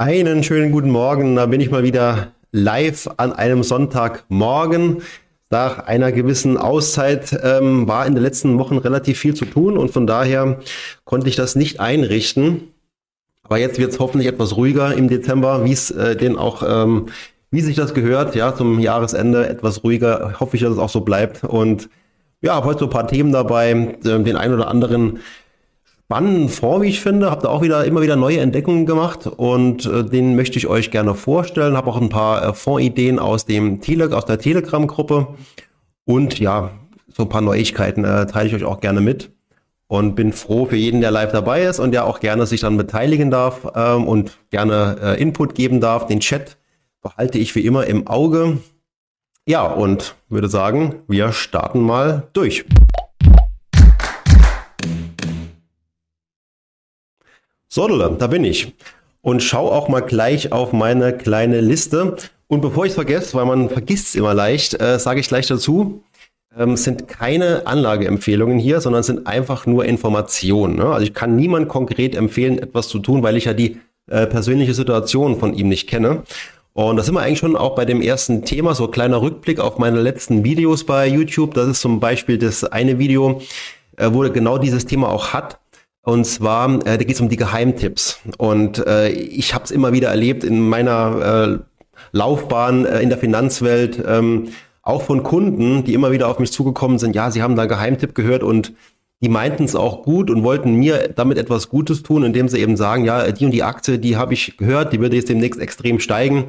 Einen 0.00 0.44
schönen 0.44 0.70
guten 0.70 0.90
Morgen. 0.90 1.34
Da 1.34 1.46
bin 1.46 1.60
ich 1.60 1.72
mal 1.72 1.82
wieder 1.82 2.28
live 2.52 3.08
an 3.16 3.32
einem 3.32 3.64
Sonntagmorgen. 3.64 5.02
Nach 5.50 5.80
einer 5.88 6.12
gewissen 6.12 6.56
Auszeit 6.56 7.36
ähm, 7.42 7.88
war 7.88 8.06
in 8.06 8.14
den 8.14 8.22
letzten 8.22 8.60
Wochen 8.60 8.78
relativ 8.78 9.18
viel 9.18 9.34
zu 9.34 9.44
tun 9.44 9.76
und 9.76 9.90
von 9.90 10.06
daher 10.06 10.60
konnte 11.04 11.28
ich 11.28 11.34
das 11.34 11.56
nicht 11.56 11.80
einrichten. 11.80 12.68
Aber 13.42 13.58
jetzt 13.58 13.80
wird 13.80 13.90
es 13.90 13.98
hoffentlich 13.98 14.28
etwas 14.28 14.56
ruhiger 14.56 14.94
im 14.94 15.08
Dezember, 15.08 15.64
wie 15.64 15.72
es 15.72 15.90
äh, 15.90 16.14
den 16.14 16.36
auch, 16.36 16.62
ähm, 16.64 17.06
wie 17.50 17.60
sich 17.60 17.74
das 17.74 17.92
gehört, 17.92 18.36
ja, 18.36 18.54
zum 18.54 18.78
Jahresende 18.78 19.48
etwas 19.48 19.82
ruhiger. 19.82 20.38
Hoffe 20.38 20.54
ich, 20.54 20.62
dass 20.62 20.74
es 20.74 20.78
auch 20.78 20.90
so 20.90 21.00
bleibt. 21.00 21.42
Und 21.42 21.90
ja, 22.40 22.54
habe 22.54 22.66
heute 22.66 22.78
so 22.78 22.84
ein 22.84 22.92
paar 22.92 23.08
Themen 23.08 23.32
dabei, 23.32 23.72
äh, 23.72 24.22
den 24.22 24.36
einen 24.36 24.54
oder 24.54 24.68
anderen 24.68 25.18
spannenden 26.08 26.48
Fonds, 26.48 26.82
wie 26.82 26.88
ich 26.88 27.02
finde. 27.02 27.30
Habe 27.30 27.42
da 27.42 27.48
auch 27.50 27.60
wieder 27.60 27.84
immer 27.84 28.00
wieder 28.00 28.16
neue 28.16 28.40
Entdeckungen 28.40 28.86
gemacht 28.86 29.26
und 29.26 29.84
äh, 29.84 30.02
den 30.02 30.36
möchte 30.36 30.56
ich 30.56 30.66
euch 30.66 30.90
gerne 30.90 31.14
vorstellen. 31.14 31.76
Habe 31.76 31.90
auch 31.90 32.00
ein 32.00 32.08
paar 32.08 32.42
äh, 32.42 32.54
Fondsideen 32.54 33.18
aus 33.18 33.44
dem 33.44 33.82
Tele 33.82 34.16
aus 34.16 34.24
der 34.24 34.38
Telegram-Gruppe 34.38 35.28
und 36.06 36.38
ja, 36.38 36.70
so 37.08 37.24
ein 37.24 37.28
paar 37.28 37.42
Neuigkeiten 37.42 38.04
äh, 38.04 38.26
teile 38.26 38.48
ich 38.48 38.54
euch 38.54 38.64
auch 38.64 38.80
gerne 38.80 39.02
mit 39.02 39.32
und 39.86 40.14
bin 40.14 40.32
froh 40.32 40.64
für 40.64 40.76
jeden, 40.76 41.02
der 41.02 41.10
live 41.10 41.32
dabei 41.32 41.64
ist 41.64 41.78
und 41.78 41.92
der 41.92 42.06
auch 42.06 42.20
gerne 42.20 42.46
sich 42.46 42.62
dann 42.62 42.78
beteiligen 42.78 43.30
darf 43.30 43.70
ähm, 43.74 44.08
und 44.08 44.38
gerne 44.48 44.96
äh, 45.02 45.20
Input 45.20 45.54
geben 45.54 45.82
darf. 45.82 46.06
Den 46.06 46.20
Chat 46.20 46.56
behalte 47.02 47.36
ich 47.36 47.54
wie 47.54 47.66
immer 47.66 47.86
im 47.86 48.06
Auge. 48.06 48.56
Ja, 49.46 49.66
und 49.66 50.14
würde 50.30 50.48
sagen, 50.48 51.02
wir 51.06 51.32
starten 51.32 51.82
mal 51.82 52.28
durch. 52.32 52.64
So, 57.68 57.86
da 57.86 58.26
bin 58.26 58.44
ich. 58.44 58.74
Und 59.20 59.42
schau 59.42 59.70
auch 59.70 59.88
mal 59.88 60.00
gleich 60.00 60.52
auf 60.52 60.72
meine 60.72 61.16
kleine 61.16 61.60
Liste. 61.60 62.16
Und 62.46 62.62
bevor 62.62 62.86
ich 62.86 62.90
es 62.90 62.94
vergesse, 62.94 63.34
weil 63.36 63.44
man 63.44 63.68
vergisst 63.68 64.08
es 64.08 64.14
immer 64.14 64.32
leicht, 64.32 64.80
äh, 64.80 64.98
sage 64.98 65.20
ich 65.20 65.28
gleich 65.28 65.46
dazu, 65.46 66.02
ähm, 66.56 66.76
sind 66.78 67.08
keine 67.08 67.66
Anlageempfehlungen 67.66 68.58
hier, 68.58 68.80
sondern 68.80 69.02
sind 69.02 69.26
einfach 69.26 69.66
nur 69.66 69.84
Informationen. 69.84 70.76
Ne? 70.76 70.86
Also 70.86 71.04
ich 71.04 71.12
kann 71.12 71.36
niemand 71.36 71.68
konkret 71.68 72.14
empfehlen, 72.14 72.58
etwas 72.58 72.88
zu 72.88 73.00
tun, 73.00 73.22
weil 73.22 73.36
ich 73.36 73.44
ja 73.44 73.52
die 73.52 73.78
äh, 74.10 74.26
persönliche 74.26 74.72
Situation 74.72 75.38
von 75.38 75.52
ihm 75.52 75.68
nicht 75.68 75.88
kenne. 75.88 76.22
Und 76.72 76.96
das 76.96 77.06
sind 77.06 77.14
wir 77.16 77.20
eigentlich 77.20 77.40
schon 77.40 77.56
auch 77.56 77.74
bei 77.74 77.84
dem 77.84 78.00
ersten 78.00 78.44
Thema, 78.44 78.74
so 78.74 78.88
kleiner 78.88 79.20
Rückblick 79.20 79.60
auf 79.60 79.78
meine 79.78 80.00
letzten 80.00 80.42
Videos 80.42 80.84
bei 80.84 81.06
YouTube. 81.06 81.52
Das 81.52 81.68
ist 81.68 81.80
zum 81.80 82.00
Beispiel 82.00 82.38
das 82.38 82.64
eine 82.64 82.98
Video, 82.98 83.42
äh, 83.98 84.08
wo 84.12 84.20
genau 84.30 84.56
dieses 84.56 84.86
Thema 84.86 85.10
auch 85.10 85.34
hat. 85.34 85.58
Und 86.08 86.24
zwar, 86.24 86.70
äh, 86.86 86.96
da 86.96 87.04
geht 87.04 87.16
es 87.16 87.20
um 87.20 87.28
die 87.28 87.36
Geheimtipps. 87.36 88.20
Und 88.38 88.78
äh, 88.86 89.10
ich 89.10 89.52
habe 89.52 89.64
es 89.64 89.70
immer 89.70 89.92
wieder 89.92 90.08
erlebt 90.08 90.42
in 90.42 90.66
meiner 90.66 91.60
äh, 91.60 91.86
Laufbahn 92.12 92.86
äh, 92.86 93.02
in 93.02 93.10
der 93.10 93.18
Finanzwelt, 93.18 94.02
ähm, 94.08 94.48
auch 94.80 95.02
von 95.02 95.22
Kunden, 95.22 95.84
die 95.84 95.92
immer 95.92 96.10
wieder 96.10 96.28
auf 96.28 96.38
mich 96.38 96.50
zugekommen 96.50 96.98
sind, 96.98 97.14
ja, 97.14 97.30
sie 97.30 97.42
haben 97.42 97.56
da 97.56 97.62
einen 97.64 97.68
Geheimtipp 97.68 98.14
gehört 98.14 98.42
und 98.42 98.72
die 99.20 99.28
meinten 99.28 99.64
es 99.64 99.76
auch 99.76 100.02
gut 100.02 100.30
und 100.30 100.44
wollten 100.44 100.76
mir 100.76 101.08
damit 101.14 101.36
etwas 101.36 101.68
Gutes 101.68 102.02
tun, 102.02 102.24
indem 102.24 102.48
sie 102.48 102.58
eben 102.58 102.78
sagen, 102.78 103.04
ja, 103.04 103.30
die 103.30 103.44
und 103.44 103.50
die 103.50 103.62
Aktie, 103.62 103.98
die 103.98 104.16
habe 104.16 104.32
ich 104.32 104.56
gehört, 104.56 104.94
die 104.94 105.00
würde 105.00 105.16
jetzt 105.16 105.28
demnächst 105.28 105.60
extrem 105.60 106.00
steigen, 106.00 106.46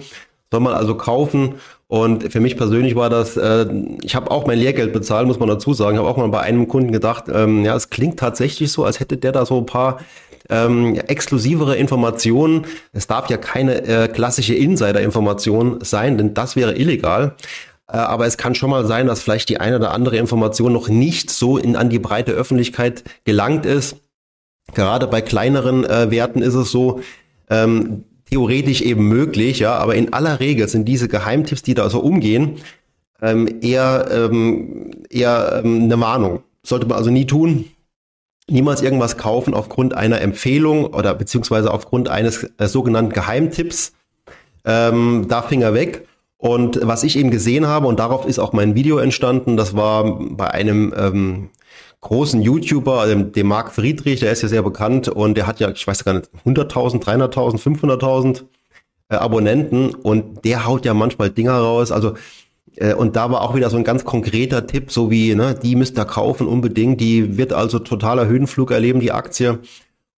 soll 0.52 0.62
man 0.62 0.74
also 0.74 0.96
kaufen. 0.96 1.56
Und 1.92 2.32
für 2.32 2.40
mich 2.40 2.56
persönlich 2.56 2.96
war 2.96 3.10
das, 3.10 3.36
äh, 3.36 3.66
ich 4.04 4.14
habe 4.14 4.30
auch 4.30 4.46
mein 4.46 4.60
Lehrgeld 4.60 4.94
bezahlt, 4.94 5.26
muss 5.26 5.40
man 5.40 5.50
dazu 5.50 5.74
sagen. 5.74 5.96
Ich 5.96 6.00
habe 6.00 6.08
auch 6.08 6.18
mal 6.18 6.30
bei 6.30 6.42
einem 6.42 6.68
Kunden 6.68 6.92
gedacht, 6.92 7.24
ähm, 7.34 7.66
ja, 7.66 7.76
es 7.76 7.90
klingt 7.90 8.20
tatsächlich 8.20 8.72
so, 8.72 8.84
als 8.84 9.00
hätte 9.00 9.18
der 9.18 9.32
da 9.32 9.44
so 9.44 9.58
ein 9.58 9.66
paar 9.66 10.00
ähm, 10.50 10.94
exklusivere 11.08 11.78
Informationen. 11.78 12.68
Es 12.94 13.08
darf 13.08 13.28
ja 13.32 13.38
keine 13.38 13.86
äh, 13.88 14.08
klassische 14.08 14.54
Insider-Information 14.54 15.80
sein, 15.82 16.20
denn 16.20 16.36
das 16.36 16.56
wäre 16.56 16.78
illegal. 16.78 17.36
Äh, 17.88 17.98
aber 17.98 18.28
es 18.28 18.38
kann 18.38 18.54
schon 18.54 18.70
mal 18.70 18.86
sein, 18.86 19.08
dass 19.08 19.24
vielleicht 19.24 19.50
die 19.50 19.60
eine 19.60 19.78
oder 19.78 19.92
andere 19.92 20.18
Information 20.18 20.72
noch 20.72 20.90
nicht 20.90 21.32
so 21.32 21.58
in, 21.58 21.76
an 21.76 21.90
die 21.90 21.98
breite 21.98 22.34
Öffentlichkeit 22.34 23.04
gelangt 23.24 23.66
ist. 23.66 23.96
Gerade 24.76 25.08
bei 25.08 25.22
kleineren 25.22 25.86
äh, 25.86 26.12
Werten 26.12 26.44
ist 26.44 26.54
es 26.54 26.70
so, 26.70 27.00
ähm, 27.50 28.04
theoretisch 28.30 28.82
eben 28.82 29.08
möglich, 29.08 29.60
ja, 29.60 29.76
aber 29.76 29.96
in 29.96 30.14
aller 30.14 30.40
Regel 30.40 30.68
sind 30.68 30.86
diese 30.86 31.08
Geheimtipps, 31.08 31.64
die 31.64 31.74
da 31.74 31.90
so 31.90 32.00
umgehen, 32.00 32.58
ähm, 33.22 33.60
eher, 33.62 34.08
ähm, 34.12 34.92
eher 35.10 35.62
ähm, 35.64 35.84
eine 35.84 36.00
Warnung. 36.00 36.44
Sollte 36.64 36.86
man 36.86 36.98
also 36.98 37.10
nie 37.10 37.26
tun. 37.26 37.66
Niemals 38.50 38.82
irgendwas 38.82 39.18
kaufen 39.18 39.54
aufgrund 39.54 39.94
einer 39.94 40.22
Empfehlung 40.22 40.86
oder 40.88 41.14
beziehungsweise 41.14 41.72
aufgrund 41.72 42.10
eines 42.10 42.50
äh, 42.58 42.68
sogenannten 42.68 43.14
Geheimtipps. 43.14 43.94
Ähm, 44.66 45.26
da 45.28 45.42
Finger 45.42 45.74
weg. 45.74 46.08
Und 46.38 46.80
was 46.84 47.04
ich 47.04 47.18
eben 47.18 47.32
gesehen 47.32 47.68
habe, 47.68 47.88
und 47.88 48.00
darauf 48.00 48.26
ist 48.26 48.40
auch 48.40 48.54
mein 48.54 48.74
Video 48.74 48.98
entstanden, 48.98 49.58
das 49.58 49.76
war 49.76 50.20
bei 50.20 50.50
einem 50.52 50.94
ähm, 50.98 51.50
großen 52.02 52.42
YouTuber, 52.42 53.02
also 53.02 53.22
dem 53.24 53.48
Marc 53.48 53.74
Friedrich, 53.74 54.22
der 54.22 54.32
ist 54.32 54.42
ja 54.42 54.48
sehr 54.48 54.62
bekannt 54.62 55.10
und 55.10 55.36
der 55.36 55.48
hat 55.48 55.60
ja, 55.60 55.70
ich 55.70 55.86
weiß 55.86 56.06
gar 56.06 56.14
nicht, 56.14 56.30
100.000, 56.46 57.04
300.000, 57.04 57.62
500.000 57.62 58.44
äh, 59.10 59.16
Abonnenten 59.16 59.94
und 59.94 60.46
der 60.46 60.66
haut 60.66 60.86
ja 60.86 60.94
manchmal 60.94 61.30
Dinger 61.30 61.58
raus. 61.58 61.92
Also 61.92 62.14
äh, 62.76 62.94
und 62.94 63.16
da 63.16 63.30
war 63.32 63.42
auch 63.42 63.56
wieder 63.56 63.70
so 63.70 63.78
ein 63.78 63.84
ganz 63.84 64.06
konkreter 64.06 64.66
Tipp, 64.66 64.92
so 64.92 65.12
wie, 65.12 65.36
ne, 65.36 65.56
die 65.62 65.76
müsst 65.76 65.98
ihr 65.98 66.06
kaufen 66.06 66.48
unbedingt, 66.48 67.02
die 67.02 67.38
wird 67.38 67.54
also 67.54 67.80
totaler 67.80 68.28
Höhenflug 68.28 68.72
erleben, 68.72 69.00
die 69.00 69.12
Aktie. 69.12 69.60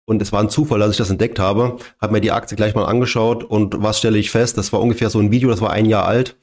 Und 0.06 0.22
es 0.22 0.32
war 0.32 0.42
ein 0.42 0.50
Zufall, 0.50 0.80
dass 0.80 0.92
ich 0.92 0.98
das 0.98 1.12
entdeckt 1.12 1.38
habe. 1.38 1.78
Habe 2.02 2.14
mir 2.14 2.22
die 2.22 2.32
Aktie 2.32 2.58
gleich 2.58 2.74
mal 2.74 2.86
angeschaut 2.86 3.44
und 3.44 3.82
was 3.82 4.00
stelle 4.00 4.18
ich 4.18 4.32
fest? 4.32 4.58
Das 4.58 4.74
war 4.74 4.82
ungefähr 4.82 5.10
so 5.12 5.20
ein 5.20 5.32
Video, 5.32 5.50
das 5.50 5.62
war 5.62 5.70
ein 5.70 5.86
Jahr 5.86 6.06
alt 6.06 6.36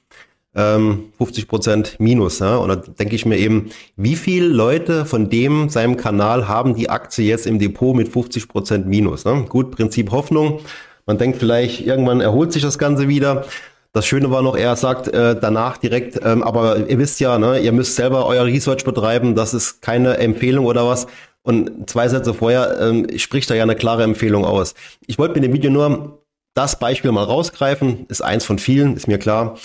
ähm, 0.56 1.12
50 1.18 1.46
Prozent 1.46 1.96
Minus. 1.98 2.40
Ja? 2.40 2.56
Und 2.56 2.68
da 2.68 2.76
denke 2.76 3.14
ich 3.14 3.26
mir 3.26 3.36
eben, 3.36 3.70
wie 3.96 4.16
viele 4.16 4.48
Leute 4.48 5.04
von 5.04 5.30
dem, 5.30 5.68
seinem 5.68 5.96
Kanal 5.96 6.48
haben 6.48 6.74
die 6.74 6.90
Aktie 6.90 7.26
jetzt 7.26 7.46
im 7.46 7.58
Depot 7.58 7.94
mit 7.94 8.08
50 8.08 8.48
Prozent 8.48 8.86
Minus? 8.86 9.24
Ne? 9.24 9.44
Gut, 9.48 9.70
Prinzip 9.70 10.10
Hoffnung. 10.10 10.60
Man 11.04 11.18
denkt 11.18 11.38
vielleicht, 11.38 11.86
irgendwann 11.86 12.20
erholt 12.20 12.52
sich 12.52 12.62
das 12.62 12.78
Ganze 12.78 13.06
wieder. 13.06 13.44
Das 13.92 14.06
Schöne 14.06 14.30
war 14.30 14.42
noch, 14.42 14.56
er 14.56 14.76
sagt 14.76 15.08
äh, 15.08 15.38
danach 15.40 15.78
direkt, 15.78 16.20
ähm, 16.22 16.42
aber 16.42 16.86
ihr 16.88 16.98
wisst 16.98 17.18
ja, 17.18 17.38
ne, 17.38 17.60
ihr 17.60 17.72
müsst 17.72 17.96
selber 17.96 18.26
euer 18.26 18.44
Research 18.44 18.84
betreiben, 18.84 19.34
das 19.34 19.54
ist 19.54 19.80
keine 19.80 20.18
Empfehlung 20.18 20.66
oder 20.66 20.86
was. 20.86 21.06
Und 21.42 21.88
zwei 21.88 22.06
Sätze 22.08 22.34
vorher 22.34 22.78
ähm, 22.78 23.06
spricht 23.18 23.48
er 23.48 23.56
ja 23.56 23.62
eine 23.62 23.76
klare 23.76 24.02
Empfehlung 24.02 24.44
aus. 24.44 24.74
Ich 25.06 25.16
wollte 25.16 25.34
mit 25.34 25.44
dem 25.44 25.54
Video 25.54 25.70
nur 25.70 26.22
das 26.52 26.78
Beispiel 26.78 27.12
mal 27.12 27.24
rausgreifen, 27.24 28.06
ist 28.08 28.20
eins 28.20 28.44
von 28.44 28.58
vielen, 28.58 28.96
ist 28.96 29.08
mir 29.08 29.18
klar, 29.18 29.56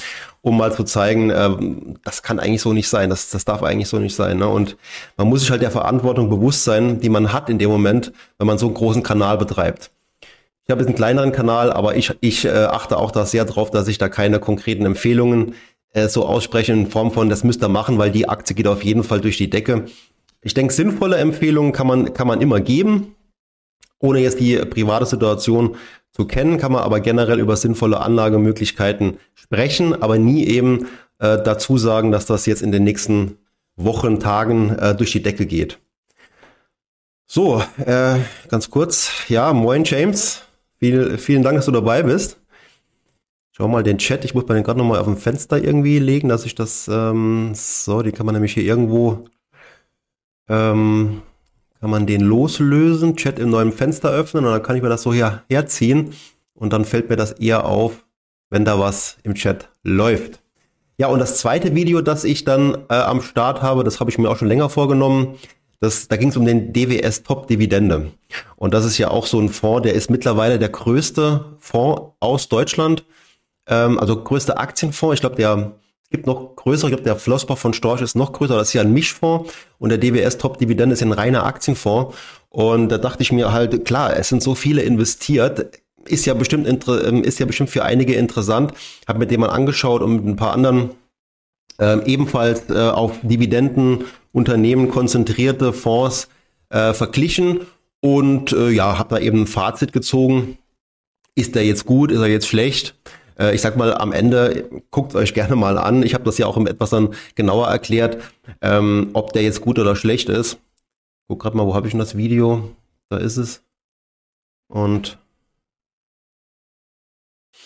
um 0.41 0.57
mal 0.57 0.74
zu 0.74 0.84
zeigen, 0.84 1.29
äh, 1.29 1.50
das 2.03 2.24
kann 2.24 2.40
eigentlich 2.40 2.62
so 2.62 2.74
nicht 2.74 2.90
sein, 2.90 3.09
das, 3.09 3.29
das 3.29 3.46
darf 3.46 3.63
eigentlich 3.63 3.88
so 3.88 4.00
nicht 4.00 4.16
sein. 4.16 4.38
Ne? 4.38 4.47
Und 4.47 4.78
man 5.18 5.28
muss 5.28 5.41
sich 5.41 5.52
halt 5.52 5.62
der 5.62 5.72
Verantwortung 5.72 6.29
bewusst 6.29 6.63
sein, 6.63 7.00
die 7.00 7.09
man 7.09 7.31
hat 7.31 7.50
in 7.50 7.59
dem 7.59 7.69
Moment, 7.69 8.12
wenn 8.38 8.47
man 8.47 8.57
so 8.57 8.66
einen 8.66 8.75
großen 8.75 9.03
Kanal 9.03 9.38
betreibt. 9.38 9.91
Ich 10.66 10.72
habe 10.72 10.81
jetzt 10.81 10.88
einen 10.88 10.96
kleineren 10.96 11.31
Kanal, 11.31 11.72
aber 11.72 11.96
ich, 11.96 12.13
ich 12.22 12.46
äh, 12.46 12.50
achte 12.50 12.97
auch 12.97 13.12
da 13.12 13.25
sehr 13.25 13.46
drauf, 13.46 13.72
dass 13.72 13.88
ich 13.88 13.97
da 13.97 14.09
keine 14.09 14.40
konkreten 14.40 14.85
Empfehlungen 14.85 15.56
äh, 15.94 16.07
so 16.07 16.25
ausspreche 16.25 16.72
in 16.72 16.88
Form 16.88 17.12
von, 17.12 17.29
das 17.29 17.44
müsst 17.44 17.63
ihr 17.63 17.69
machen, 17.69 17.97
weil 17.97 18.12
die 18.12 18.29
Aktie 18.29 18.56
geht 18.56 18.68
auf 18.68 18.84
jeden 18.84 19.03
Fall 19.03 19.22
durch 19.22 19.38
die 19.38 19.50
Decke. 19.50 19.85
Ich 20.41 20.53
denke, 20.53 20.73
sinnvolle 20.73 21.18
Empfehlungen 21.18 21.72
kann 21.72 21.88
man, 21.88 22.13
kann 22.13 22.28
man 22.28 22.41
immer 22.41 22.59
geben, 22.62 23.16
ohne 24.01 24.19
jetzt 24.19 24.39
die 24.39 24.57
private 24.57 25.06
Situation 25.06 25.75
zu 26.12 26.25
kennen, 26.25 26.57
kann 26.57 26.73
man 26.73 26.84
aber 26.84 27.00
generell 27.00 27.39
über 27.39 27.56
sinnvolle 27.56 28.01
Anlagemöglichkeiten 28.01 29.17
sprechen, 29.34 30.01
aber 30.01 30.19
nie 30.19 30.45
eben 30.45 30.88
äh, 31.19 31.41
dazu 31.41 31.78
sagen, 31.78 32.11
dass 32.11 32.25
das 32.25 32.45
jetzt 32.45 32.61
in 32.61 32.72
den 32.72 32.84
nächsten 32.84 33.38
Wochen, 33.78 34.19
Tagen 34.19 34.72
äh, 34.78 34.95
durch 34.95 35.11
die 35.11 35.23
Decke 35.23 35.45
geht. 35.45 35.79
So, 37.25 37.63
äh, 37.85 38.17
ganz 38.50 38.69
kurz. 38.69 39.29
Ja, 39.29 39.53
moin 39.53 39.85
James. 39.85 40.41
Viel, 40.79 41.17
vielen 41.17 41.44
Dank, 41.44 41.56
dass 41.57 41.66
du 41.66 41.72
dabei 41.72 42.03
bist. 42.03 42.38
Schau 43.52 43.67
mal 43.67 43.84
den 43.84 43.99
Chat. 43.99 44.26
Ich 44.26 44.34
muss 44.34 44.47
mir 44.47 44.55
den 44.55 44.64
gerade 44.64 44.79
nochmal 44.79 44.99
auf 44.99 45.05
dem 45.05 45.17
Fenster 45.17 45.64
irgendwie 45.64 45.99
legen, 45.99 46.28
dass 46.28 46.46
ich 46.46 46.55
das. 46.55 46.90
Ähm, 46.91 47.52
so, 47.53 48.02
die 48.02 48.11
kann 48.11 48.26
man 48.26 48.35
nämlich 48.35 48.53
hier 48.53 48.64
irgendwo. 48.64 49.26
Ähm, 50.49 51.22
kann 51.81 51.89
man 51.89 52.05
den 52.05 52.22
loslösen, 52.22 53.16
Chat 53.16 53.39
im 53.39 53.49
neuen 53.49 53.73
Fenster 53.73 54.11
öffnen 54.11 54.45
und 54.45 54.51
dann 54.51 54.61
kann 54.61 54.75
ich 54.75 54.83
mir 54.83 54.89
das 54.89 55.01
so 55.01 55.11
hier 55.11 55.41
herziehen 55.49 56.13
und 56.53 56.72
dann 56.72 56.85
fällt 56.85 57.09
mir 57.09 57.16
das 57.16 57.31
eher 57.31 57.66
auf, 57.66 58.05
wenn 58.51 58.63
da 58.63 58.79
was 58.79 59.17
im 59.23 59.33
Chat 59.33 59.67
läuft. 59.83 60.41
Ja, 60.99 61.07
und 61.07 61.17
das 61.17 61.39
zweite 61.39 61.73
Video, 61.73 62.01
das 62.01 62.23
ich 62.23 62.43
dann 62.43 62.75
äh, 62.89 62.93
am 62.93 63.23
Start 63.23 63.63
habe, 63.63 63.83
das 63.83 63.99
habe 63.99 64.11
ich 64.11 64.19
mir 64.19 64.29
auch 64.29 64.37
schon 64.37 64.47
länger 64.47 64.69
vorgenommen. 64.69 65.39
Das, 65.79 66.07
da 66.07 66.17
ging 66.17 66.29
es 66.29 66.37
um 66.37 66.45
den 66.45 66.72
DWS 66.72 67.23
Top 67.23 67.47
Dividende. 67.47 68.11
Und 68.55 68.75
das 68.75 68.85
ist 68.85 68.99
ja 68.99 69.09
auch 69.09 69.25
so 69.25 69.39
ein 69.39 69.49
Fonds, 69.49 69.81
der 69.81 69.95
ist 69.95 70.11
mittlerweile 70.11 70.59
der 70.59 70.69
größte 70.69 71.57
Fonds 71.57 72.11
aus 72.19 72.47
Deutschland. 72.49 73.03
Ähm, 73.66 73.97
also 73.97 74.23
größte 74.23 74.57
Aktienfonds. 74.57 75.16
Ich 75.16 75.22
glaube, 75.22 75.37
der 75.37 75.72
gibt 76.11 76.28
noch 76.28 76.55
größere, 76.55 76.90
ich 76.90 76.96
glaube, 76.96 77.03
der 77.03 77.16
Flossbach 77.16 77.58
von 77.58 77.73
Storch 77.73 78.02
ist 78.02 78.16
noch 78.16 78.34
größer, 78.34 78.55
das 78.55 78.69
ist 78.69 78.73
ja 78.73 78.81
ein 78.81 78.93
Mischfonds 78.93 79.52
und 79.79 79.90
der 79.90 79.97
DWS 79.97 80.37
Top 80.37 80.59
Dividende 80.59 80.93
ist 80.93 81.02
ein 81.02 81.11
reiner 81.11 81.46
Aktienfonds. 81.46 82.16
Und 82.49 82.90
da 82.90 82.97
dachte 82.97 83.23
ich 83.23 83.31
mir 83.31 83.53
halt, 83.53 83.85
klar, 83.85 84.16
es 84.16 84.28
sind 84.29 84.43
so 84.43 84.53
viele 84.55 84.81
investiert, 84.81 85.81
ist 86.05 86.25
ja 86.25 86.34
bestimmt 86.34 86.67
ähm, 86.67 87.23
ist 87.23 87.40
ja 87.40 87.46
bestimmt 87.46 87.69
für 87.69 87.84
einige 87.84 88.13
interessant. 88.13 88.73
Habe 89.08 89.19
mir 89.19 89.28
den 89.28 89.40
mal 89.40 89.49
angeschaut 89.49 90.02
und 90.02 90.16
mit 90.16 90.25
ein 90.25 90.35
paar 90.35 90.53
anderen 90.53 90.91
äh, 91.79 92.03
ebenfalls 92.05 92.69
äh, 92.69 92.73
auf 92.73 93.19
Dividendenunternehmen 93.22 94.90
konzentrierte 94.90 95.73
Fonds 95.73 96.28
äh, 96.69 96.93
verglichen 96.93 97.61
und 98.02 98.52
äh, 98.52 98.69
ja, 98.69 98.97
habe 98.97 99.16
da 99.16 99.22
eben 99.22 99.41
ein 99.41 99.47
Fazit 99.47 99.93
gezogen. 99.93 100.57
Ist 101.35 101.55
der 101.55 101.66
jetzt 101.66 101.85
gut? 101.85 102.11
Ist 102.11 102.19
er 102.19 102.28
jetzt 102.28 102.47
schlecht? 102.47 102.96
Äh, 103.39 103.55
ich 103.55 103.61
sag 103.61 103.78
mal, 103.78 103.93
am 103.93 104.11
Ende 104.11 104.69
guckt 104.91 105.16
euch 105.16 105.33
gerne 105.33 105.55
mal 105.55 105.78
an. 105.78 106.03
Ich 106.03 106.13
habe 106.13 106.23
das 106.23 106.37
ja 106.37 106.47
auch 106.47 106.57
etwas 106.66 106.89
dann 106.91 107.16
genauer 107.35 107.67
erklärt, 107.67 108.17
ähm, 108.61 109.09
ob 109.13 109.33
der 109.33 109.43
jetzt 109.43 109.61
gut 109.61 109.79
oder 109.79 109.95
schlecht 109.95 110.29
ist. 110.29 110.57
Guck 111.28 111.41
gerade 111.41 111.57
mal, 111.57 111.66
wo 111.66 111.75
habe 111.75 111.87
ich 111.87 111.91
denn 111.91 111.99
das 111.99 112.17
Video? 112.17 112.75
Da 113.09 113.17
ist 113.17 113.37
es. 113.37 113.63
Und 114.67 115.17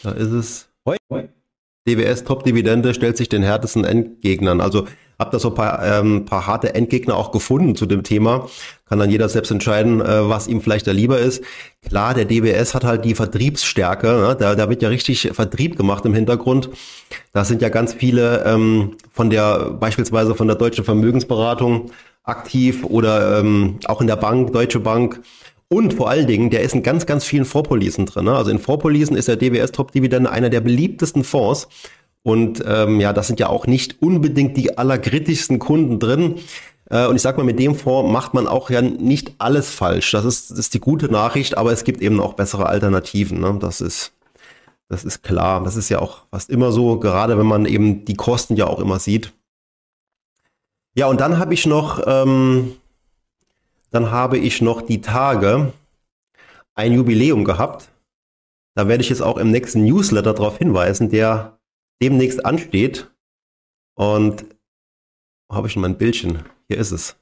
da 0.03 0.12
ist 0.12 0.31
es. 0.31 0.69
DWS 1.88 2.23
Top-Dividende 2.23 2.94
stellt 2.94 3.15
sich 3.15 3.29
den 3.29 3.44
härtesten 3.44 3.85
Endgegnern. 3.85 4.59
Also 4.59 4.88
habe 5.19 5.31
da 5.31 5.39
so 5.39 5.50
ein 5.50 5.56
paar, 5.56 5.83
ähm, 5.83 6.25
paar 6.25 6.47
harte 6.47 6.75
Endgegner 6.75 7.15
auch 7.15 7.31
gefunden 7.31 7.75
zu 7.75 7.85
dem 7.85 8.03
Thema. 8.03 8.47
Kann 8.88 9.00
dann 9.00 9.09
jeder 9.09 9.29
selbst 9.29 9.51
entscheiden, 9.51 10.01
äh, 10.01 10.29
was 10.29 10.47
ihm 10.47 10.62
vielleicht 10.62 10.88
da 10.88 10.91
lieber 10.91 11.19
ist. 11.19 11.44
Klar, 11.88 12.13
der 12.13 12.25
DWS 12.25 12.73
hat 12.75 12.83
halt 12.83 13.06
die 13.06 13.15
Vertriebsstärke. 13.15 14.07
Ne? 14.07 14.35
Da, 14.38 14.56
da 14.56 14.69
wird 14.69 14.81
ja 14.81 14.89
richtig 14.89 15.29
Vertrieb 15.33 15.77
gemacht 15.77 16.06
im 16.06 16.13
Hintergrund. 16.13 16.69
Da 17.33 17.45
sind 17.45 17.62
ja 17.62 17.69
ganz 17.69 17.94
viele 17.94 18.44
ähm, 18.45 18.97
von 19.12 19.29
der, 19.29 19.71
beispielsweise 19.71 20.35
von 20.35 20.47
der 20.47 20.56
Deutschen 20.56 20.85
Vermögensberatung 20.85 21.91
aktiv 22.23 22.83
oder 22.83 23.39
ähm, 23.39 23.79
auch 23.85 24.01
in 24.01 24.07
der 24.07 24.15
Bank, 24.15 24.51
Deutsche 24.51 24.79
Bank. 24.79 25.21
Und 25.67 25.95
vor 25.95 26.09
allen 26.09 26.27
Dingen, 26.27 26.51
der 26.51 26.62
ist 26.62 26.75
in 26.75 26.83
ganz, 26.83 27.06
ganz 27.06 27.25
vielen 27.25 27.45
Vorpolisen 27.45 28.06
drin. 28.06 28.25
Ne? 28.25 28.35
Also 28.35 28.51
in 28.51 28.59
Vorpolisen 28.59 29.15
ist 29.17 29.27
der 29.27 29.35
DWS 29.35 29.71
Top 29.71 29.91
Dividende 29.91 30.29
einer 30.29 30.50
der 30.50 30.62
beliebtesten 30.62 31.23
Fonds. 31.23 31.67
Und 32.25 32.63
ähm, 32.66 33.00
ja, 33.00 33.13
das 33.13 33.27
sind 33.27 33.39
ja 33.39 33.50
auch 33.50 33.68
nicht 33.68 34.01
unbedingt 34.01 34.57
die 34.57 34.80
allerkritischsten 34.80 35.60
Kunden 35.60 36.00
drin. 36.00 36.39
Äh, 36.89 37.06
und 37.06 37.18
ich 37.18 37.22
sag 37.22 37.38
mal, 37.38 37.44
mit 37.44 37.60
dem 37.60 37.75
Fonds 37.75 38.12
macht 38.12 38.33
man 38.33 38.48
auch 38.48 38.72
ja 38.72 38.81
nicht 38.81 39.36
alles 39.38 39.69
falsch. 39.69 40.10
Das 40.10 40.25
ist, 40.25 40.50
das 40.50 40.57
ist 40.57 40.74
die 40.74 40.80
gute 40.80 41.07
Nachricht, 41.07 41.56
aber 41.56 41.72
es 41.72 41.83
gibt 41.83 42.01
eben 42.01 42.19
auch 42.19 42.33
bessere 42.33 42.66
Alternativen. 42.66 43.42
Ne? 43.42 43.60
Das 43.62 43.80
ist, 43.80 44.12
das 44.89 45.06
ist 45.06 45.22
klar. 45.22 45.63
Das 45.63 45.75
ist 45.75 45.89
ja 45.89 46.00
auch 46.00 46.24
fast 46.31 46.50
immer 46.50 46.72
so, 46.72 46.98
gerade 46.98 47.38
wenn 47.38 47.45
man 47.45 47.68
eben 47.68 48.06
die 48.06 48.16
Kosten 48.16 48.56
ja 48.56 48.66
auch 48.66 48.80
immer 48.80 48.98
sieht. 48.98 49.31
Ja, 50.95 51.06
und 51.06 51.22
dann 51.22 51.38
habe 51.38 51.54
ich 51.54 51.68
noch, 51.68 52.01
ähm, 52.07 52.75
dann 53.92 54.10
habe 54.10 54.39
ich 54.39 54.63
noch 54.63 54.81
die 54.81 55.01
Tage 55.01 55.74
ein 56.74 56.92
Jubiläum 56.92 57.44
gehabt. 57.44 57.89
Da 58.74 58.88
werde 58.88 59.04
ich 59.04 59.10
jetzt 59.12 59.22
auch 59.22 59.38
im 59.38 59.51
nächsten 59.51 59.83
Newsletter 59.83 60.33
darauf 60.33 60.57
hinweisen, 60.57 61.12
der 61.12 61.56
demnächst 62.01 62.45
ansteht. 62.45 63.12
Und 63.95 64.45
wo 65.47 65.56
habe 65.56 65.68
ich 65.68 65.74
schon 65.74 65.81
mein 65.81 65.97
Bildchen? 65.97 66.44
Hier 66.68 66.77
ist 66.77 66.92
es. 66.92 67.15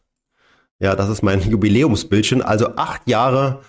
Ja, 0.79 0.95
das 0.95 1.09
ist 1.09 1.21
mein 1.21 1.41
Jubiläumsbildchen. 1.49 2.41
Also 2.41 2.75
acht 2.75 3.07
Jahre 3.07 3.61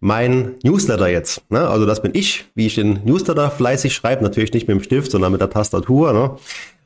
mein 0.00 0.56
Newsletter 0.62 1.08
jetzt. 1.08 1.50
Ne? 1.50 1.68
Also 1.68 1.86
das 1.86 2.02
bin 2.02 2.12
ich, 2.14 2.46
wie 2.54 2.66
ich 2.66 2.74
den 2.74 3.04
Newsletter 3.04 3.50
fleißig 3.50 3.94
schreibe. 3.94 4.22
Natürlich 4.22 4.52
nicht 4.52 4.66
mit 4.66 4.76
dem 4.76 4.82
Stift, 4.82 5.10
sondern 5.10 5.32
mit 5.32 5.40
der 5.40 5.50
Tastatur. 5.50 6.12
Ne? 6.12 6.36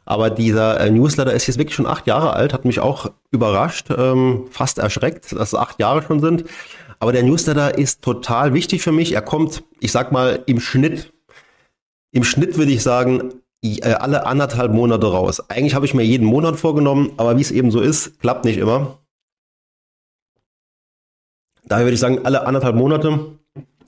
Aber 0.05 0.31
dieser 0.31 0.81
äh, 0.81 0.91
Newsletter 0.91 1.33
ist 1.33 1.47
jetzt 1.47 1.59
wirklich 1.59 1.77
schon 1.77 1.87
acht 1.87 2.07
Jahre 2.07 2.35
alt, 2.35 2.53
hat 2.53 2.65
mich 2.65 2.81
auch 2.81 3.11
überrascht, 3.31 3.89
ähm, 3.97 4.47
fast 4.51 4.79
erschreckt, 4.79 5.33
dass 5.33 5.49
es 5.49 5.55
acht 5.55 5.81
Jahre 5.81 6.03
schon 6.03 6.21
sind. 6.21 6.45
Aber 6.99 7.13
der 7.13 7.23
Newsletter 7.23 7.79
ist 7.79 8.03
total 8.03 8.53
wichtig 8.55 8.83
für 8.83 8.93
mich. 8.93 9.13
Er 9.13 9.23
kommt, 9.23 9.65
ich 9.81 9.93
sag 9.93 10.13
mal, 10.13 10.43
im 10.47 10.61
Schnitt, 10.61 11.13
im 12.13 12.25
Schnitt 12.25 12.59
würde 12.59 12.73
ich 12.73 12.83
sagen, 12.83 13.35
alle 13.83 14.27
anderthalb 14.27 14.73
Monate 14.73 15.07
raus. 15.07 15.49
Eigentlich 15.49 15.75
habe 15.75 15.87
ich 15.87 15.95
mir 15.95 16.05
jeden 16.05 16.27
Monat 16.27 16.57
vorgenommen, 16.57 17.13
aber 17.17 17.37
wie 17.37 17.43
es 17.43 17.51
eben 17.51 17.71
so 17.71 17.81
ist, 17.81 18.21
klappt 18.21 18.45
nicht 18.45 18.59
immer. 18.59 18.99
Daher 21.67 21.87
würde 21.87 21.95
ich 21.95 22.01
sagen, 22.01 22.25
alle 22.25 22.47
anderthalb 22.47 22.77
Monate 22.77 23.39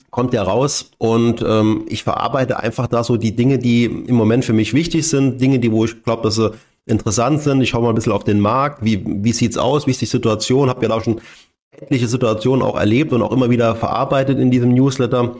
kommt 0.09 0.33
der 0.33 0.43
raus 0.43 0.91
und 0.97 1.43
ähm, 1.47 1.85
ich 1.87 2.03
verarbeite 2.03 2.59
einfach 2.59 2.87
da 2.87 3.03
so 3.03 3.17
die 3.17 3.35
Dinge, 3.35 3.59
die 3.59 3.85
im 3.85 4.15
Moment 4.15 4.45
für 4.45 4.53
mich 4.53 4.73
wichtig 4.73 5.07
sind, 5.07 5.39
Dinge, 5.39 5.59
die 5.59 5.71
wo 5.71 5.85
ich 5.85 6.03
glaube, 6.03 6.23
dass 6.23 6.35
sie 6.35 6.53
interessant 6.87 7.41
sind. 7.41 7.61
Ich 7.61 7.69
schaue 7.69 7.83
mal 7.83 7.89
ein 7.89 7.95
bisschen 7.95 8.13
auf 8.13 8.23
den 8.23 8.39
Markt, 8.39 8.83
wie, 8.83 9.03
wie 9.05 9.33
sieht's 9.33 9.57
aus, 9.57 9.85
wie 9.85 9.91
ist 9.91 10.01
die 10.01 10.05
Situation, 10.05 10.69
habe 10.69 10.81
ja 10.81 10.89
da 10.89 11.01
schon 11.01 11.21
etliche 11.69 12.07
Situationen 12.07 12.63
auch 12.65 12.77
erlebt 12.77 13.13
und 13.13 13.21
auch 13.21 13.31
immer 13.31 13.49
wieder 13.49 13.75
verarbeitet 13.75 14.39
in 14.39 14.49
diesem 14.49 14.73
Newsletter. 14.73 15.35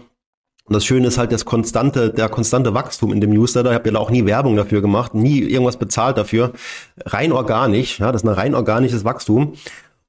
Und 0.68 0.74
das 0.74 0.86
Schöne 0.86 1.08
ist 1.08 1.18
halt 1.18 1.32
das 1.32 1.46
konstante, 1.46 2.10
der 2.10 2.28
konstante 2.28 2.74
Wachstum 2.74 3.14
in 3.14 3.22
dem 3.22 3.30
Newsletter. 3.32 3.70
Ich 3.72 3.76
habe 3.76 3.90
ja 3.90 3.98
auch 3.98 4.10
nie 4.10 4.26
Werbung 4.26 4.58
dafür 4.58 4.82
gemacht, 4.82 5.14
nie 5.14 5.40
irgendwas 5.40 5.78
bezahlt 5.78 6.18
dafür. 6.18 6.52
Rein 7.06 7.32
organisch, 7.32 8.00
ja, 8.00 8.12
das 8.12 8.24
ist 8.24 8.28
ein 8.28 8.34
rein 8.34 8.54
organisches 8.54 9.06
Wachstum. 9.06 9.54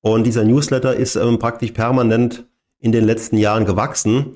Und 0.00 0.24
dieser 0.24 0.42
Newsletter 0.44 0.96
ist 0.96 1.14
ähm, 1.14 1.38
praktisch 1.38 1.70
permanent 1.72 2.44
in 2.80 2.90
den 2.90 3.04
letzten 3.04 3.38
Jahren 3.38 3.66
gewachsen. 3.66 4.34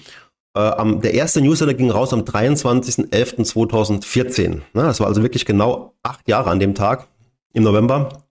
Äh, 0.54 0.60
am, 0.60 1.00
der 1.00 1.14
erste 1.14 1.40
Newsletter 1.40 1.74
ging 1.74 1.90
raus 1.90 2.12
am 2.12 2.20
23.11.2014. 2.20 4.48
Ne, 4.48 4.62
das 4.74 5.00
war 5.00 5.08
also 5.08 5.22
wirklich 5.22 5.44
genau 5.44 5.94
acht 6.04 6.28
Jahre 6.28 6.50
an 6.50 6.60
dem 6.60 6.76
Tag 6.76 7.08
im 7.52 7.64
November. 7.64 8.22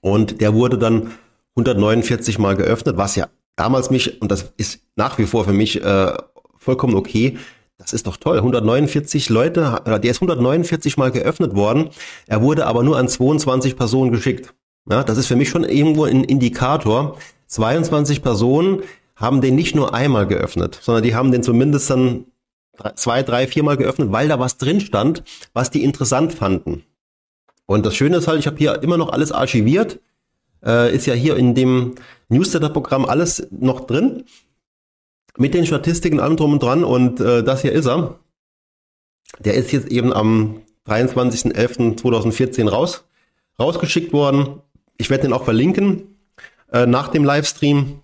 Und 0.00 0.40
der 0.40 0.54
wurde 0.54 0.78
dann 0.78 1.10
149 1.56 2.38
Mal 2.38 2.54
geöffnet, 2.54 2.96
was 2.96 3.16
ja 3.16 3.26
damals 3.56 3.90
mich, 3.90 4.22
und 4.22 4.30
das 4.30 4.52
ist 4.56 4.82
nach 4.94 5.18
wie 5.18 5.26
vor 5.26 5.44
für 5.44 5.52
mich 5.52 5.82
äh, 5.82 6.12
vollkommen 6.58 6.94
okay. 6.94 7.38
Das 7.78 7.92
ist 7.92 8.08
doch 8.08 8.16
toll. 8.16 8.38
149 8.38 9.28
Leute, 9.28 9.80
der 9.86 10.04
ist 10.04 10.16
149 10.16 10.96
Mal 10.96 11.12
geöffnet 11.12 11.54
worden. 11.54 11.90
Er 12.26 12.42
wurde 12.42 12.66
aber 12.66 12.82
nur 12.82 12.98
an 12.98 13.08
22 13.08 13.76
Personen 13.76 14.10
geschickt. 14.10 14.52
Ja, 14.90 15.04
das 15.04 15.16
ist 15.16 15.26
für 15.26 15.36
mich 15.36 15.48
schon 15.48 15.64
irgendwo 15.64 16.04
ein 16.04 16.24
Indikator. 16.24 17.16
22 17.46 18.22
Personen 18.22 18.82
haben 19.14 19.40
den 19.40 19.54
nicht 19.54 19.76
nur 19.76 19.94
einmal 19.94 20.26
geöffnet, 20.26 20.78
sondern 20.82 21.04
die 21.04 21.14
haben 21.14 21.30
den 21.30 21.42
zumindest 21.42 21.88
dann 21.90 22.24
zwei, 22.94 23.22
drei, 23.22 23.46
viermal 23.46 23.76
geöffnet, 23.76 24.12
weil 24.12 24.28
da 24.28 24.38
was 24.38 24.58
drin 24.58 24.80
stand, 24.80 25.22
was 25.52 25.70
die 25.70 25.84
interessant 25.84 26.32
fanden. 26.32 26.84
Und 27.66 27.86
das 27.86 27.94
Schöne 27.94 28.16
ist 28.16 28.28
halt, 28.28 28.40
ich 28.40 28.46
habe 28.46 28.56
hier 28.56 28.82
immer 28.82 28.96
noch 28.96 29.10
alles 29.10 29.30
archiviert. 29.30 30.00
Äh, 30.64 30.94
ist 30.94 31.06
ja 31.06 31.14
hier 31.14 31.36
in 31.36 31.54
dem 31.54 31.94
Newsletter-Programm 32.28 33.04
alles 33.04 33.46
noch 33.50 33.86
drin 33.86 34.24
mit 35.38 35.54
den 35.54 35.66
Statistiken 35.66 36.20
allem 36.20 36.36
drum 36.36 36.54
und 36.54 36.62
dran 36.62 36.84
und 36.84 37.20
äh, 37.20 37.42
das 37.42 37.62
hier 37.62 37.72
ist 37.72 37.86
er. 37.86 38.18
Der 39.38 39.54
ist 39.54 39.72
jetzt 39.72 39.88
eben 39.88 40.12
am 40.12 40.60
23.11.2014 40.86 42.68
raus, 42.68 43.04
rausgeschickt 43.58 44.12
worden. 44.12 44.60
Ich 44.96 45.10
werde 45.10 45.22
den 45.22 45.32
auch 45.32 45.44
verlinken 45.44 46.18
äh, 46.72 46.86
nach 46.86 47.08
dem 47.08 47.24
Livestream. 47.24 48.00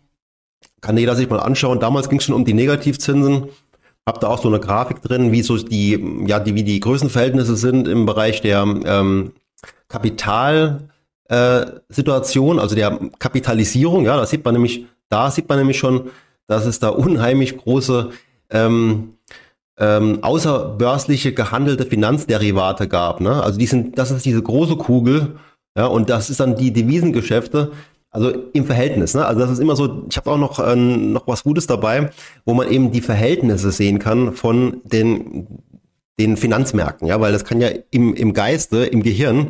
Kann 0.81 0.97
jeder 0.97 1.17
sich 1.17 1.29
mal 1.29 1.41
anschauen. 1.41 1.81
Damals 1.81 2.09
ging 2.09 2.19
es 2.19 2.25
schon 2.25 2.35
um 2.35 2.45
die 2.45 2.55
Negativzinsen. 2.55 3.49
Hab 4.07 4.21
da 4.21 4.29
auch 4.29 4.43
so 4.43 4.49
eine 4.49 4.61
Grafik 4.61 5.03
drin, 5.03 5.33
wie 5.33 5.43
so 5.43 5.57
die, 5.57 5.99
ja, 6.26 6.38
die, 6.38 6.55
wie 6.55 6.62
die 6.62 6.79
Größenverhältnisse 6.79 7.57
sind 7.57 7.88
im 7.88 8.05
Bereich 8.05 8.43
der 8.43 8.67
ähm, 8.85 9.33
Kapitalsituation, 9.88 12.59
äh, 12.59 12.61
also 12.61 12.75
der 12.75 13.00
Kapitalisierung. 13.19 14.05
Ja, 14.05 14.19
da 14.19 14.26
sieht 14.26 14.45
man 14.45 14.53
nämlich, 14.55 14.85
da 15.09 15.31
sieht 15.31 15.49
man 15.49 15.57
nämlich 15.59 15.79
schon, 15.79 16.11
dass 16.47 16.67
es 16.67 16.79
da 16.79 16.89
unheimlich 16.89 17.57
große 17.57 18.11
ähm, 18.51 19.15
ähm, 19.79 20.23
außerbörsliche 20.23 21.33
gehandelte 21.33 21.87
Finanzderivate 21.87 22.89
gab. 22.89 23.21
Ne? 23.21 23.43
Also 23.43 23.59
die 23.59 23.67
sind, 23.67 23.99
das 23.99 24.11
ist 24.11 24.25
diese 24.25 24.43
große 24.43 24.77
Kugel, 24.77 25.37
ja, 25.77 25.87
und 25.87 26.09
das 26.09 26.31
ist 26.31 26.41
dann 26.41 26.57
die 26.57 26.73
Devisengeschäfte. 26.73 27.73
Also 28.11 28.31
im 28.53 28.65
Verhältnis, 28.65 29.15
ne? 29.15 29.27
Also 29.27 29.41
das 29.41 29.51
ist 29.51 29.59
immer 29.59 29.75
so, 29.75 30.05
ich 30.09 30.17
habe 30.17 30.31
auch 30.31 30.39
noch, 30.39 30.61
äh, 30.61 30.77
noch 30.77 31.27
was 31.27 31.43
Gutes 31.43 31.67
dabei, 31.67 32.11
wo 32.45 32.55
man 32.55 32.71
eben 32.71 32.93
die 32.93 33.01
Verhältnisse 33.01 33.73
sehen 33.73 33.99
kann 33.99 34.35
von 34.35 34.83
den, 34.85 35.49
den 36.21 36.37
Finanzmärkten, 36.37 37.09
ja, 37.09 37.21
weil 37.21 37.33
das 37.33 37.45
kann 37.45 37.61
ja 37.61 37.71
im, 37.91 38.15
im 38.15 38.33
Geiste, 38.33 38.85
im 38.85 39.03
Gehirn, 39.03 39.49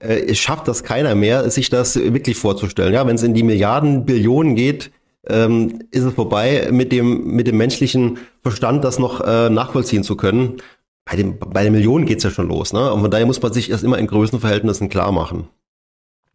äh, 0.00 0.34
schafft 0.34 0.66
das 0.66 0.82
keiner 0.82 1.14
mehr, 1.14 1.48
sich 1.50 1.70
das 1.70 1.94
wirklich 1.94 2.36
vorzustellen. 2.36 2.92
Ja, 2.92 3.06
wenn 3.06 3.14
es 3.14 3.22
in 3.22 3.32
die 3.32 3.44
Milliarden, 3.44 4.04
Billionen 4.06 4.56
geht, 4.56 4.90
ähm, 5.28 5.84
ist 5.90 6.04
es 6.04 6.14
vorbei 6.14 6.68
mit 6.72 6.92
dem, 6.92 7.34
mit 7.34 7.46
dem 7.46 7.56
menschlichen 7.56 8.18
Verstand, 8.42 8.84
das 8.84 8.98
noch 8.98 9.20
äh, 9.20 9.50
nachvollziehen 9.50 10.04
zu 10.04 10.16
können. 10.16 10.56
Bei, 11.04 11.16
dem, 11.16 11.38
bei 11.38 11.64
den 11.64 11.72
Millionen 11.72 12.06
geht's 12.06 12.24
ja 12.24 12.30
schon 12.30 12.48
los. 12.48 12.72
Ne? 12.72 12.92
Und 12.92 13.00
von 13.00 13.10
daher 13.10 13.26
muss 13.26 13.42
man 13.42 13.52
sich 13.52 13.70
erst 13.70 13.84
immer 13.84 13.98
in 13.98 14.06
Größenverhältnissen 14.06 14.88
klar 14.88 15.12
machen. 15.12 15.48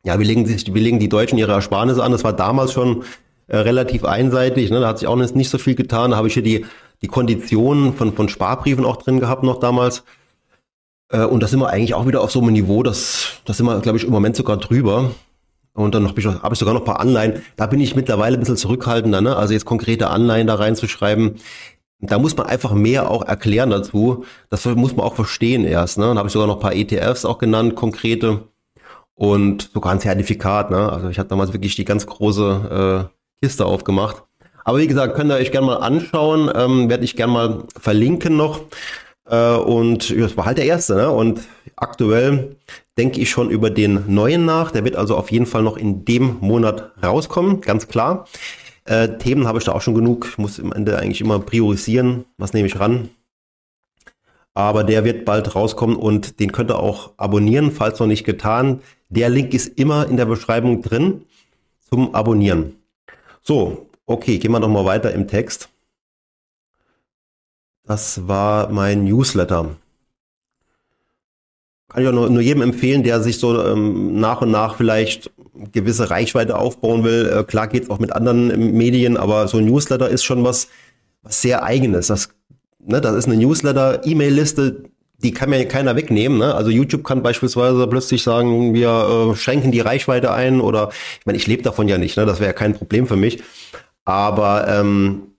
Ja, 0.04 0.20
wir 0.20 0.26
legen, 0.26 0.46
sich, 0.46 0.72
wir 0.72 0.82
legen 0.82 1.00
die 1.00 1.10
Deutschen 1.10 1.38
ihre 1.38 1.54
Ersparnisse 1.54 2.04
an. 2.04 2.12
Das 2.12 2.24
war 2.24 2.34
damals 2.34 2.74
schon 2.74 3.04
äh, 3.48 3.58
relativ 3.58 4.06
einseitig. 4.06 4.70
Ne? 4.70 4.80
Da 4.80 4.90
hat 4.90 5.00
sich 5.00 5.08
auch 5.08 5.16
nicht 5.16 5.50
so 5.50 5.58
viel 5.58 5.76
getan. 5.76 6.12
Da 6.12 6.18
habe 6.18 6.28
ich 6.28 6.34
hier 6.36 6.44
die, 6.44 6.66
die 7.02 7.08
Konditionen 7.08 7.94
von, 7.94 8.14
von 8.14 8.30
Sparbriefen 8.30 8.86
auch 8.86 8.98
drin 8.98 9.20
gehabt 9.20 9.44
noch 9.44 9.60
damals. 9.60 10.04
Äh, 11.10 11.24
und 11.24 11.42
da 11.42 11.48
sind 11.48 11.60
wir 11.60 11.70
eigentlich 11.70 11.94
auch 11.94 12.08
wieder 12.08 12.22
auf 12.22 12.32
so 12.32 12.42
einem 12.42 12.54
Niveau, 12.54 12.84
das, 12.84 13.42
das 13.46 13.58
sind 13.58 13.66
wir, 13.66 13.80
glaube 13.80 13.98
ich, 13.98 14.04
im 14.04 14.12
Moment 14.12 14.36
sogar 14.36 14.58
drüber. 14.58 15.12
Und 15.76 15.94
dann 15.94 16.08
habe 16.08 16.20
ich, 16.20 16.26
hab 16.26 16.52
ich 16.54 16.58
sogar 16.58 16.74
noch 16.74 16.82
ein 16.82 16.86
paar 16.86 17.02
Anleihen. 17.02 17.42
Da 17.58 17.68
bin 17.68 17.82
ich 17.82 17.96
mittlerweile 17.96 18.38
ein 18.38 18.40
bisschen 18.40 18.56
zurückhaltender, 18.56 19.20
ne? 19.20 19.36
Also 19.36 19.54
jetzt 19.54 19.66
konkrete 19.66 20.10
Anleihen 20.10 20.48
da 20.48 20.56
reinzuschreiben. 20.56 21.36
da 22.00 22.18
muss 22.18 22.38
man 22.38 22.48
einfach 22.48 22.74
mehr 22.74 23.12
auch 23.12 23.24
erklären 23.24 23.70
dazu. 23.70 24.26
Das 24.50 24.66
muss 24.66 24.96
man 24.96 25.06
auch 25.06 25.16
verstehen 25.16 25.66
erst. 25.66 25.98
Ne? 25.98 26.06
Dann 26.06 26.18
habe 26.18 26.28
ich 26.28 26.34
sogar 26.34 26.48
noch 26.48 26.56
ein 26.56 26.62
paar 26.62 26.76
ETFs 26.76 27.26
auch 27.26 27.40
genannt, 27.40 27.76
konkrete. 27.76 28.44
Und 29.16 29.70
sogar 29.74 29.92
ein 29.92 30.00
Zertifikat. 30.00 30.72
Ne? 30.72 30.92
Also 30.92 31.10
ich 31.10 31.20
habe 31.20 31.30
damals 31.30 31.52
wirklich 31.54 31.76
die 31.76 31.86
ganz 31.86 32.06
große 32.06 33.10
äh, 33.42 33.46
Kiste 33.46 33.66
aufgemacht. 33.66 34.24
Aber 34.64 34.80
wie 34.80 34.88
gesagt, 34.88 35.16
könnt 35.16 35.32
ihr 35.32 35.36
euch 35.36 35.52
gerne 35.52 35.68
mal 35.68 35.78
anschauen. 35.78 36.50
Ähm, 36.56 36.90
Werde 36.90 37.04
ich 37.04 37.18
gerne 37.18 37.34
mal 37.34 37.64
verlinken 37.78 38.38
noch. 38.38 38.62
Äh, 39.28 39.56
und 39.56 40.10
ja, 40.10 40.22
das 40.22 40.38
war 40.38 40.46
halt 40.46 40.58
der 40.58 40.66
erste. 40.66 40.96
Ne? 40.96 41.10
Und 41.10 41.42
aktuell 41.76 42.56
denke 42.98 43.20
ich 43.20 43.30
schon 43.30 43.50
über 43.50 43.70
den 43.70 44.04
neuen 44.08 44.46
nach. 44.46 44.72
Der 44.72 44.86
wird 44.86 44.96
also 44.96 45.16
auf 45.18 45.32
jeden 45.32 45.46
Fall 45.46 45.64
noch 45.64 45.78
in 45.78 46.06
dem 46.06 46.38
Monat 46.40 46.92
rauskommen, 47.04 47.62
ganz 47.62 47.88
klar. 47.88 48.28
Äh, 48.86 49.18
Themen 49.18 49.48
habe 49.48 49.58
ich 49.58 49.64
da 49.66 49.74
auch 49.74 49.82
schon 49.82 49.96
genug. 49.96 50.28
Ich 50.30 50.38
muss 50.38 50.60
am 50.60 50.72
Ende 50.72 50.98
eigentlich 50.98 51.22
immer 51.22 51.40
priorisieren. 51.40 52.26
Was 52.38 52.54
nehme 52.54 52.68
ich 52.68 52.80
ran? 52.80 53.10
Aber 54.54 54.84
der 54.86 55.04
wird 55.04 55.26
bald 55.26 55.54
rauskommen 55.54 55.98
und 55.98 56.40
den 56.40 56.52
könnt 56.52 56.72
ihr 56.72 56.80
auch 56.80 57.12
abonnieren, 57.18 57.72
falls 57.72 58.00
noch 58.00 58.08
nicht 58.08 58.24
getan. 58.24 58.80
Der 59.10 59.30
Link 59.30 59.54
ist 59.54 59.78
immer 59.78 60.08
in 60.08 60.16
der 60.16 60.26
Beschreibung 60.26 60.82
drin 60.82 61.26
zum 61.90 62.16
Abonnieren. 62.16 62.78
So, 63.42 63.90
okay, 64.06 64.38
gehen 64.38 64.52
wir 64.52 64.60
noch 64.60 64.70
mal 64.70 64.86
weiter 64.86 65.12
im 65.12 65.28
Text. 65.28 65.70
Das 67.86 68.28
war 68.28 68.70
mein 68.70 69.04
Newsletter. 69.04 69.76
Kann 71.90 72.04
ich 72.04 72.10
auch 72.10 72.14
nur, 72.14 72.30
nur 72.30 72.42
jedem 72.42 72.64
empfehlen, 72.64 73.04
der 73.04 73.22
sich 73.22 73.38
so 73.38 73.64
ähm, 73.64 74.20
nach 74.20 74.42
und 74.42 74.52
nach 74.52 74.76
vielleicht 74.76 75.32
gewisse 75.72 76.10
Reichweite 76.10 76.58
aufbauen 76.58 77.04
will. 77.04 77.32
Äh, 77.32 77.44
klar 77.44 77.68
geht's 77.68 77.90
auch 77.90 78.00
mit 78.00 78.12
anderen 78.12 78.50
ähm, 78.52 78.74
Medien, 78.74 79.18
aber 79.18 79.48
so 79.48 79.58
ein 79.58 79.66
Newsletter 79.66 80.10
ist 80.10 80.24
schon 80.24 80.44
was, 80.44 80.68
was 81.22 81.42
sehr 81.42 81.64
eigenes. 81.64 82.08
Das, 82.08 82.30
ne, 82.80 83.00
das 83.02 83.16
ist 83.16 83.28
eine 83.28 83.38
Newsletter-E-Mail-Liste, 83.38 84.84
die 85.20 85.32
kann 85.32 85.50
mir 85.52 85.66
keiner 85.68 85.96
wegnehmen. 85.96 86.40
Ne? 86.40 86.54
Also 86.56 86.72
YouTube 86.72 87.04
kann 87.04 87.24
beispielsweise 87.24 87.88
plötzlich 87.88 88.24
sagen, 88.24 88.74
wir 88.74 89.32
äh, 89.32 89.36
schränken 89.36 89.72
die 89.72 89.80
Reichweite 89.80 90.34
ein 90.34 90.60
oder 90.60 90.90
ich 91.20 91.26
meine, 91.26 91.38
ich 91.38 91.48
lebe 91.48 91.64
davon 91.64 91.88
ja 91.88 91.98
nicht, 91.98 92.18
ne? 92.18 92.26
das 92.26 92.40
wäre 92.40 92.50
ja 92.50 92.54
kein 92.54 92.74
Problem 92.74 93.08
für 93.08 93.16
mich. 93.16 93.44
Aber 94.04 94.68
ähm, 94.68 95.35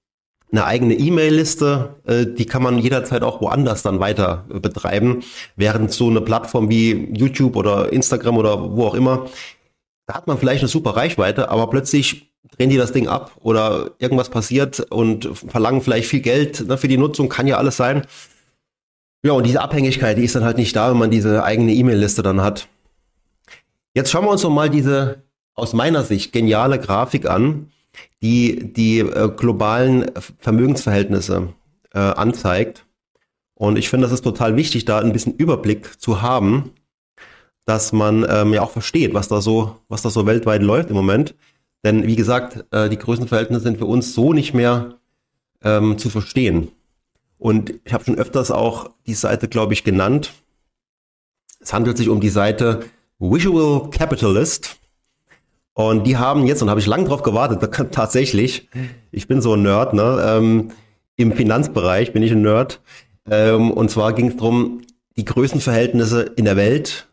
eine 0.52 0.64
eigene 0.64 0.94
E-Mail-Liste, 0.94 1.96
äh, 2.06 2.26
die 2.26 2.46
kann 2.46 2.62
man 2.62 2.78
jederzeit 2.78 3.22
auch 3.22 3.40
woanders 3.40 3.82
dann 3.82 4.00
weiter 4.00 4.44
äh, 4.52 4.60
betreiben, 4.60 5.22
während 5.56 5.92
so 5.92 6.08
eine 6.08 6.20
Plattform 6.20 6.68
wie 6.70 7.08
YouTube 7.12 7.56
oder 7.56 7.92
Instagram 7.92 8.38
oder 8.38 8.76
wo 8.76 8.86
auch 8.86 8.94
immer, 8.94 9.26
da 10.06 10.14
hat 10.14 10.26
man 10.26 10.38
vielleicht 10.38 10.62
eine 10.62 10.68
super 10.68 10.90
Reichweite, 10.90 11.50
aber 11.50 11.68
plötzlich 11.68 12.32
drehen 12.56 12.70
die 12.70 12.76
das 12.76 12.92
Ding 12.92 13.08
ab 13.08 13.32
oder 13.40 13.90
irgendwas 13.98 14.30
passiert 14.30 14.80
und 14.80 15.28
verlangen 15.34 15.80
vielleicht 15.80 16.08
viel 16.08 16.20
Geld 16.20 16.66
ne, 16.66 16.78
für 16.78 16.88
die 16.88 16.96
Nutzung, 16.96 17.28
kann 17.28 17.48
ja 17.48 17.56
alles 17.56 17.76
sein. 17.76 18.06
Ja, 19.24 19.32
und 19.32 19.44
diese 19.44 19.60
Abhängigkeit, 19.60 20.16
die 20.16 20.24
ist 20.24 20.36
dann 20.36 20.44
halt 20.44 20.58
nicht 20.58 20.76
da, 20.76 20.90
wenn 20.90 20.98
man 20.98 21.10
diese 21.10 21.42
eigene 21.42 21.72
E-Mail-Liste 21.72 22.22
dann 22.22 22.40
hat. 22.40 22.68
Jetzt 23.94 24.10
schauen 24.10 24.24
wir 24.24 24.30
uns 24.30 24.44
noch 24.44 24.50
mal 24.50 24.70
diese 24.70 25.24
aus 25.54 25.72
meiner 25.72 26.04
Sicht 26.04 26.32
geniale 26.32 26.78
Grafik 26.78 27.28
an, 27.28 27.72
die 28.22 28.72
die 28.72 29.00
äh, 29.00 29.30
globalen 29.36 30.10
Vermögensverhältnisse 30.38 31.48
äh, 31.92 31.98
anzeigt. 31.98 32.86
Und 33.54 33.78
ich 33.78 33.88
finde, 33.88 34.06
das 34.06 34.12
ist 34.12 34.22
total 34.22 34.56
wichtig, 34.56 34.84
da 34.84 34.98
ein 34.98 35.12
bisschen 35.12 35.34
Überblick 35.34 36.00
zu 36.00 36.20
haben, 36.22 36.72
dass 37.64 37.92
man 37.92 38.26
ähm, 38.28 38.52
ja 38.52 38.62
auch 38.62 38.70
versteht, 38.70 39.14
was 39.14 39.28
da 39.28 39.40
so, 39.40 39.76
was 39.88 40.02
da 40.02 40.10
so 40.10 40.26
weltweit 40.26 40.62
läuft 40.62 40.90
im 40.90 40.96
Moment. 40.96 41.34
Denn 41.84 42.06
wie 42.06 42.16
gesagt, 42.16 42.64
äh, 42.70 42.88
die 42.88 42.98
Größenverhältnisse 42.98 43.62
sind 43.62 43.78
für 43.78 43.86
uns 43.86 44.14
so 44.14 44.32
nicht 44.32 44.54
mehr 44.54 44.98
ähm, 45.62 45.98
zu 45.98 46.10
verstehen. 46.10 46.68
Und 47.38 47.74
ich 47.84 47.92
habe 47.92 48.04
schon 48.04 48.18
öfters 48.18 48.50
auch 48.50 48.90
die 49.06 49.14
Seite, 49.14 49.48
glaube 49.48 49.72
ich, 49.72 49.84
genannt. 49.84 50.32
Es 51.60 51.72
handelt 51.72 51.96
sich 51.96 52.08
um 52.08 52.20
die 52.20 52.28
Seite 52.28 52.84
Visual 53.18 53.90
Capitalist. 53.90 54.76
Und 55.76 56.06
die 56.06 56.16
haben 56.16 56.46
jetzt, 56.46 56.62
und 56.62 56.70
habe 56.70 56.80
ich 56.80 56.86
lange 56.86 57.04
drauf 57.04 57.22
gewartet, 57.22 57.60
tatsächlich, 57.92 58.70
ich 59.10 59.28
bin 59.28 59.42
so 59.42 59.52
ein 59.52 59.62
Nerd, 59.62 59.92
ne? 59.92 60.24
Ähm, 60.26 60.70
Im 61.16 61.32
Finanzbereich 61.32 62.14
bin 62.14 62.22
ich 62.22 62.32
ein 62.32 62.40
Nerd. 62.40 62.80
Ähm, 63.30 63.72
und 63.72 63.90
zwar 63.90 64.14
ging 64.14 64.28
es 64.28 64.36
darum, 64.38 64.80
die 65.18 65.26
Größenverhältnisse 65.26 66.22
in 66.22 66.46
der 66.46 66.56
Welt 66.56 67.08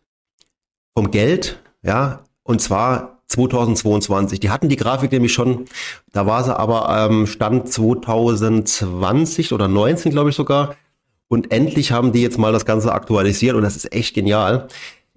vom 0.95 1.11
Geld, 1.11 1.59
ja, 1.81 2.23
und 2.43 2.61
zwar 2.61 3.19
2022. 3.27 4.39
Die 4.39 4.49
hatten 4.49 4.69
die 4.69 4.77
Grafik 4.77 5.11
nämlich 5.11 5.33
schon, 5.33 5.65
da 6.13 6.25
war 6.25 6.45
sie 6.45 6.57
aber 6.57 7.09
ähm, 7.09 7.27
Stand 7.27 7.67
2020 7.67 9.51
oder 9.51 9.67
19, 9.67 10.13
glaube 10.13 10.29
ich 10.29 10.37
sogar. 10.37 10.77
Und 11.27 11.51
endlich 11.51 11.91
haben 11.91 12.13
die 12.13 12.21
jetzt 12.21 12.37
mal 12.37 12.53
das 12.53 12.65
Ganze 12.65 12.93
aktualisiert 12.93 13.57
und 13.57 13.63
das 13.63 13.75
ist 13.75 13.91
echt 13.91 14.15
genial. 14.15 14.69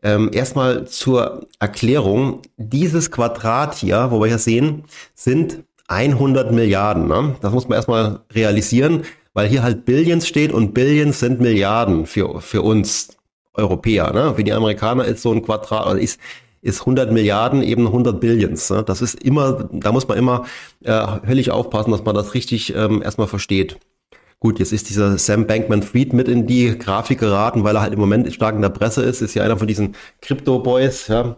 Ähm, 0.07 0.31
erstmal 0.33 0.87
zur 0.87 1.49
Erklärung. 1.59 2.43
Dieses 2.57 3.11
Quadrat 3.11 3.75
hier, 3.75 4.13
wo 4.13 4.21
wir 4.21 4.29
hier 4.29 4.39
sehen, 4.39 4.85
sind 5.17 5.65
100 5.89 6.53
Milliarden. 6.53 7.09
Ne? 7.09 7.35
Das 7.41 7.53
muss 7.53 7.69
man 7.69 7.75
erstmal 7.75 8.21
realisieren, 8.33 9.03
weil 9.35 9.49
hier 9.49 9.65
halt 9.65 9.85
Billions 9.85 10.29
steht 10.29 10.53
und 10.53 10.75
Billions 10.75 11.19
sind 11.19 11.41
Milliarden 11.41 12.07
für, 12.07 12.41
für 12.41 12.63
uns 12.63 13.17
Europäer. 13.53 14.13
Ne? 14.13 14.33
Für 14.37 14.45
die 14.45 14.53
Amerikaner 14.53 15.07
ist 15.07 15.23
so 15.23 15.33
ein 15.33 15.43
Quadrat, 15.43 15.87
oder 15.87 15.99
ist, 15.99 16.21
ist 16.63 16.83
100 16.83 17.11
Milliarden 17.11 17.65
eben 17.65 17.89
100 17.89 18.21
Billions. 18.21 18.71
Ne? 18.71 18.85
Das 18.85 19.03
ist 19.03 19.21
immer, 19.25 19.69
da 19.73 19.91
muss 19.91 20.07
man 20.07 20.19
immer 20.19 20.45
äh, 20.85 21.05
höllisch 21.27 21.51
aufpassen, 21.51 21.91
dass 21.91 22.05
man 22.05 22.15
das 22.15 22.33
richtig 22.35 22.73
ähm, 22.77 23.03
erstmal 23.03 23.27
versteht. 23.27 23.77
Gut, 24.39 24.59
jetzt 24.59 24.73
ist 24.73 24.91
dieser 24.91 25.17
Sam 25.17 25.47
Bankman-Fried 25.47 26.13
mit 26.13 26.29
in 26.29 26.47
die 26.47 26.79
Grafik 26.79 27.21
geraten, 27.21 27.65
weil 27.65 27.77
er 27.77 27.83
halt 27.83 27.95
im 27.95 28.01
Moment 28.01 28.33
stark 28.33 28.55
in 28.55 28.63
der 28.63 28.69
Presse 28.69 29.03
ist. 29.03 29.23
Ist 29.23 29.35
ja 29.35 29.43
einer 29.43 29.57
von 29.57 29.67
diesen 29.67 29.97
Crypto-Boys, 30.21 31.09
ja, 31.09 31.37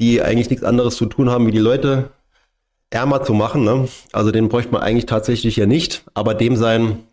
die 0.00 0.22
eigentlich 0.22 0.48
nichts 0.48 0.64
anderes 0.64 0.96
zu 0.96 1.06
tun 1.06 1.28
haben, 1.28 1.46
wie 1.46 1.52
die 1.52 1.58
Leute 1.58 2.10
ärmer 2.90 3.22
zu 3.22 3.34
machen. 3.34 3.64
Ne? 3.64 3.88
Also 4.12 4.30
den 4.30 4.48
bräuchte 4.48 4.72
man 4.72 4.82
eigentlich 4.82 5.06
tatsächlich 5.06 5.56
ja 5.56 5.66
nicht, 5.66 6.04
aber 6.14 6.34
dem 6.34 6.56
sein, 6.56 7.04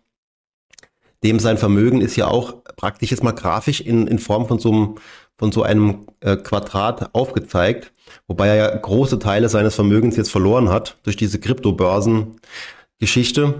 dem 1.22 1.38
sein 1.38 1.58
Vermögen 1.58 2.00
ist 2.00 2.16
ja 2.16 2.28
auch 2.28 2.64
praktisch 2.76 3.10
jetzt 3.10 3.22
mal 3.22 3.32
grafisch 3.32 3.80
in, 3.80 4.06
in 4.06 4.18
Form 4.18 4.48
von 4.48 4.58
so 4.58 4.72
einem, 4.72 4.94
von 5.36 5.52
so 5.52 5.62
einem 5.62 6.06
äh, 6.20 6.36
Quadrat 6.36 7.14
aufgezeigt, 7.14 7.92
wobei 8.26 8.48
er 8.48 8.56
ja 8.56 8.74
große 8.76 9.18
Teile 9.18 9.48
seines 9.48 9.74
Vermögens 9.74 10.16
jetzt 10.16 10.30
verloren 10.30 10.68
hat 10.70 10.98
durch 11.04 11.16
diese 11.16 11.38
Kryptobörsen-Geschichte. 11.38 13.54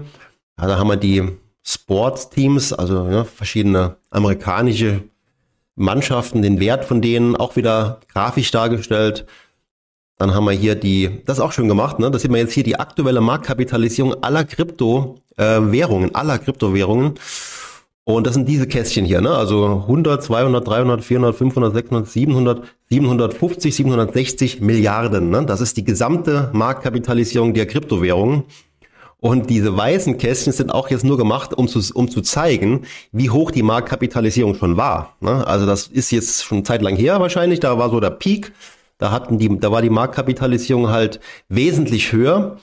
Ja, 0.59 0.67
da 0.67 0.77
haben 0.77 0.89
wir 0.89 0.97
die 0.97 1.37
Sportsteams, 1.71 2.73
also 2.73 3.07
ja, 3.09 3.23
verschiedene 3.25 3.97
amerikanische 4.09 5.03
Mannschaften, 5.75 6.41
den 6.41 6.59
Wert 6.59 6.83
von 6.83 6.99
denen 6.99 7.35
auch 7.35 7.55
wieder 7.55 7.99
grafisch 8.11 8.49
dargestellt. 8.49 9.25
Dann 10.17 10.33
haben 10.33 10.45
wir 10.45 10.51
hier 10.51 10.73
die, 10.73 11.21
das 11.25 11.37
ist 11.37 11.43
auch 11.43 11.51
schön 11.51 11.67
gemacht, 11.67 11.99
ne? 11.99 12.09
Das 12.09 12.23
sieht 12.23 12.31
man 12.31 12.39
jetzt 12.39 12.53
hier 12.53 12.63
die 12.63 12.79
aktuelle 12.79 13.21
Marktkapitalisierung 13.21 14.15
aller 14.23 14.45
Kryptowährungen, 14.45 16.09
äh, 16.09 16.13
aller 16.13 16.39
Kryptowährungen. 16.39 17.13
Und 18.03 18.25
das 18.25 18.33
sind 18.33 18.49
diese 18.49 18.65
Kästchen 18.65 19.05
hier, 19.05 19.21
ne? 19.21 19.29
Also 19.29 19.83
100, 19.87 20.23
200, 20.23 20.67
300, 20.67 21.03
400, 21.03 21.35
500, 21.35 21.73
600, 21.75 22.07
700, 22.07 22.63
750, 22.89 23.75
760 23.75 24.61
Milliarden, 24.61 25.29
ne? 25.29 25.45
Das 25.45 25.61
ist 25.61 25.77
die 25.77 25.83
gesamte 25.83 26.49
Marktkapitalisierung 26.51 27.53
der 27.53 27.67
Kryptowährungen. 27.67 28.45
Und 29.21 29.49
diese 29.49 29.75
weißen 29.75 30.17
Kästchen 30.17 30.53
sind 30.53 30.73
auch 30.73 30.89
jetzt 30.89 31.03
nur 31.03 31.17
gemacht, 31.17 31.53
um 31.53 31.67
zu, 31.67 31.81
um 31.93 32.09
zu 32.09 32.21
zeigen, 32.21 32.85
wie 33.11 33.29
hoch 33.29 33.51
die 33.51 33.63
Marktkapitalisierung 33.63 34.55
schon 34.55 34.77
war. 34.77 35.17
Ne? 35.19 35.45
Also 35.45 35.65
das 35.65 35.87
ist 35.87 36.11
jetzt 36.11 36.43
schon 36.43 36.63
Zeit 36.63 36.81
lang 36.81 36.95
her 36.95 37.19
wahrscheinlich. 37.19 37.59
Da 37.59 37.77
war 37.77 37.89
so 37.89 37.99
der 37.99 38.11
Peak. 38.11 38.53
Da 38.97 39.11
hatten 39.11 39.37
die, 39.37 39.59
da 39.59 39.71
war 39.71 39.81
die 39.81 39.89
Marktkapitalisierung 39.89 40.89
halt 40.89 41.19
wesentlich 41.49 42.13
höher. 42.13 42.57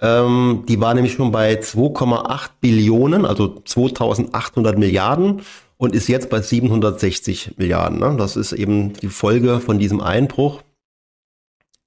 Ähm, 0.00 0.64
die 0.68 0.80
war 0.80 0.94
nämlich 0.94 1.14
schon 1.14 1.32
bei 1.32 1.54
2,8 1.54 2.50
Billionen, 2.60 3.24
also 3.24 3.60
2800 3.64 4.78
Milliarden 4.78 5.42
und 5.76 5.94
ist 5.94 6.08
jetzt 6.08 6.30
bei 6.30 6.40
760 6.40 7.54
Milliarden. 7.56 7.98
Ne? 7.98 8.14
Das 8.16 8.36
ist 8.36 8.52
eben 8.52 8.92
die 8.94 9.08
Folge 9.08 9.60
von 9.60 9.78
diesem 9.78 10.00
Einbruch. 10.00 10.62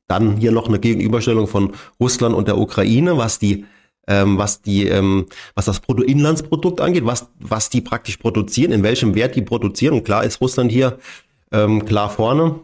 Dann 0.07 0.37
hier 0.37 0.51
noch 0.51 0.67
eine 0.67 0.79
Gegenüberstellung 0.79 1.47
von 1.47 1.73
Russland 1.99 2.35
und 2.35 2.47
der 2.47 2.57
Ukraine, 2.57 3.17
was 3.17 3.39
die 3.39 3.65
ähm, 4.09 4.37
was 4.39 4.61
die, 4.61 4.87
ähm, 4.87 5.27
was 5.53 5.65
das 5.65 5.79
Bruttoinlandsprodukt 5.79 6.81
angeht, 6.81 7.05
was, 7.05 7.29
was 7.39 7.69
die 7.69 7.79
praktisch 7.79 8.17
produzieren, 8.17 8.71
in 8.71 8.83
welchem 8.83 9.15
Wert 9.15 9.35
die 9.35 9.43
produzieren. 9.43 9.93
Und 9.93 10.03
klar 10.03 10.23
ist 10.23 10.41
Russland 10.41 10.71
hier 10.71 10.97
ähm, 11.51 11.85
klar 11.85 12.09
vorne. 12.09 12.59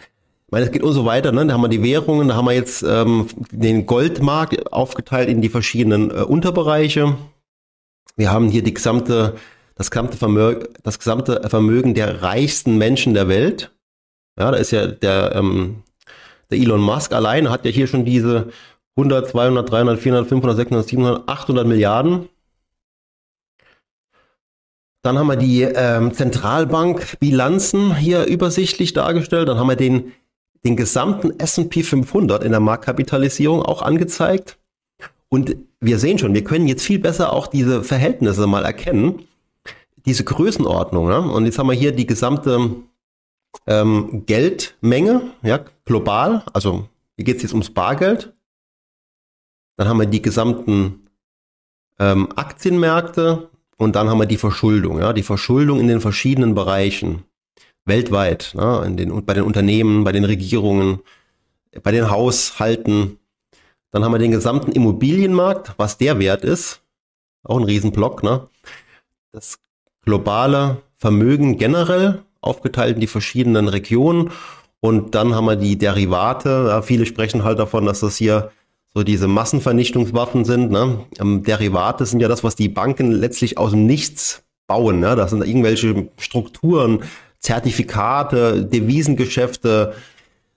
Ich 0.00 0.52
meine, 0.52 0.64
es 0.64 0.72
geht 0.72 0.82
und 0.82 0.92
so 0.92 1.04
weiter, 1.04 1.32
ne? 1.32 1.46
Da 1.46 1.54
haben 1.54 1.60
wir 1.60 1.68
die 1.68 1.82
Währungen, 1.82 2.28
da 2.28 2.36
haben 2.36 2.46
wir 2.46 2.54
jetzt 2.54 2.82
ähm, 2.82 3.26
den 3.50 3.84
Goldmarkt 3.84 4.72
aufgeteilt 4.72 5.28
in 5.28 5.42
die 5.42 5.48
verschiedenen 5.48 6.10
äh, 6.10 6.22
Unterbereiche. 6.22 7.16
Wir 8.16 8.30
haben 8.30 8.48
hier 8.48 8.62
die 8.62 8.72
gesamte, 8.72 9.36
das 9.74 9.90
gesamte 9.90 10.16
Vermögen, 10.16 10.68
das 10.82 10.98
gesamte 10.98 11.46
Vermögen 11.48 11.94
der 11.94 12.22
reichsten 12.22 12.78
Menschen 12.78 13.12
der 13.12 13.28
Welt. 13.28 13.72
Ja, 14.38 14.50
da 14.50 14.56
ist 14.56 14.70
ja 14.70 14.86
der, 14.86 15.34
ähm, 15.34 15.82
der 16.50 16.58
Elon 16.58 16.80
Musk 16.80 17.12
alleine 17.12 17.50
hat 17.50 17.64
ja 17.66 17.70
hier 17.70 17.88
schon 17.88 18.04
diese 18.04 18.48
100, 18.96 19.28
200, 19.28 19.70
300, 19.70 19.98
400, 19.98 20.28
500, 20.28 20.56
600, 20.56 20.88
700, 20.88 21.28
800 21.28 21.66
Milliarden. 21.66 22.28
Dann 25.02 25.18
haben 25.18 25.28
wir 25.28 25.36
die 25.36 25.62
ähm, 25.62 26.12
Zentralbankbilanzen 26.12 27.94
hier 27.96 28.24
übersichtlich 28.24 28.92
dargestellt. 28.92 29.48
Dann 29.48 29.58
haben 29.58 29.68
wir 29.68 29.76
den, 29.76 30.12
den 30.64 30.76
gesamten 30.76 31.38
S&P 31.38 31.82
500 31.82 32.42
in 32.42 32.50
der 32.50 32.60
Marktkapitalisierung 32.60 33.62
auch 33.62 33.82
angezeigt. 33.82 34.58
Und 35.28 35.56
wir 35.80 35.98
sehen 35.98 36.18
schon, 36.18 36.34
wir 36.34 36.44
können 36.44 36.66
jetzt 36.66 36.84
viel 36.84 36.98
besser 36.98 37.32
auch 37.32 37.46
diese 37.46 37.84
Verhältnisse 37.84 38.46
mal 38.46 38.64
erkennen, 38.64 39.26
diese 40.06 40.24
Größenordnung. 40.24 41.08
Ne? 41.08 41.20
Und 41.20 41.44
jetzt 41.44 41.58
haben 41.58 41.68
wir 41.68 41.74
hier 41.74 41.92
die 41.92 42.06
gesamte 42.06 42.70
ähm, 43.66 44.24
Geldmenge, 44.26 45.22
ja, 45.42 45.60
global. 45.84 46.42
Also 46.52 46.88
hier 47.16 47.24
geht 47.24 47.36
es 47.36 47.42
jetzt 47.42 47.52
ums 47.52 47.70
Bargeld. 47.70 48.32
Dann 49.76 49.88
haben 49.88 50.00
wir 50.00 50.06
die 50.06 50.22
gesamten 50.22 51.08
ähm, 51.98 52.28
Aktienmärkte 52.36 53.50
und 53.76 53.96
dann 53.96 54.08
haben 54.08 54.18
wir 54.18 54.26
die 54.26 54.36
Verschuldung, 54.36 54.98
ja, 54.98 55.12
die 55.12 55.22
Verschuldung 55.22 55.80
in 55.80 55.88
den 55.88 56.00
verschiedenen 56.00 56.54
Bereichen 56.54 57.24
weltweit, 57.84 58.54
ja, 58.56 58.82
in 58.84 58.96
den, 58.96 59.24
bei 59.24 59.34
den 59.34 59.44
Unternehmen, 59.44 60.04
bei 60.04 60.12
den 60.12 60.24
Regierungen, 60.24 61.00
bei 61.82 61.92
den 61.92 62.10
Haushalten. 62.10 63.18
Dann 63.92 64.04
haben 64.04 64.12
wir 64.12 64.18
den 64.18 64.32
gesamten 64.32 64.72
Immobilienmarkt, 64.72 65.74
was 65.76 65.96
der 65.98 66.18
Wert 66.18 66.44
ist. 66.44 66.82
Auch 67.44 67.58
ein 67.58 67.64
Riesenblock, 67.64 68.22
ne? 68.22 68.48
Das 69.32 69.58
globale 70.02 70.82
Vermögen 70.96 71.58
generell, 71.58 72.22
aufgeteilt 72.40 72.96
in 72.96 73.00
die 73.00 73.06
verschiedenen 73.06 73.68
Regionen. 73.68 74.30
Und 74.80 75.14
dann 75.14 75.34
haben 75.34 75.46
wir 75.46 75.56
die 75.56 75.78
Derivate. 75.78 76.66
Ja, 76.68 76.82
viele 76.82 77.06
sprechen 77.06 77.44
halt 77.44 77.58
davon, 77.58 77.86
dass 77.86 78.00
das 78.00 78.16
hier 78.16 78.50
so 78.96 79.02
diese 79.02 79.28
Massenvernichtungswaffen 79.28 80.46
sind. 80.46 80.70
Ne? 80.70 81.04
Ähm, 81.20 81.42
Derivate 81.42 82.06
sind 82.06 82.20
ja 82.20 82.28
das, 82.28 82.42
was 82.42 82.56
die 82.56 82.70
Banken 82.70 83.12
letztlich 83.12 83.58
aus 83.58 83.72
dem 83.72 83.84
Nichts 83.84 84.42
bauen. 84.66 85.00
Ne? 85.00 85.14
Das 85.16 85.32
sind 85.32 85.46
irgendwelche 85.46 86.08
Strukturen, 86.16 87.00
Zertifikate, 87.38 88.64
Devisengeschäfte, 88.64 89.92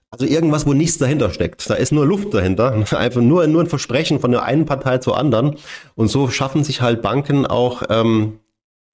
also 0.10 0.26
irgendwas, 0.26 0.66
wo 0.66 0.74
nichts 0.74 0.98
dahinter 0.98 1.32
steckt. 1.32 1.70
Da 1.70 1.74
ist 1.74 1.92
nur 1.92 2.06
Luft 2.06 2.34
dahinter. 2.34 2.72
Einfach 2.98 3.20
nur, 3.20 3.46
nur 3.46 3.62
ein 3.62 3.68
Versprechen 3.68 4.22
von 4.22 4.32
der 4.32 4.44
einen 4.44 4.66
Partei 4.66 5.00
zur 5.00 5.18
anderen. 5.18 5.58
Und 5.96 6.08
so 6.08 6.30
schaffen 6.30 6.64
sich 6.64 6.82
halt 6.82 7.02
Banken 7.02 7.46
auch 7.46 7.84
ähm, 7.90 8.40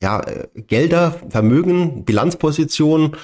ja, 0.01 0.23
Gelder, 0.55 1.19
Vermögen, 1.29 2.03
Bilanzpositionen. 2.03 3.15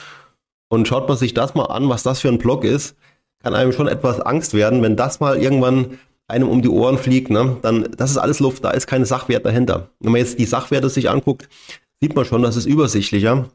Und 0.69 0.87
schaut 0.87 1.07
man 1.07 1.17
sich 1.17 1.33
das 1.33 1.55
mal 1.55 1.65
an, 1.65 1.89
was 1.89 2.03
das 2.03 2.19
für 2.19 2.27
ein 2.27 2.37
Block 2.37 2.63
ist, 2.63 2.95
kann 3.41 3.55
einem 3.55 3.73
schon 3.73 3.87
etwas 3.87 4.19
Angst 4.19 4.53
werden, 4.53 4.83
wenn 4.83 4.95
das 4.95 5.19
mal 5.19 5.41
irgendwann 5.41 5.97
einem 6.31 6.49
um 6.49 6.61
die 6.61 6.69
Ohren 6.69 6.97
fliegt, 6.97 7.29
ne, 7.29 7.57
dann 7.61 7.87
das 7.95 8.11
ist 8.11 8.17
alles 8.17 8.39
Luft, 8.39 8.63
da 8.63 8.71
ist 8.71 8.87
keine 8.87 9.05
Sachwert 9.05 9.45
dahinter. 9.45 9.89
Wenn 9.99 10.11
man 10.11 10.19
jetzt 10.19 10.39
die 10.39 10.45
Sachwerte 10.45 10.89
sich 10.89 11.09
anguckt, 11.09 11.47
sieht 11.99 12.15
man 12.15 12.25
schon, 12.25 12.41
das 12.41 12.55
ist 12.55 12.65
übersichtlicher. 12.65 13.49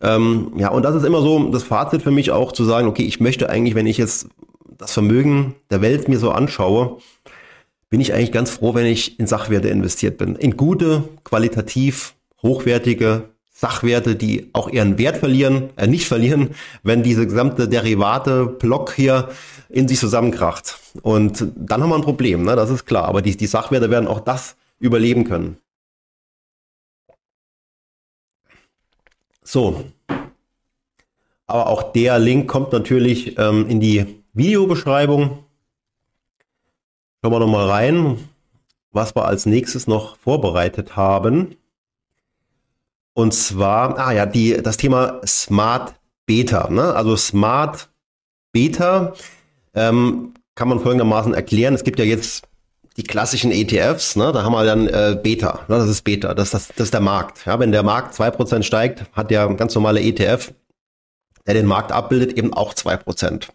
Ähm, 0.00 0.52
ja, 0.56 0.70
und 0.70 0.82
das 0.84 0.94
ist 0.94 1.04
immer 1.04 1.20
so 1.22 1.50
das 1.50 1.62
Fazit 1.62 2.02
für 2.02 2.10
mich 2.10 2.30
auch 2.30 2.52
zu 2.52 2.64
sagen, 2.64 2.86
okay, 2.86 3.02
ich 3.02 3.20
möchte 3.20 3.50
eigentlich, 3.50 3.74
wenn 3.74 3.86
ich 3.86 3.98
jetzt 3.98 4.28
das 4.78 4.92
Vermögen 4.92 5.56
der 5.70 5.82
Welt 5.82 6.08
mir 6.08 6.18
so 6.18 6.30
anschaue, 6.30 6.98
bin 7.90 8.00
ich 8.00 8.14
eigentlich 8.14 8.32
ganz 8.32 8.50
froh, 8.50 8.74
wenn 8.74 8.86
ich 8.86 9.18
in 9.18 9.26
Sachwerte 9.26 9.68
investiert 9.68 10.16
bin. 10.16 10.36
In 10.36 10.56
gute, 10.56 11.04
qualitativ 11.24 12.14
hochwertige 12.42 13.24
Sachwerte, 13.52 14.16
die 14.16 14.48
auch 14.54 14.70
ihren 14.70 14.96
Wert 14.96 15.18
verlieren, 15.18 15.70
äh, 15.76 15.86
nicht 15.86 16.06
verlieren, 16.06 16.50
wenn 16.82 17.02
diese 17.02 17.26
gesamte 17.26 17.68
Derivate-Block 17.68 18.94
hier 18.94 19.28
in 19.70 19.88
sich 19.88 19.98
zusammenkracht. 19.98 20.78
Und 21.02 21.46
dann 21.56 21.82
haben 21.82 21.90
wir 21.90 21.96
ein 21.96 22.02
Problem, 22.02 22.42
ne? 22.42 22.56
das 22.56 22.70
ist 22.70 22.86
klar. 22.86 23.04
Aber 23.04 23.22
die, 23.22 23.36
die 23.36 23.46
Sachwerte 23.46 23.90
werden 23.90 24.08
auch 24.08 24.20
das 24.20 24.56
überleben 24.78 25.24
können. 25.24 25.58
So. 29.42 29.84
Aber 31.46 31.66
auch 31.66 31.92
der 31.92 32.18
Link 32.18 32.48
kommt 32.48 32.72
natürlich 32.72 33.38
ähm, 33.38 33.68
in 33.68 33.80
die 33.80 34.22
Videobeschreibung. 34.32 35.44
Schauen 37.22 37.32
wir 37.32 37.40
noch 37.40 37.48
mal 37.48 37.68
rein, 37.68 38.18
was 38.92 39.14
wir 39.14 39.24
als 39.24 39.46
nächstes 39.46 39.86
noch 39.86 40.16
vorbereitet 40.18 40.96
haben. 40.96 41.56
Und 43.12 43.34
zwar, 43.34 43.98
ah 43.98 44.12
ja, 44.12 44.26
die, 44.26 44.62
das 44.62 44.76
Thema 44.76 45.20
Smart 45.26 45.94
Beta. 46.26 46.70
Ne? 46.70 46.94
Also 46.94 47.16
Smart 47.16 47.88
Beta 48.52 49.14
ähm, 49.74 50.34
kann 50.54 50.68
man 50.68 50.80
folgendermaßen 50.80 51.34
erklären. 51.34 51.74
Es 51.74 51.84
gibt 51.84 51.98
ja 51.98 52.04
jetzt 52.04 52.44
die 52.96 53.02
klassischen 53.04 53.52
ETFs, 53.52 54.16
ne? 54.16 54.32
da 54.32 54.42
haben 54.42 54.52
wir 54.52 54.64
dann 54.64 54.86
äh, 54.88 55.18
Beta, 55.20 55.60
ne? 55.68 55.78
das 55.78 55.88
ist 55.88 56.02
Beta, 56.02 56.34
das, 56.34 56.50
das, 56.50 56.68
das 56.68 56.86
ist 56.86 56.94
der 56.94 57.00
Markt. 57.00 57.46
Ja? 57.46 57.58
Wenn 57.58 57.72
der 57.72 57.82
Markt 57.82 58.14
2% 58.14 58.62
steigt, 58.62 59.04
hat 59.12 59.30
der 59.30 59.48
ganz 59.54 59.74
normale 59.74 60.00
ETF, 60.00 60.52
der 61.46 61.54
den 61.54 61.66
Markt 61.66 61.92
abbildet, 61.92 62.36
eben 62.36 62.52
auch 62.52 62.74
2%. 62.74 63.48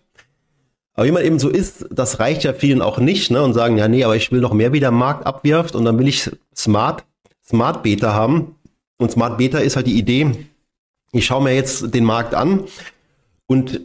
Aber 0.96 1.06
wie 1.06 1.12
man 1.12 1.24
eben 1.24 1.40
so 1.40 1.50
ist, 1.50 1.86
das 1.92 2.20
reicht 2.20 2.44
ja 2.44 2.54
vielen 2.54 2.82
auch 2.82 2.98
nicht 2.98 3.30
ne? 3.30 3.44
und 3.44 3.54
sagen, 3.54 3.78
ja 3.78 3.88
nee, 3.88 4.04
aber 4.04 4.16
ich 4.16 4.32
will 4.32 4.40
noch 4.40 4.54
mehr, 4.54 4.72
wie 4.72 4.80
der 4.80 4.92
Markt 4.92 5.26
abwirft 5.26 5.76
und 5.76 5.84
dann 5.84 6.00
will 6.00 6.08
ich 6.08 6.32
Smart, 6.56 7.04
Smart 7.46 7.84
Beta 7.84 8.14
haben. 8.14 8.56
Und 8.98 9.12
Smart 9.12 9.38
Beta 9.38 9.58
ist 9.58 9.76
halt 9.76 9.88
die 9.88 10.00
Idee, 10.00 10.48
ich 11.12 11.26
schaue 11.26 11.44
mir 11.44 11.54
jetzt 11.54 11.94
den 11.94 12.06
Markt 12.06 12.34
an 12.34 12.64
und 13.48 13.82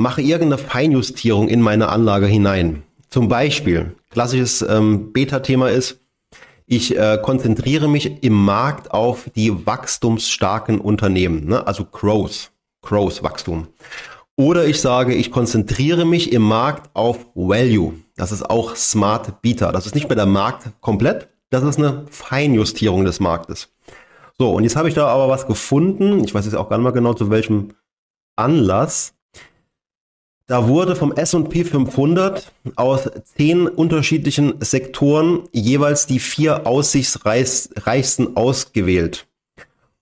mache 0.00 0.22
irgendeine 0.22 0.58
Feinjustierung 0.58 1.48
in 1.48 1.60
meine 1.60 1.88
Anlage 1.88 2.26
hinein. 2.26 2.82
Zum 3.10 3.28
Beispiel, 3.28 3.94
klassisches 4.10 4.62
ähm, 4.62 5.12
Beta-Thema 5.12 5.70
ist, 5.70 6.00
ich 6.66 6.96
äh, 6.96 7.18
konzentriere 7.20 7.88
mich 7.88 8.22
im 8.22 8.32
Markt 8.32 8.92
auf 8.92 9.28
die 9.34 9.66
wachstumsstarken 9.66 10.80
Unternehmen, 10.80 11.46
ne? 11.46 11.66
also 11.66 11.84
Growth, 11.84 12.52
Growth, 12.82 13.22
Wachstum. 13.22 13.66
Oder 14.36 14.66
ich 14.66 14.80
sage, 14.80 15.14
ich 15.14 15.30
konzentriere 15.30 16.06
mich 16.06 16.32
im 16.32 16.42
Markt 16.42 16.88
auf 16.94 17.26
Value. 17.34 17.94
Das 18.16 18.32
ist 18.32 18.48
auch 18.48 18.76
Smart 18.76 19.42
Beta. 19.42 19.72
Das 19.72 19.84
ist 19.84 19.94
nicht 19.94 20.08
mehr 20.08 20.16
der 20.16 20.26
Markt 20.26 20.70
komplett, 20.80 21.28
das 21.50 21.64
ist 21.64 21.78
eine 21.78 22.06
Feinjustierung 22.08 23.04
des 23.04 23.20
Marktes. 23.20 23.68
So, 24.38 24.52
und 24.52 24.62
jetzt 24.62 24.76
habe 24.76 24.88
ich 24.88 24.94
da 24.94 25.08
aber 25.08 25.28
was 25.28 25.46
gefunden. 25.46 26.24
Ich 26.24 26.34
weiß 26.34 26.46
jetzt 26.46 26.54
auch 26.54 26.70
gar 26.70 26.78
nicht 26.78 26.84
mal 26.84 26.92
genau 26.92 27.12
zu 27.12 27.28
welchem 27.28 27.74
Anlass. 28.36 29.12
Da 30.50 30.66
wurde 30.66 30.96
vom 30.96 31.12
S&P 31.12 31.62
500 31.62 32.50
aus 32.74 33.08
zehn 33.36 33.68
unterschiedlichen 33.68 34.54
Sektoren 34.58 35.44
jeweils 35.52 36.08
die 36.08 36.18
vier 36.18 36.66
aussichtsreichsten 36.66 38.36
ausgewählt. 38.36 39.28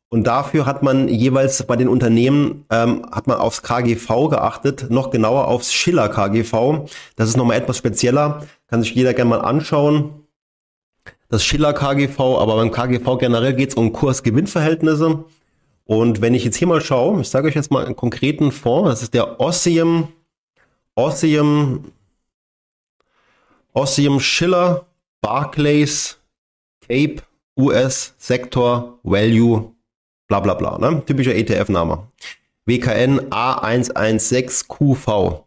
Und 0.08 0.26
dafür 0.26 0.64
hat 0.64 0.82
man 0.82 1.06
jeweils 1.08 1.62
bei 1.66 1.76
den 1.76 1.86
Unternehmen, 1.86 2.64
ähm, 2.70 3.04
hat 3.12 3.26
man 3.26 3.36
aufs 3.36 3.62
KGV 3.62 4.30
geachtet, 4.30 4.86
noch 4.88 5.10
genauer 5.10 5.48
aufs 5.48 5.70
Schiller 5.70 6.08
KGV. 6.08 6.88
Das 7.14 7.28
ist 7.28 7.36
nochmal 7.36 7.58
etwas 7.58 7.76
spezieller, 7.76 8.46
kann 8.68 8.82
sich 8.82 8.94
jeder 8.94 9.12
gerne 9.12 9.28
mal 9.28 9.42
anschauen 9.42 10.24
das 11.28 11.44
Schiller 11.44 11.74
KGV, 11.74 12.18
aber 12.18 12.56
beim 12.56 12.70
KGV 12.70 13.18
generell 13.18 13.52
geht 13.52 13.68
es 13.68 13.74
um 13.74 13.92
Kurs-Gewinn-Verhältnisse. 13.92 15.24
Und 15.84 16.22
wenn 16.22 16.32
ich 16.32 16.42
jetzt 16.42 16.56
hier 16.56 16.66
mal 16.68 16.80
schaue, 16.80 17.20
ich 17.20 17.28
sage 17.28 17.48
euch 17.48 17.54
jetzt 17.54 17.70
mal 17.70 17.84
einen 17.84 17.96
konkreten 17.96 18.50
Fonds, 18.50 18.88
das 18.88 19.02
ist 19.02 19.12
der 19.12 19.38
Ossium, 19.38 20.08
Ossium, 20.98 21.92
Ossium 23.72 24.18
Schiller 24.18 24.84
Barclays 25.20 26.18
Cape 26.80 27.22
US 27.56 28.14
Sektor 28.18 28.98
Value 29.04 29.72
bla 30.26 30.40
bla 30.40 30.54
bla, 30.54 30.76
ne? 30.78 31.00
typischer 31.06 31.36
ETF-Name. 31.36 32.08
WKN 32.66 33.20
A116QV. 33.30 35.44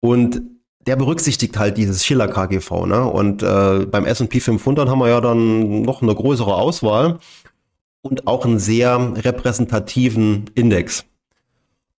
Und 0.00 0.42
der 0.86 0.96
berücksichtigt 0.96 1.58
halt 1.58 1.78
dieses 1.78 2.04
Schiller 2.04 2.28
KGV. 2.28 2.84
Ne? 2.84 3.04
Und 3.04 3.42
äh, 3.42 3.86
beim 3.86 4.04
S&P 4.04 4.38
500 4.38 4.90
haben 4.90 4.98
wir 4.98 5.08
ja 5.08 5.22
dann 5.22 5.80
noch 5.80 6.02
eine 6.02 6.14
größere 6.14 6.54
Auswahl 6.54 7.20
und 8.02 8.26
auch 8.26 8.44
einen 8.44 8.58
sehr 8.58 9.14
repräsentativen 9.16 10.50
Index. 10.54 11.06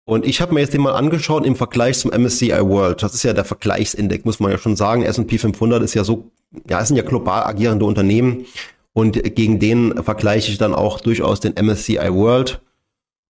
Und 0.10 0.26
ich 0.26 0.42
habe 0.42 0.56
mir 0.56 0.62
jetzt 0.62 0.74
den 0.74 0.82
mal 0.82 0.96
angeschaut 0.96 1.46
im 1.46 1.56
Vergleich 1.56 2.00
zum 2.00 2.10
MSCI 2.10 2.62
World. 2.62 3.04
Das 3.04 3.14
ist 3.14 3.22
ja 3.22 3.34
der 3.34 3.46
Vergleichsindex, 3.46 4.26
muss 4.26 4.40
man 4.40 4.50
ja 4.50 4.58
schon 4.58 4.76
sagen. 4.76 5.04
S&P 5.04 5.38
500 5.38 5.84
ist 5.84 5.94
ja 5.94 6.04
so, 6.04 6.32
ja, 6.68 6.82
es 6.82 6.88
sind 6.88 6.98
ja 6.98 7.04
global 7.04 7.44
agierende 7.44 7.86
Unternehmen. 7.86 8.48
Und 8.92 9.22
gegen 9.36 9.60
den 9.60 10.04
vergleiche 10.04 10.52
ich 10.52 10.58
dann 10.58 10.74
auch 10.74 11.00
durchaus 11.00 11.42
den 11.42 11.54
MSCI 11.64 12.12
World 12.12 12.60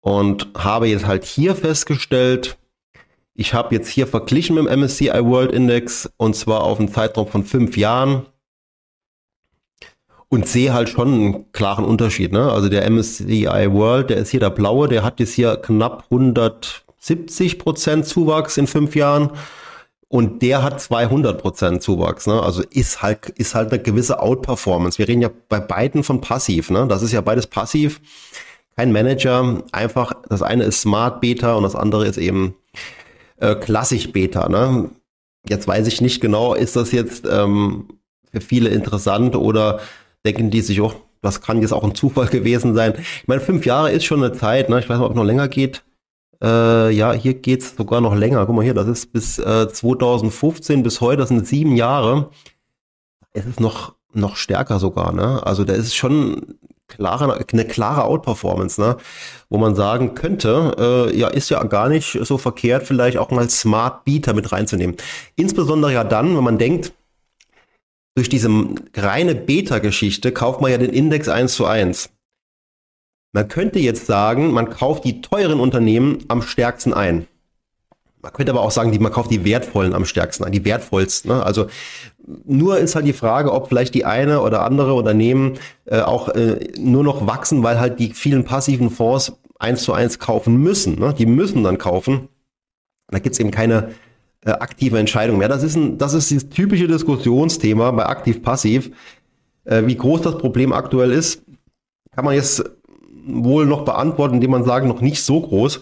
und 0.01 0.49
habe 0.59 0.89
jetzt 0.89 1.07
halt 1.07 1.25
hier 1.25 1.55
festgestellt, 1.55 2.59
ich 3.35 3.55
habe 3.55 3.73
jetzt 3.73 3.89
hier 3.89 4.09
verglichen 4.09 4.57
mit 4.57 4.67
dem 4.67 4.81
MSCI 4.81 5.25
World 5.25 5.53
Index 5.53 6.11
und 6.17 6.35
zwar 6.35 6.65
auf 6.65 6.81
einen 6.81 6.93
Zeitraum 6.93 7.29
von 7.29 7.45
fünf 7.45 7.77
Jahren 7.77 8.27
und 10.35 10.49
sehe 10.49 10.75
halt 10.75 10.89
schon 10.89 11.15
einen 11.15 11.53
klaren 11.53 11.85
Unterschied. 11.85 12.33
Ne? 12.33 12.51
Also 12.51 12.69
der 12.69 12.91
MSCI 12.91 13.47
World, 13.71 14.11
der 14.11 14.17
ist 14.17 14.31
hier 14.31 14.41
der 14.41 14.51
blaue, 14.51 14.89
der 14.89 15.05
hat 15.05 15.21
jetzt 15.21 15.33
hier 15.33 15.57
knapp 15.57 16.07
170 16.11 17.61
Prozent 17.61 18.05
Zuwachs 18.05 18.57
in 18.57 18.67
fünf 18.67 18.97
Jahren 18.97 19.31
und 20.09 20.43
der 20.43 20.65
hat 20.65 20.81
200 20.81 21.41
Prozent 21.41 21.85
Zuwachs. 21.85 22.27
Ne? 22.27 22.43
Also 22.43 22.65
ist 22.69 23.01
halt 23.01 23.29
ist 23.31 23.55
halt 23.55 23.73
eine 23.73 23.81
gewisse 23.81 24.21
Outperformance. 24.21 24.99
Wir 24.99 25.07
reden 25.07 25.23
ja 25.23 25.31
bei 25.49 25.61
beiden 25.61 26.03
von 26.03 26.21
passiv. 26.21 26.69
Ne? 26.69 26.89
Das 26.89 27.03
ist 27.03 27.13
ja 27.13 27.21
beides 27.21 27.47
passiv. 27.47 28.01
kein 28.77 28.91
Manager. 28.91 29.63
Einfach, 29.71 30.15
das 30.29 30.43
eine 30.43 30.65
ist 30.65 30.81
Smart 30.81 31.21
Beta 31.21 31.55
und 31.55 31.63
das 31.63 31.77
andere 31.77 32.09
ist 32.09 32.19
eben 32.19 32.57
äh, 33.37 33.55
klassisch 33.55 34.11
Beta. 34.11 34.49
Ne? 34.49 34.91
Jetzt 35.49 35.69
weiß 35.69 35.87
ich 35.87 36.01
nicht 36.01 36.21
genau, 36.21 36.55
ist 36.55 36.75
das 36.75 36.91
jetzt 36.91 37.25
ähm, 37.25 37.87
für 38.33 38.41
viele 38.41 38.71
interessant 38.71 39.37
oder 39.37 39.79
denken 40.25 40.51
die 40.51 40.63
sich, 40.63 40.81
oh, 40.81 40.93
das 41.23 41.41
kann 41.41 41.61
jetzt 41.61 41.73
auch 41.73 41.85
ein 41.85 41.95
Zufall 41.95 42.27
gewesen 42.27 42.75
sein. 42.75 42.95
Ich 42.99 43.29
meine, 43.29 43.41
fünf 43.41 43.67
Jahre 43.67 43.91
ist 43.91 44.05
schon 44.05 44.23
eine 44.23 44.33
Zeit, 44.33 44.69
ne? 44.69 44.79
Ich 44.79 44.89
weiß 44.89 44.99
nicht, 44.99 45.07
ob 45.07 45.13
es 45.13 45.17
noch 45.17 45.25
länger 45.25 45.49
geht. 45.49 45.85
Äh, 46.43 46.91
ja, 46.91 47.13
hier 47.13 47.35
geht's 47.35 47.77
sogar 47.77 48.01
noch 48.01 48.15
länger. 48.15 48.45
Guck 48.47 48.57
mal 48.57 48.65
hier, 48.65 48.75
das 48.75 48.89
ist 48.89 49.13
bis 49.13 49.39
äh, 49.39 49.69
2015 49.69 50.83
bis 50.83 51.01
heute, 51.01 51.19
das 51.19 51.29
sind 51.29 51.47
sieben 51.47 51.77
Jahre. 51.77 52.31
Es 53.33 53.47
ist 53.47 53.61
noch, 53.61 53.95
noch 54.13 54.37
stärker 54.37 54.79
sogar, 54.79 55.13
ne? 55.13 55.45
Also 55.45 55.65
da 55.65 55.73
ist 55.75 55.95
schon 55.95 56.57
klare, 56.89 57.45
eine 57.53 57.65
klare 57.65 58.05
Outperformance, 58.05 58.81
ne? 58.81 58.97
Wo 59.49 59.59
man 59.59 59.75
sagen 59.75 60.15
könnte, 60.15 61.11
äh, 61.13 61.19
ja, 61.19 61.29
ist 61.29 61.51
ja 61.51 61.63
gar 61.65 61.89
nicht 61.89 62.19
so 62.23 62.39
verkehrt, 62.39 62.87
vielleicht 62.87 63.19
auch 63.19 63.31
mal 63.31 63.49
Smart 63.49 64.05
Beater 64.05 64.35
mit 64.35 64.53
reinzunehmen. 64.53 64.97
Insbesondere 65.37 65.93
ja 65.93 66.05
dann, 66.05 66.37
wenn 66.37 66.45
man 66.45 66.59
denkt, 66.59 66.93
durch 68.15 68.29
diese 68.29 68.49
reine 68.95 69.35
Beta-Geschichte 69.35 70.33
kauft 70.33 70.61
man 70.61 70.71
ja 70.71 70.79
den 70.79 70.91
Index 70.91 71.29
eins 71.29 71.55
zu 71.55 71.67
eins. 71.67 72.11
Man 73.33 73.49
könnte 73.49 73.81
jetzt 73.81 74.07
sagen, 74.07 74.53
man 74.53 74.71
kauft 74.71 75.05
die 75.05 75.21
teuren 75.21 75.59
Unternehmen 75.59 76.25
am 76.29 76.41
stärksten 76.41 76.95
ein. 76.95 77.27
Man 78.23 78.33
könnte 78.33 78.53
aber 78.53 78.63
auch 78.63 78.71
sagen, 78.71 78.93
die, 78.93 78.99
man 79.01 79.13
kauft 79.13 79.31
die 79.31 79.45
wertvollen 79.45 79.93
am 79.93 80.07
stärksten 80.07 80.45
ein, 80.45 80.53
die 80.53 80.65
wertvollsten. 80.65 81.31
Ne? 81.31 81.43
Also 81.43 81.67
nur 82.47 82.79
ist 82.79 82.95
halt 82.95 83.07
die 83.07 83.13
Frage, 83.13 83.53
ob 83.53 83.69
vielleicht 83.69 83.95
die 83.95 84.05
eine 84.05 84.41
oder 84.41 84.63
andere 84.63 84.95
Unternehmen 84.95 85.59
äh, 85.85 86.01
auch 86.01 86.29
äh, 86.29 86.73
nur 86.79 87.03
noch 87.03 87.27
wachsen, 87.27 87.63
weil 87.63 87.81
halt 87.81 87.99
die 87.99 88.15
vielen 88.15 88.45
passiven 88.45 88.91
Fonds 88.91 89.33
eins 89.59 89.83
zu 89.83 89.93
eins 89.93 90.19
kaufen 90.21 90.57
müssen. 90.57 90.99
Ne? 90.99 91.13
Die 91.13 91.27
müssen 91.27 91.65
dann 91.65 91.77
kaufen. 91.77 92.29
Da 93.09 93.19
gibt's 93.19 93.41
eben 93.41 93.51
keine 93.51 93.91
äh, 94.45 94.51
aktive 94.51 94.99
Entscheidung 94.99 95.39
mehr. 95.39 95.49
Das 95.49 95.63
ist, 95.63 95.77
ein, 95.77 95.99
das 95.99 96.15
ist 96.15 96.35
das 96.35 96.49
typische 96.49 96.87
Diskussionsthema 96.87 97.91
bei 97.93 98.07
aktiv-passiv. 98.07 98.91
Äh, 99.65 99.87
wie 99.87 99.97
groß 99.97 100.23
das 100.23 100.39
Problem 100.39 100.73
aktuell 100.73 101.13
ist, 101.13 101.43
kann 102.13 102.25
man 102.25 102.35
jetzt 102.35 102.65
wohl 103.27 103.67
noch 103.67 103.85
beantworten, 103.85 104.35
indem 104.35 104.51
man 104.51 104.65
sagen, 104.65 104.89
noch 104.89 105.01
nicht 105.01 105.23
so 105.23 105.41
groß. 105.41 105.81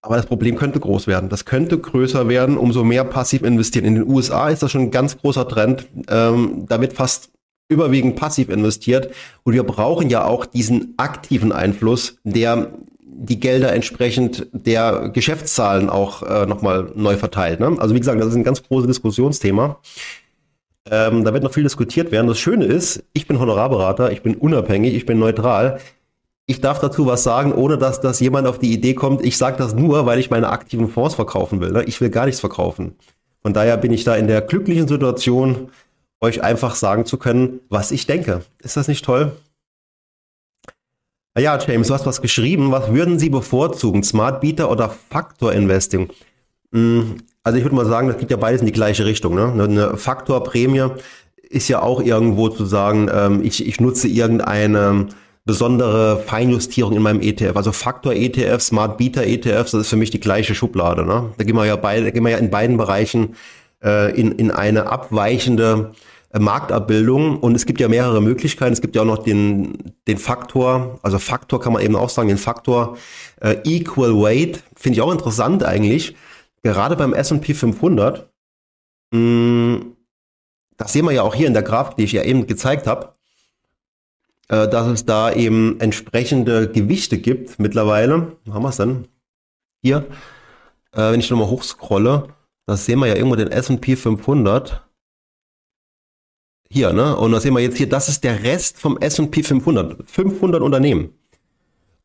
Aber 0.00 0.16
das 0.16 0.26
Problem 0.26 0.56
könnte 0.56 0.78
groß 0.78 1.08
werden. 1.08 1.28
Das 1.28 1.44
könnte 1.44 1.76
größer 1.76 2.28
werden, 2.28 2.56
umso 2.56 2.84
mehr 2.84 3.04
passiv 3.04 3.42
investieren. 3.42 3.84
In 3.84 3.96
den 3.96 4.08
USA 4.08 4.48
ist 4.48 4.62
das 4.62 4.70
schon 4.70 4.82
ein 4.82 4.90
ganz 4.90 5.18
großer 5.18 5.48
Trend. 5.48 5.88
Ähm, 6.08 6.66
da 6.68 6.80
wird 6.80 6.92
fast 6.92 7.30
überwiegend 7.68 8.16
passiv 8.16 8.48
investiert. 8.48 9.12
Und 9.42 9.54
wir 9.54 9.64
brauchen 9.64 10.08
ja 10.08 10.24
auch 10.24 10.46
diesen 10.46 10.94
aktiven 10.96 11.52
Einfluss, 11.52 12.16
der 12.22 12.72
die 13.10 13.40
Gelder 13.40 13.72
entsprechend 13.72 14.46
der 14.52 15.10
Geschäftszahlen 15.10 15.90
auch 15.90 16.22
äh, 16.22 16.46
nochmal 16.46 16.92
neu 16.94 17.16
verteilt. 17.16 17.60
Ne? 17.60 17.76
Also 17.78 17.94
wie 17.94 17.98
gesagt, 17.98 18.20
das 18.20 18.28
ist 18.28 18.36
ein 18.36 18.44
ganz 18.44 18.62
großes 18.62 18.86
Diskussionsthema. 18.86 19.78
Ähm, 20.90 21.24
da 21.24 21.32
wird 21.32 21.42
noch 21.42 21.52
viel 21.52 21.64
diskutiert 21.64 22.12
werden. 22.12 22.26
Das 22.26 22.38
Schöne 22.38 22.64
ist, 22.64 23.04
ich 23.12 23.26
bin 23.26 23.38
Honorarberater, 23.38 24.12
ich 24.12 24.22
bin 24.22 24.36
unabhängig, 24.36 24.94
ich 24.94 25.06
bin 25.06 25.18
neutral 25.18 25.78
ich 26.48 26.62
darf 26.62 26.80
dazu 26.80 27.04
was 27.04 27.22
sagen, 27.22 27.52
ohne 27.52 27.76
dass, 27.76 28.00
dass 28.00 28.20
jemand 28.20 28.48
auf 28.48 28.58
die 28.58 28.72
Idee 28.72 28.94
kommt, 28.94 29.22
ich 29.22 29.36
sage 29.36 29.58
das 29.58 29.74
nur, 29.74 30.06
weil 30.06 30.18
ich 30.18 30.30
meine 30.30 30.48
aktiven 30.48 30.88
Fonds 30.88 31.14
verkaufen 31.14 31.60
will. 31.60 31.72
Ne? 31.72 31.84
Ich 31.84 32.00
will 32.00 32.08
gar 32.08 32.24
nichts 32.24 32.40
verkaufen. 32.40 32.96
Von 33.42 33.52
daher 33.52 33.76
bin 33.76 33.92
ich 33.92 34.02
da 34.04 34.16
in 34.16 34.26
der 34.26 34.40
glücklichen 34.40 34.88
Situation, 34.88 35.68
euch 36.22 36.42
einfach 36.42 36.74
sagen 36.74 37.04
zu 37.04 37.18
können, 37.18 37.60
was 37.68 37.90
ich 37.90 38.06
denke. 38.06 38.40
Ist 38.62 38.78
das 38.78 38.88
nicht 38.88 39.04
toll? 39.04 39.32
Ah 41.38 41.40
ja, 41.40 41.56
James, 41.56 41.86
du 41.86 41.94
hast 41.94 42.04
was 42.04 42.20
geschrieben. 42.20 42.72
Was 42.72 42.92
würden 42.92 43.20
Sie 43.20 43.30
bevorzugen? 43.30 44.02
Smart 44.02 44.40
Beta 44.40 44.64
oder 44.64 44.90
Faktor 44.90 45.52
Investing? 45.52 46.08
Hm, 46.72 47.18
also 47.44 47.56
ich 47.56 47.64
würde 47.64 47.76
mal 47.76 47.86
sagen, 47.86 48.08
das 48.08 48.18
geht 48.18 48.32
ja 48.32 48.36
beides 48.36 48.60
in 48.60 48.66
die 48.66 48.72
gleiche 48.72 49.06
Richtung. 49.06 49.36
Ne? 49.36 49.52
Eine 49.52 49.96
Faktorprämie 49.96 50.88
ist 51.48 51.68
ja 51.68 51.80
auch 51.80 52.02
irgendwo 52.02 52.48
zu 52.48 52.64
sagen, 52.64 53.08
ähm, 53.14 53.40
ich, 53.44 53.64
ich 53.64 53.80
nutze 53.80 54.08
irgendeine 54.08 55.06
besondere 55.44 56.24
Feinjustierung 56.26 56.96
in 56.96 57.02
meinem 57.02 57.20
ETF. 57.20 57.54
Also 57.54 57.70
Faktor 57.70 58.14
ETF, 58.14 58.60
Smart 58.60 58.98
Beta 58.98 59.22
ETFs, 59.22 59.70
das 59.70 59.82
ist 59.82 59.90
für 59.90 59.96
mich 59.96 60.10
die 60.10 60.18
gleiche 60.18 60.56
Schublade. 60.56 61.06
Ne? 61.06 61.34
Da 61.38 61.44
gehen 61.44 61.54
wir 61.54 61.66
ja 61.66 61.76
beide, 61.76 62.10
gehen 62.10 62.24
wir 62.24 62.32
ja 62.32 62.38
in 62.38 62.50
beiden 62.50 62.76
Bereichen 62.76 63.36
äh, 63.80 64.10
in, 64.20 64.32
in 64.32 64.50
eine 64.50 64.90
abweichende 64.90 65.92
Marktabbildung 66.40 67.38
und 67.38 67.54
es 67.54 67.66
gibt 67.66 67.80
ja 67.80 67.88
mehrere 67.88 68.20
Möglichkeiten. 68.20 68.72
Es 68.72 68.80
gibt 68.80 68.96
ja 68.96 69.02
auch 69.02 69.06
noch 69.06 69.22
den, 69.22 69.94
den 70.06 70.18
Faktor, 70.18 70.98
also 71.02 71.18
Faktor 71.18 71.60
kann 71.60 71.72
man 71.72 71.82
eben 71.82 71.96
auch 71.96 72.10
sagen, 72.10 72.28
den 72.28 72.38
Faktor 72.38 72.96
äh, 73.40 73.56
Equal 73.64 74.14
Weight, 74.14 74.62
finde 74.76 74.96
ich 74.96 75.02
auch 75.02 75.12
interessant 75.12 75.64
eigentlich. 75.64 76.16
Gerade 76.62 76.96
beim 76.96 77.14
S&P 77.14 77.54
500, 77.54 78.30
mh, 79.12 79.80
das 80.76 80.92
sehen 80.92 81.04
wir 81.04 81.12
ja 81.12 81.22
auch 81.22 81.34
hier 81.34 81.46
in 81.46 81.54
der 81.54 81.62
Grafik, 81.62 81.96
die 81.96 82.04
ich 82.04 82.12
ja 82.12 82.22
eben 82.22 82.46
gezeigt 82.46 82.86
habe, 82.86 83.14
äh, 84.48 84.68
dass 84.68 84.86
es 84.86 85.04
da 85.04 85.32
eben 85.32 85.78
entsprechende 85.80 86.68
Gewichte 86.68 87.18
gibt 87.18 87.58
mittlerweile. 87.58 88.36
Wo 88.44 88.54
haben 88.54 88.62
wir 88.62 88.70
es 88.70 88.76
denn? 88.76 89.08
Hier, 89.82 90.06
äh, 90.92 91.12
wenn 91.12 91.20
ich 91.20 91.30
nochmal 91.30 91.48
hochscrolle, 91.48 92.28
das 92.66 92.84
sehen 92.84 92.98
wir 92.98 93.06
ja 93.06 93.14
irgendwo 93.14 93.36
den 93.36 93.50
S&P 93.50 93.96
500. 93.96 94.87
Hier, 96.70 96.92
ne? 96.92 97.16
Und 97.16 97.32
das 97.32 97.42
sehen 97.42 97.54
wir 97.54 97.60
jetzt 97.60 97.78
hier, 97.78 97.88
das 97.88 98.08
ist 98.08 98.24
der 98.24 98.42
Rest 98.42 98.78
vom 98.78 98.98
S&P 98.98 99.42
500. 99.42 100.08
500 100.08 100.62
Unternehmen. 100.62 101.10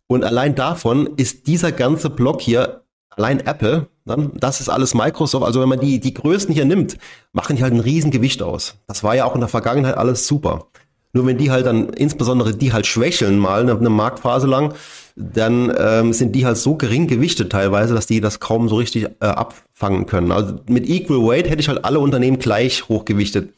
Und 0.08 0.24
allein 0.24 0.56
davon 0.56 1.10
ist 1.18 1.48
dieser 1.48 1.72
ganze 1.72 2.10
Block 2.10 2.42
hier, 2.42 2.84
allein 3.10 3.40
Apple, 3.42 3.88
dann, 4.06 4.32
das 4.36 4.62
ist 4.62 4.70
alles 4.70 4.94
Microsoft. 4.94 5.46
Also 5.46 5.62
wenn 5.62 5.70
man 5.70 5.80
die, 5.80 6.00
die 6.00 6.14
Größen 6.14 6.54
hier 6.54 6.66
nimmt, 6.66 6.98
machen 7.32 7.56
die 7.56 7.64
halt 7.64 7.74
ein 7.74 7.80
Riesengewicht 7.80 8.42
aus. 8.42 8.76
Das 8.88 9.04
war 9.04 9.16
ja 9.16 9.26
auch 9.26 9.36
in 9.36 9.42
der 9.42 9.50
Vergangenheit 9.50 9.98
alles 9.98 10.28
super. 10.28 10.68
Nur 11.14 11.28
wenn 11.28 11.38
die 11.38 11.52
halt 11.52 11.68
dann, 11.68 11.90
insbesondere 11.90 12.56
die 12.56 12.74
halt 12.74 12.88
schwächeln 12.88 13.38
mal 13.38 13.62
eine, 13.62 13.78
eine 13.78 13.90
Marktphase 13.90 14.48
lang, 14.48 14.74
dann 15.16 15.72
ähm, 15.78 16.12
sind 16.12 16.34
die 16.34 16.46
halt 16.46 16.58
so 16.58 16.76
gering 16.76 17.08
gewichtet 17.08 17.52
teilweise, 17.52 17.94
dass 17.94 18.08
die 18.08 18.20
das 18.20 18.40
kaum 18.40 18.68
so 18.68 18.78
richtig 18.78 19.06
äh, 19.20 19.26
abfangen 19.26 20.08
können. 20.08 20.32
Also 20.32 20.56
mit 20.68 20.90
Equal 20.90 21.20
Weight 21.20 21.50
hätte 21.50 21.60
ich 21.60 21.68
halt 21.68 21.86
alle 21.86 22.00
Unternehmen 22.00 22.40
gleich 22.40 22.90
hochgewichtet. 22.90 23.54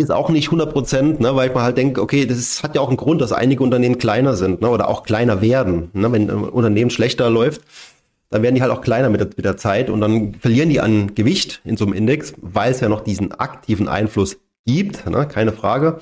Ist 0.00 0.10
auch 0.10 0.30
nicht 0.30 0.46
100 0.46 0.72
Prozent, 0.72 1.20
ne, 1.20 1.36
weil 1.36 1.48
ich 1.48 1.54
mal 1.54 1.62
halt 1.62 1.76
denke, 1.76 2.00
okay, 2.00 2.24
das 2.24 2.38
ist, 2.38 2.62
hat 2.62 2.74
ja 2.74 2.80
auch 2.80 2.88
einen 2.88 2.96
Grund, 2.96 3.20
dass 3.20 3.32
einige 3.32 3.62
Unternehmen 3.62 3.98
kleiner 3.98 4.34
sind 4.34 4.62
ne, 4.62 4.70
oder 4.70 4.88
auch 4.88 5.02
kleiner 5.02 5.42
werden. 5.42 5.90
Ne, 5.92 6.10
wenn 6.10 6.30
ein 6.30 6.44
Unternehmen 6.44 6.90
schlechter 6.90 7.28
läuft, 7.28 7.60
dann 8.30 8.42
werden 8.42 8.54
die 8.54 8.62
halt 8.62 8.72
auch 8.72 8.80
kleiner 8.80 9.10
mit 9.10 9.20
der, 9.20 9.26
mit 9.26 9.44
der 9.44 9.58
Zeit 9.58 9.90
und 9.90 10.00
dann 10.00 10.34
verlieren 10.34 10.70
die 10.70 10.80
an 10.80 11.14
Gewicht 11.14 11.60
in 11.64 11.76
so 11.76 11.84
einem 11.84 11.92
Index, 11.92 12.32
weil 12.40 12.70
es 12.72 12.80
ja 12.80 12.88
noch 12.88 13.02
diesen 13.02 13.32
aktiven 13.32 13.88
Einfluss 13.88 14.38
gibt, 14.66 15.06
ne, 15.06 15.28
keine 15.28 15.52
Frage. 15.52 15.98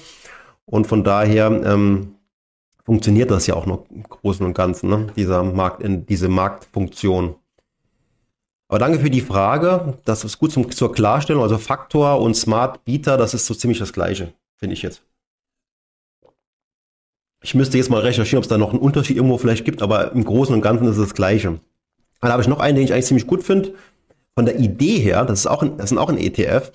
Und 0.64 0.87
von 0.87 1.02
daher 1.02 1.50
ähm, 1.64 2.14
funktioniert 2.84 3.30
das 3.30 3.46
ja 3.46 3.54
auch 3.54 3.66
noch 3.66 3.84
im 3.90 4.04
Großen 4.04 4.46
und 4.46 4.54
Ganzen, 4.54 4.90
ne? 4.90 5.06
dieser 5.16 5.42
Markt, 5.42 5.82
in 5.82 6.06
diese 6.06 6.28
Marktfunktion. 6.28 7.34
Aber 8.68 8.78
danke 8.78 9.00
für 9.00 9.11
die 9.11 9.22
Frage. 9.22 9.98
Das 10.04 10.24
ist 10.24 10.38
gut 10.38 10.52
zum, 10.52 10.70
zur 10.70 10.92
Klarstellung. 10.92 11.42
Also 11.42 11.59
Faktor 11.59 12.20
und 12.20 12.35
Smart 12.35 12.85
Beta, 12.85 13.16
das 13.16 13.35
ist 13.35 13.46
so 13.46 13.54
ziemlich 13.54 13.78
das 13.78 13.92
Gleiche, 13.92 14.33
finde 14.57 14.74
ich 14.74 14.83
jetzt. 14.83 15.02
Ich 17.40 17.54
müsste 17.54 17.78
jetzt 17.78 17.88
mal 17.88 18.00
recherchieren, 18.00 18.38
ob 18.38 18.44
es 18.44 18.48
da 18.48 18.59
noch 18.59 18.70
einen 18.70 18.81
Unterschied 18.81 19.16
irgendwo 19.16 19.38
vielleicht 19.38 19.64
gibt, 19.64 19.81
aber 19.81 20.12
im 20.12 20.24
Großen 20.24 20.54
und 20.54 20.61
Ganzen 20.61 20.85
ist 20.87 20.96
es 20.96 21.09
das 21.09 21.14
Gleiche. 21.14 21.61
Dann 22.20 22.33
habe 22.33 22.42
ich 22.42 22.48
noch 22.48 22.59
einen, 22.59 22.76
den 22.76 22.85
ich 22.85 22.92
eigentlich 22.92 23.07
ziemlich 23.07 23.26
gut 23.26 23.42
finde. 23.42 23.74
Von 24.35 24.44
der 24.44 24.59
Idee 24.59 24.98
her, 24.98 25.24
das 25.24 25.40
ist 25.40 25.46
auch 25.46 25.62
ein, 25.62 25.76
das 25.78 25.92
ist 25.92 25.98
auch 25.98 26.09
ein 26.09 26.18
ETF. 26.18 26.72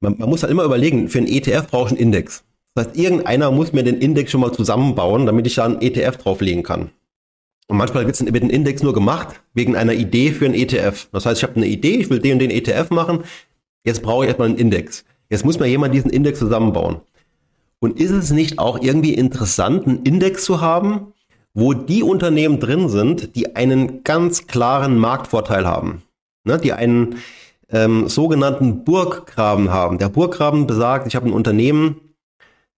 Man, 0.00 0.16
man 0.18 0.28
muss 0.28 0.42
halt 0.42 0.52
immer 0.52 0.64
überlegen, 0.64 1.08
für 1.08 1.18
einen 1.18 1.26
ETF 1.26 1.68
brauche 1.68 1.86
ich 1.86 1.92
einen 1.92 2.00
Index. 2.00 2.44
Das 2.74 2.86
heißt, 2.86 2.96
irgendeiner 2.96 3.50
muss 3.50 3.72
mir 3.72 3.82
den 3.82 3.98
Index 3.98 4.30
schon 4.30 4.40
mal 4.40 4.52
zusammenbauen, 4.52 5.26
damit 5.26 5.46
ich 5.46 5.54
da 5.54 5.64
einen 5.64 5.80
ETF 5.80 6.18
drauflegen 6.18 6.62
kann. 6.62 6.90
Und 7.66 7.78
manchmal 7.78 8.06
wird 8.06 8.20
ein 8.20 8.50
Index 8.50 8.82
nur 8.82 8.92
gemacht 8.92 9.40
wegen 9.54 9.74
einer 9.74 9.94
Idee 9.94 10.32
für 10.32 10.44
einen 10.44 10.54
ETF. 10.54 11.08
Das 11.12 11.24
heißt, 11.24 11.38
ich 11.38 11.42
habe 11.42 11.56
eine 11.56 11.66
Idee, 11.66 11.96
ich 11.96 12.10
will 12.10 12.20
den 12.20 12.34
und 12.34 12.38
den 12.40 12.50
ETF 12.50 12.90
machen. 12.90 13.24
Jetzt 13.84 14.02
brauche 14.02 14.24
ich 14.24 14.28
erstmal 14.28 14.48
einen 14.48 14.58
Index. 14.58 15.04
Jetzt 15.30 15.44
muss 15.44 15.58
mir 15.58 15.66
jemand 15.66 15.94
diesen 15.94 16.10
Index 16.10 16.38
zusammenbauen. 16.38 17.00
Und 17.78 18.00
ist 18.00 18.10
es 18.10 18.30
nicht 18.30 18.58
auch 18.58 18.80
irgendwie 18.80 19.14
interessant, 19.14 19.86
einen 19.86 20.02
Index 20.02 20.44
zu 20.44 20.60
haben, 20.60 21.12
wo 21.54 21.72
die 21.72 22.02
Unternehmen 22.02 22.60
drin 22.60 22.88
sind, 22.88 23.36
die 23.36 23.56
einen 23.56 24.02
ganz 24.04 24.46
klaren 24.46 24.98
Marktvorteil 24.98 25.66
haben, 25.66 26.02
ne, 26.44 26.58
die 26.58 26.72
einen 26.72 27.16
ähm, 27.68 28.08
sogenannten 28.08 28.84
Burggraben 28.84 29.70
haben. 29.70 29.98
Der 29.98 30.08
Burggraben 30.08 30.66
besagt, 30.66 31.06
ich 31.06 31.16
habe 31.16 31.26
ein 31.26 31.32
Unternehmen, 31.32 32.00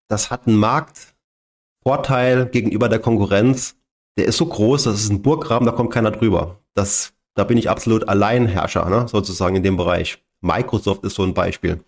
das 0.08 0.30
hat 0.30 0.46
einen 0.46 0.56
Marktvorteil 0.56 2.46
gegenüber 2.46 2.88
der 2.88 2.98
Konkurrenz. 2.98 3.75
Der 4.16 4.26
ist 4.26 4.38
so 4.38 4.46
groß, 4.46 4.84
das 4.84 5.00
ist 5.00 5.10
ein 5.10 5.22
Burggraben, 5.22 5.66
da 5.66 5.72
kommt 5.72 5.92
keiner 5.92 6.10
drüber. 6.10 6.58
Das, 6.74 7.12
da 7.34 7.44
bin 7.44 7.58
ich 7.58 7.68
absolut 7.68 8.08
Alleinherrscher, 8.08 8.88
ne, 8.88 9.06
sozusagen 9.08 9.56
in 9.56 9.62
dem 9.62 9.76
Bereich. 9.76 10.18
Microsoft 10.40 11.04
ist 11.04 11.14
so 11.14 11.22
ein 11.22 11.34
Beispiel. 11.34 11.80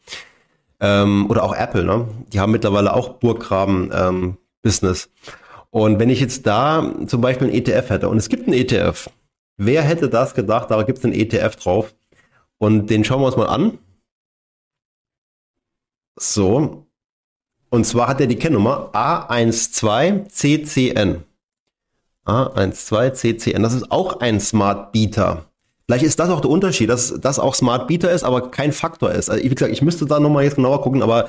Ähm, 0.80 1.28
oder 1.30 1.42
auch 1.44 1.54
Apple, 1.54 1.84
ne? 1.84 2.06
Die 2.32 2.40
haben 2.40 2.52
mittlerweile 2.52 2.94
auch 2.94 3.14
Burggraben-Business. 3.14 5.06
Ähm, 5.06 5.10
Und 5.70 5.98
wenn 5.98 6.10
ich 6.10 6.20
jetzt 6.20 6.46
da 6.46 6.94
zum 7.06 7.20
Beispiel 7.20 7.48
einen 7.48 7.56
ETF 7.56 7.90
hätte 7.90 8.08
und 8.08 8.16
es 8.16 8.28
gibt 8.28 8.46
einen 8.46 8.56
ETF, 8.56 9.10
wer 9.56 9.82
hätte 9.82 10.08
das 10.08 10.34
gedacht, 10.34 10.70
da 10.70 10.82
gibt 10.82 10.98
es 10.98 11.04
einen 11.04 11.14
ETF 11.14 11.56
drauf 11.56 11.94
und 12.58 12.88
den 12.90 13.04
schauen 13.04 13.20
wir 13.20 13.26
uns 13.26 13.36
mal 13.36 13.48
an. 13.48 13.78
So. 16.18 16.86
Und 17.70 17.84
zwar 17.84 18.08
hat 18.08 18.20
er 18.20 18.26
die 18.26 18.36
Kennnummer 18.36 18.90
A12CCN. 18.94 21.22
A12CCN. 22.28 23.62
Das 23.62 23.74
ist 23.74 23.90
auch 23.90 24.20
ein 24.20 24.40
Smart 24.40 24.92
Beta. 24.92 25.44
Vielleicht 25.86 26.04
ist 26.04 26.20
das 26.20 26.28
auch 26.28 26.42
der 26.42 26.50
Unterschied, 26.50 26.90
dass 26.90 27.18
das 27.18 27.38
auch 27.38 27.54
Smart 27.54 27.88
Beta 27.88 28.08
ist, 28.08 28.22
aber 28.22 28.50
kein 28.50 28.72
Faktor 28.72 29.10
ist. 29.10 29.30
Also, 29.30 29.42
wie 29.42 29.48
gesagt, 29.48 29.72
ich 29.72 29.80
müsste 29.80 30.04
da 30.04 30.20
nochmal 30.20 30.44
jetzt 30.44 30.56
genauer 30.56 30.82
gucken, 30.82 31.02
aber 31.02 31.28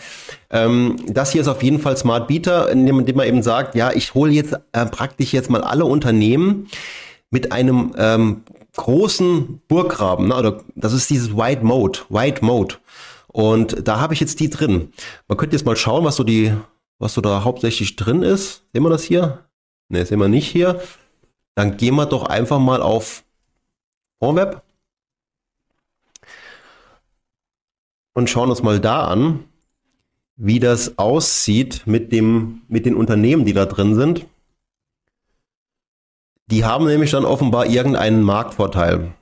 ähm, 0.50 0.98
das 1.08 1.32
hier 1.32 1.40
ist 1.40 1.48
auf 1.48 1.64
jeden 1.64 1.80
Fall 1.80 1.96
Smart 1.96 2.28
Beta, 2.28 2.66
indem, 2.66 3.00
indem 3.00 3.16
man 3.16 3.28
eben 3.28 3.42
sagt, 3.42 3.76
ja, 3.76 3.94
ich 3.94 4.14
hole 4.14 4.34
jetzt 4.34 4.60
äh, 4.74 4.86
praktisch 4.86 5.32
jetzt 5.32 5.50
mal 5.50 5.62
alle 5.62 5.86
Unternehmen 5.86 6.68
mit 7.32 7.54
einem 7.54 7.94
ähm, 7.98 8.44
großen 8.76 9.62
Burggraben, 9.70 10.28
ne? 10.28 10.36
oder 10.36 10.62
das 10.76 10.92
ist 10.92 11.10
dieses 11.10 11.38
White 11.38 11.64
Mode, 11.64 12.00
White 12.10 12.44
Mode. 12.44 12.76
Und 13.28 13.88
da 13.88 14.02
habe 14.02 14.14
ich 14.14 14.20
jetzt 14.20 14.42
die 14.42 14.50
drin. 14.50 14.92
Man 15.30 15.38
könnte 15.38 15.56
jetzt 15.56 15.66
mal 15.66 15.78
schauen, 15.78 16.04
was 16.04 16.18
so 16.18 16.26
die, 16.26 16.54
was 16.98 17.14
so 17.14 17.22
da 17.22 17.46
hauptsächlich 17.46 17.96
drin 17.96 18.24
ist. 18.24 18.64
Sehen 18.74 18.84
wir 18.84 18.90
das 18.90 19.04
hier? 19.04 19.40
Ne, 19.90 20.06
sehen 20.06 20.20
wir 20.20 20.28
nicht 20.28 20.48
hier. 20.48 20.82
Dann 21.56 21.78
gehen 21.78 21.96
wir 21.96 22.06
doch 22.06 22.24
einfach 22.24 22.60
mal 22.60 22.82
auf 22.82 23.24
Fondweb 24.20 24.62
und 28.14 28.30
schauen 28.30 28.50
uns 28.50 28.62
mal 28.62 28.80
da 28.80 29.06
an, 29.06 29.46
wie 30.36 30.60
das 30.60 30.98
aussieht 30.98 31.84
mit 31.86 32.12
dem, 32.12 32.62
mit 32.68 32.86
den 32.86 32.96
Unternehmen, 32.96 33.46
die 33.46 33.54
da 33.54 33.66
drin 33.66 33.96
sind. 33.96 34.26
Die 36.48 36.66
haben 36.66 36.86
nämlich 36.86 37.12
dann 37.12 37.26
offenbar 37.26 37.66
irgendeinen 37.66 38.24
Marktvorteil. 38.24 39.14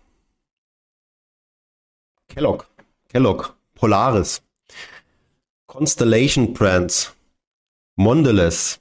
Kellogg, 2.28 2.66
Kellogg, 3.10 3.54
Polaris, 3.76 4.42
Constellation 5.66 6.54
Brands, 6.54 7.16
Mondelez, 7.96 8.80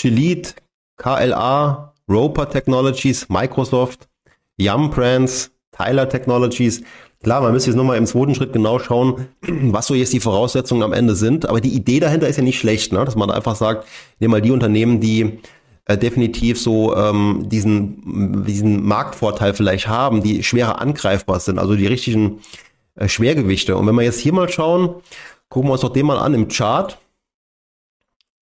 Gillette, 0.00 0.54
KLA, 0.96 1.92
Roper 2.08 2.48
Technologies, 2.48 3.28
Microsoft, 3.28 4.08
Yum 4.56 4.90
Brands, 4.90 5.50
Tyler 5.72 6.08
Technologies. 6.08 6.82
Klar, 7.22 7.42
man 7.42 7.52
müsste 7.52 7.70
jetzt 7.70 7.76
nochmal 7.76 7.98
im 7.98 8.06
zweiten 8.06 8.34
Schritt 8.34 8.54
genau 8.54 8.78
schauen, 8.78 9.28
was 9.42 9.86
so 9.86 9.94
jetzt 9.94 10.12
die 10.14 10.20
Voraussetzungen 10.20 10.82
am 10.82 10.94
Ende 10.94 11.14
sind. 11.14 11.46
Aber 11.46 11.60
die 11.60 11.74
Idee 11.74 12.00
dahinter 12.00 12.28
ist 12.28 12.36
ja 12.36 12.42
nicht 12.42 12.58
schlecht, 12.58 12.92
ne? 12.92 13.04
dass 13.04 13.14
man 13.14 13.30
einfach 13.30 13.56
sagt, 13.56 13.86
nehmen 14.20 14.32
mal 14.32 14.40
die 14.40 14.52
Unternehmen, 14.52 15.00
die 15.00 15.38
äh, 15.84 15.98
definitiv 15.98 16.58
so 16.58 16.96
ähm, 16.96 17.48
diesen, 17.50 18.44
diesen 18.46 18.82
Marktvorteil 18.82 19.52
vielleicht 19.52 19.86
haben, 19.86 20.22
die 20.22 20.42
schwerer 20.42 20.80
angreifbar 20.80 21.40
sind, 21.40 21.58
also 21.58 21.76
die 21.76 21.86
richtigen 21.86 22.40
äh, 22.94 23.06
Schwergewichte. 23.06 23.76
Und 23.76 23.86
wenn 23.86 23.94
wir 23.94 24.02
jetzt 24.02 24.20
hier 24.20 24.32
mal 24.32 24.48
schauen, 24.48 24.94
gucken 25.50 25.68
wir 25.68 25.72
uns 25.72 25.82
doch 25.82 25.92
den 25.92 26.06
mal 26.06 26.18
an 26.18 26.32
im 26.32 26.48
Chart 26.48 26.98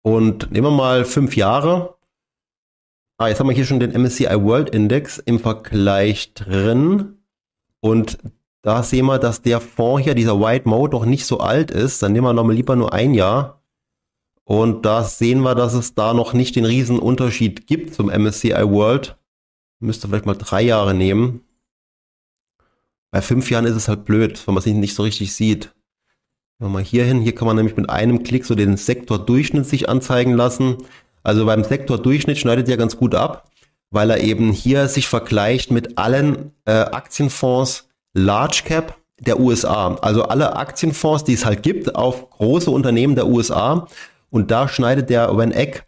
und 0.02 0.50
nehmen 0.50 0.68
wir 0.68 0.76
mal 0.76 1.04
fünf 1.04 1.36
Jahre. 1.36 1.96
Ah, 3.18 3.28
jetzt 3.28 3.40
haben 3.40 3.48
wir 3.48 3.54
hier 3.54 3.64
schon 3.64 3.80
den 3.80 4.00
MSCI 4.00 4.42
World 4.42 4.70
Index 4.70 5.18
im 5.18 5.40
Vergleich 5.40 6.34
drin 6.34 7.18
und 7.80 8.18
da 8.62 8.82
sehen 8.82 9.06
wir, 9.06 9.18
dass 9.18 9.42
der 9.42 9.60
Fonds 9.60 10.04
hier, 10.04 10.14
dieser 10.14 10.40
White 10.40 10.68
Mode, 10.68 10.90
doch 10.90 11.04
nicht 11.04 11.26
so 11.26 11.38
alt 11.38 11.70
ist. 11.70 12.02
Dann 12.02 12.12
nehmen 12.12 12.26
wir 12.26 12.32
nochmal 12.32 12.56
lieber 12.56 12.76
nur 12.76 12.92
ein 12.92 13.14
Jahr. 13.14 13.62
Und 14.44 14.84
da 14.84 15.04
sehen 15.04 15.40
wir, 15.40 15.54
dass 15.54 15.74
es 15.74 15.94
da 15.94 16.14
noch 16.14 16.32
nicht 16.32 16.56
den 16.56 16.64
riesen 16.64 16.98
Unterschied 16.98 17.66
gibt 17.66 17.94
zum 17.94 18.06
MSCI 18.06 18.50
World. 18.50 19.16
Müsste 19.78 20.08
vielleicht 20.08 20.26
mal 20.26 20.34
drei 20.34 20.62
Jahre 20.62 20.94
nehmen. 20.94 21.42
Bei 23.10 23.22
fünf 23.22 23.50
Jahren 23.50 23.64
ist 23.64 23.76
es 23.76 23.88
halt 23.88 24.04
blöd, 24.04 24.44
wenn 24.46 24.54
man 24.54 24.62
es 24.62 24.66
nicht 24.66 24.94
so 24.94 25.02
richtig 25.02 25.32
sieht. 25.34 25.74
Gehen 26.58 26.70
wir 26.70 26.72
mal 26.72 26.82
hier 26.82 27.04
hin. 27.04 27.20
Hier 27.20 27.36
kann 27.36 27.46
man 27.46 27.54
nämlich 27.54 27.76
mit 27.76 27.88
einem 27.88 28.24
Klick 28.24 28.44
so 28.44 28.56
den 28.56 28.76
Sektordurchschnitt 28.76 29.64
sich 29.64 29.88
anzeigen 29.88 30.34
lassen. 30.34 30.78
Also 31.22 31.46
beim 31.46 31.62
Sektordurchschnitt 31.62 32.36
schneidet 32.36 32.68
er 32.68 32.76
ganz 32.76 32.96
gut 32.96 33.14
ab, 33.14 33.48
weil 33.90 34.10
er 34.10 34.20
eben 34.20 34.50
hier 34.50 34.88
sich 34.88 35.06
vergleicht 35.06 35.70
mit 35.70 35.98
allen 35.98 36.50
äh, 36.64 36.72
Aktienfonds 36.72 37.88
Large 38.12 38.62
Cap 38.64 38.96
der 39.20 39.38
USA. 39.38 39.94
Also 40.02 40.24
alle 40.24 40.56
Aktienfonds, 40.56 41.22
die 41.22 41.34
es 41.34 41.44
halt 41.44 41.62
gibt 41.62 41.94
auf 41.94 42.28
große 42.30 42.72
Unternehmen 42.72 43.14
der 43.14 43.28
USA 43.28 43.86
und 44.30 44.50
da 44.50 44.66
schneidet 44.66 45.10
der 45.10 45.36
Van 45.36 45.52
Eck 45.52 45.86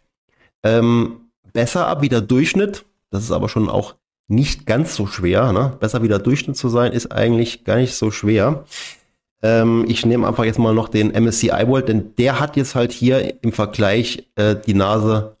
ähm, 0.63 1.31
besser 1.51 1.87
ab 1.87 2.01
wie 2.01 2.09
der 2.09 2.21
Durchschnitt. 2.21 2.85
Das 3.09 3.23
ist 3.23 3.31
aber 3.31 3.49
schon 3.49 3.67
auch 3.67 3.95
nicht 4.29 4.65
ganz 4.65 4.95
so 4.95 5.05
schwer. 5.05 5.51
Ne? 5.51 5.73
Besser 5.81 6.01
wie 6.01 6.07
der 6.07 6.19
Durchschnitt 6.19 6.55
zu 6.55 6.69
sein, 6.69 6.93
ist 6.93 7.11
eigentlich 7.11 7.65
gar 7.65 7.75
nicht 7.75 7.93
so 7.93 8.09
schwer. 8.09 8.63
Ähm, 9.43 9.85
ich 9.87 10.05
nehme 10.05 10.27
einfach 10.27 10.43
jetzt 10.43 10.59
mal 10.59 10.73
noch 10.73 10.89
den 10.89 11.11
MSCI 11.11 11.67
World, 11.67 11.89
denn 11.89 12.15
der 12.15 12.39
hat 12.39 12.57
jetzt 12.57 12.75
halt 12.75 12.91
hier 12.91 13.43
im 13.43 13.51
Vergleich 13.51 14.29
äh, 14.35 14.55
die 14.55 14.73
Nase 14.73 15.37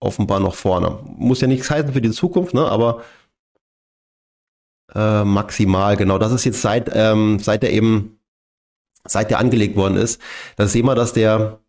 offenbar 0.00 0.40
noch 0.40 0.54
vorne. 0.54 0.98
Muss 1.04 1.40
ja 1.40 1.48
nichts 1.48 1.70
heißen 1.70 1.92
für 1.92 2.00
die 2.00 2.10
Zukunft, 2.10 2.54
ne? 2.54 2.66
aber 2.66 3.02
äh, 4.94 5.24
maximal, 5.24 5.96
genau. 5.96 6.18
Das 6.18 6.32
ist 6.32 6.44
jetzt 6.44 6.62
seit, 6.62 6.90
ähm, 6.94 7.38
seit 7.38 7.62
der 7.62 7.72
eben, 7.72 8.18
seit 9.06 9.30
der 9.30 9.38
angelegt 9.38 9.76
worden 9.76 9.96
ist. 9.96 10.20
Da 10.56 10.66
sehen 10.66 10.86
wir, 10.86 10.94
dass 10.94 11.12
der 11.12 11.60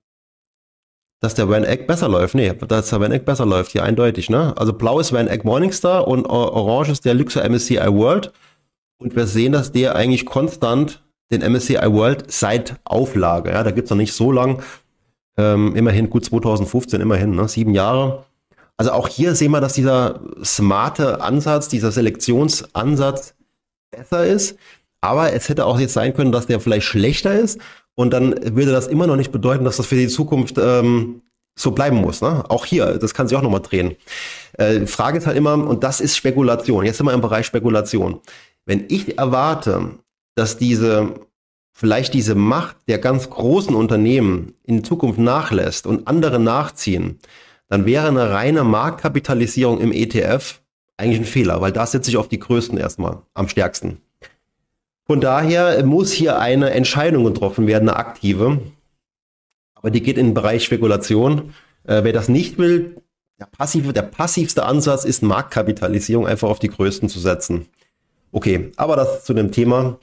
dass 1.22 1.36
der 1.36 1.48
Van 1.48 1.63
Eck 1.63 1.86
besser 1.86 2.10
läuft. 2.10 2.34
Nee, 2.34 2.52
dass 2.54 2.89
der 2.89 3.00
Van 3.00 3.12
Eck 3.12 3.26
besser 3.26 3.46
läuft, 3.46 3.72
hier 3.72 3.84
eindeutig. 3.84 4.30
Ne? 4.30 4.58
Also 4.58 4.74
blau 4.74 5.00
ist 5.00 5.13
Van 5.13 5.28
Eck 5.28 5.46
Morningstar 5.46 6.08
und 6.08 6.26
orange 6.26 6.89
ist 6.89 7.06
der 7.06 7.13
Luxor 7.13 7.48
MSCI 7.48 7.78
World. 7.78 8.34
Und 8.98 9.15
wir 9.15 9.28
sehen, 9.28 9.52
dass 9.52 9.72
der 9.72 9.96
eigentlich 9.96 10.26
konstant 10.26 11.04
den 11.32 11.41
MSCI 11.41 11.91
World 11.94 12.32
seit 12.32 12.76
Auflage, 12.84 13.52
ja, 13.52 13.63
da 13.63 13.72
gibt's 13.72 13.89
noch 13.89 13.98
nicht 13.98 14.13
so 14.13 14.32
lang, 14.32 14.62
ähm, 15.38 15.76
immerhin 15.76 16.10
gut 16.10 16.26
2015, 16.26 17.02
immerhin, 17.02 17.36
ne, 17.36 17.48
sieben 17.48 17.74
Jahre. 17.74 18.26
Also 18.78 18.91
auch 18.91 19.08
hier 19.08 19.36
sehen 19.36 19.52
wir, 19.52 19.62
dass 19.62 19.74
dieser 19.74 20.22
smarte 20.44 21.22
Ansatz, 21.22 21.67
dieser 21.67 21.91
Selektionsansatz 21.91 23.36
besser 23.91 24.26
ist. 24.26 24.58
Aber 25.02 25.34
es 25.34 25.50
hätte 25.50 25.65
auch 25.65 25.80
jetzt 25.80 25.94
sein 25.94 26.13
können, 26.13 26.32
dass 26.32 26.48
der 26.48 26.60
vielleicht 26.60 26.86
schlechter 26.86 27.34
ist 27.34 27.60
und 27.96 28.12
dann 28.12 28.56
würde 28.56 28.72
das 28.72 28.88
immer 28.88 29.08
noch 29.08 29.15
nicht 29.15 29.32
bedeuten, 29.32 29.65
dass 29.65 29.78
das 29.78 29.88
für 29.88 29.96
die 29.96 30.08
Zukunft 30.08 30.58
ähm, 30.58 31.22
so 31.58 31.72
bleiben 31.72 31.98
muss. 31.98 32.22
Ne? 32.22 32.44
Auch 32.50 32.65
hier, 32.65 32.98
das 32.98 33.13
kann 33.13 33.28
sich 33.28 33.38
auch 33.38 33.41
nochmal 33.41 33.62
drehen. 33.62 33.96
Äh, 34.54 34.86
Frage 34.88 35.17
ist 35.17 35.28
halt 35.28 35.38
immer, 35.38 35.54
und 35.54 35.84
das 35.84 36.02
ist 36.02 36.15
Spekulation. 36.15 36.86
Jetzt 36.86 36.98
sind 36.98 37.06
wir 37.06 37.13
im 37.13 37.22
Bereich 37.22 37.46
Spekulation. 37.46 38.20
Wenn 38.65 38.86
ich 38.89 39.17
erwarte, 39.17 39.91
dass 40.36 40.58
diese 40.58 41.15
vielleicht 41.74 42.13
diese 42.13 42.36
Macht 42.36 42.76
der 42.88 43.00
ganz 43.00 43.30
großen 43.30 43.76
Unternehmen 43.76 44.54
in 44.63 44.84
Zukunft 44.84 45.20
nachlässt 45.20 45.88
und 45.88 46.08
andere 46.08 46.39
nachziehen, 46.39 47.20
dann 47.70 47.86
wäre 47.86 48.08
eine 48.08 48.30
reine 48.32 48.63
Marktkapitalisierung 48.63 49.80
im 49.80 49.91
ETF 49.91 50.62
eigentlich 50.98 51.22
ein 51.22 51.26
Fehler, 51.26 51.62
weil 51.62 51.72
da 51.72 51.86
sitze 51.86 52.12
ich 52.12 52.17
auf 52.17 52.28
die 52.28 52.39
Größten 52.39 52.78
erstmal 52.78 53.24
am 53.34 53.48
stärksten. 53.48 54.02
Von 55.06 55.20
daher 55.20 55.84
muss 55.84 56.12
hier 56.12 56.39
eine 56.39 56.70
Entscheidung 56.72 57.24
getroffen 57.24 57.67
werden, 57.67 57.89
eine 57.89 57.98
aktive. 57.98 58.60
Aber 59.74 59.89
die 59.89 60.04
geht 60.04 60.17
in 60.17 60.28
den 60.28 60.34
Bereich 60.34 60.63
Spekulation. 60.63 61.54
Äh, 61.84 62.04
wer 62.04 62.13
das 62.13 62.30
nicht 62.30 62.58
will, 62.60 63.02
der, 63.39 63.48
passive, 63.48 63.91
der 63.94 64.04
passivste 64.04 64.63
Ansatz 64.63 65.04
ist 65.04 65.24
Marktkapitalisierung, 65.24 66.28
einfach 66.28 66.50
auf 66.50 66.60
die 66.60 66.70
Größten 66.70 67.10
zu 67.10 67.20
setzen. 67.20 67.67
Okay, 68.32 68.72
aber 68.78 68.96
das 68.96 69.26
zu 69.26 69.34
dem 69.34 69.52
Thema. 69.52 69.98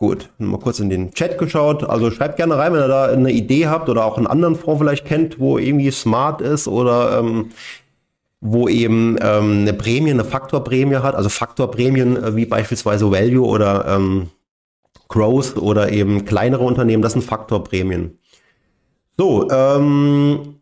Gut, 0.00 0.30
mal 0.38 0.58
kurz 0.58 0.80
in 0.80 0.88
den 0.88 1.12
Chat 1.12 1.36
geschaut. 1.36 1.84
Also 1.84 2.10
schreibt 2.10 2.38
gerne 2.38 2.56
rein, 2.56 2.72
wenn 2.72 2.80
ihr 2.80 2.88
da 2.88 3.04
eine 3.08 3.30
Idee 3.30 3.66
habt 3.66 3.90
oder 3.90 4.06
auch 4.06 4.16
einen 4.16 4.26
anderen 4.26 4.56
Fonds 4.56 4.80
vielleicht 4.80 5.04
kennt, 5.04 5.38
wo 5.38 5.58
irgendwie 5.58 5.90
smart 5.90 6.40
ist 6.40 6.68
oder 6.68 7.18
ähm, 7.18 7.50
wo 8.40 8.66
eben 8.66 9.18
ähm, 9.20 9.58
eine 9.60 9.74
Prämie, 9.74 10.10
eine 10.10 10.24
Faktorprämie 10.24 10.96
hat, 10.96 11.14
also 11.14 11.28
Faktorprämien 11.28 12.16
äh, 12.16 12.34
wie 12.34 12.46
beispielsweise 12.46 13.12
Value 13.12 13.46
oder 13.46 13.84
ähm, 13.88 14.30
Growth 15.08 15.58
oder 15.58 15.92
eben 15.92 16.24
kleinere 16.24 16.64
Unternehmen, 16.64 17.02
das 17.02 17.12
sind 17.12 17.22
Faktorprämien. 17.22 18.18
So, 19.18 19.50
ähm, 19.50 20.59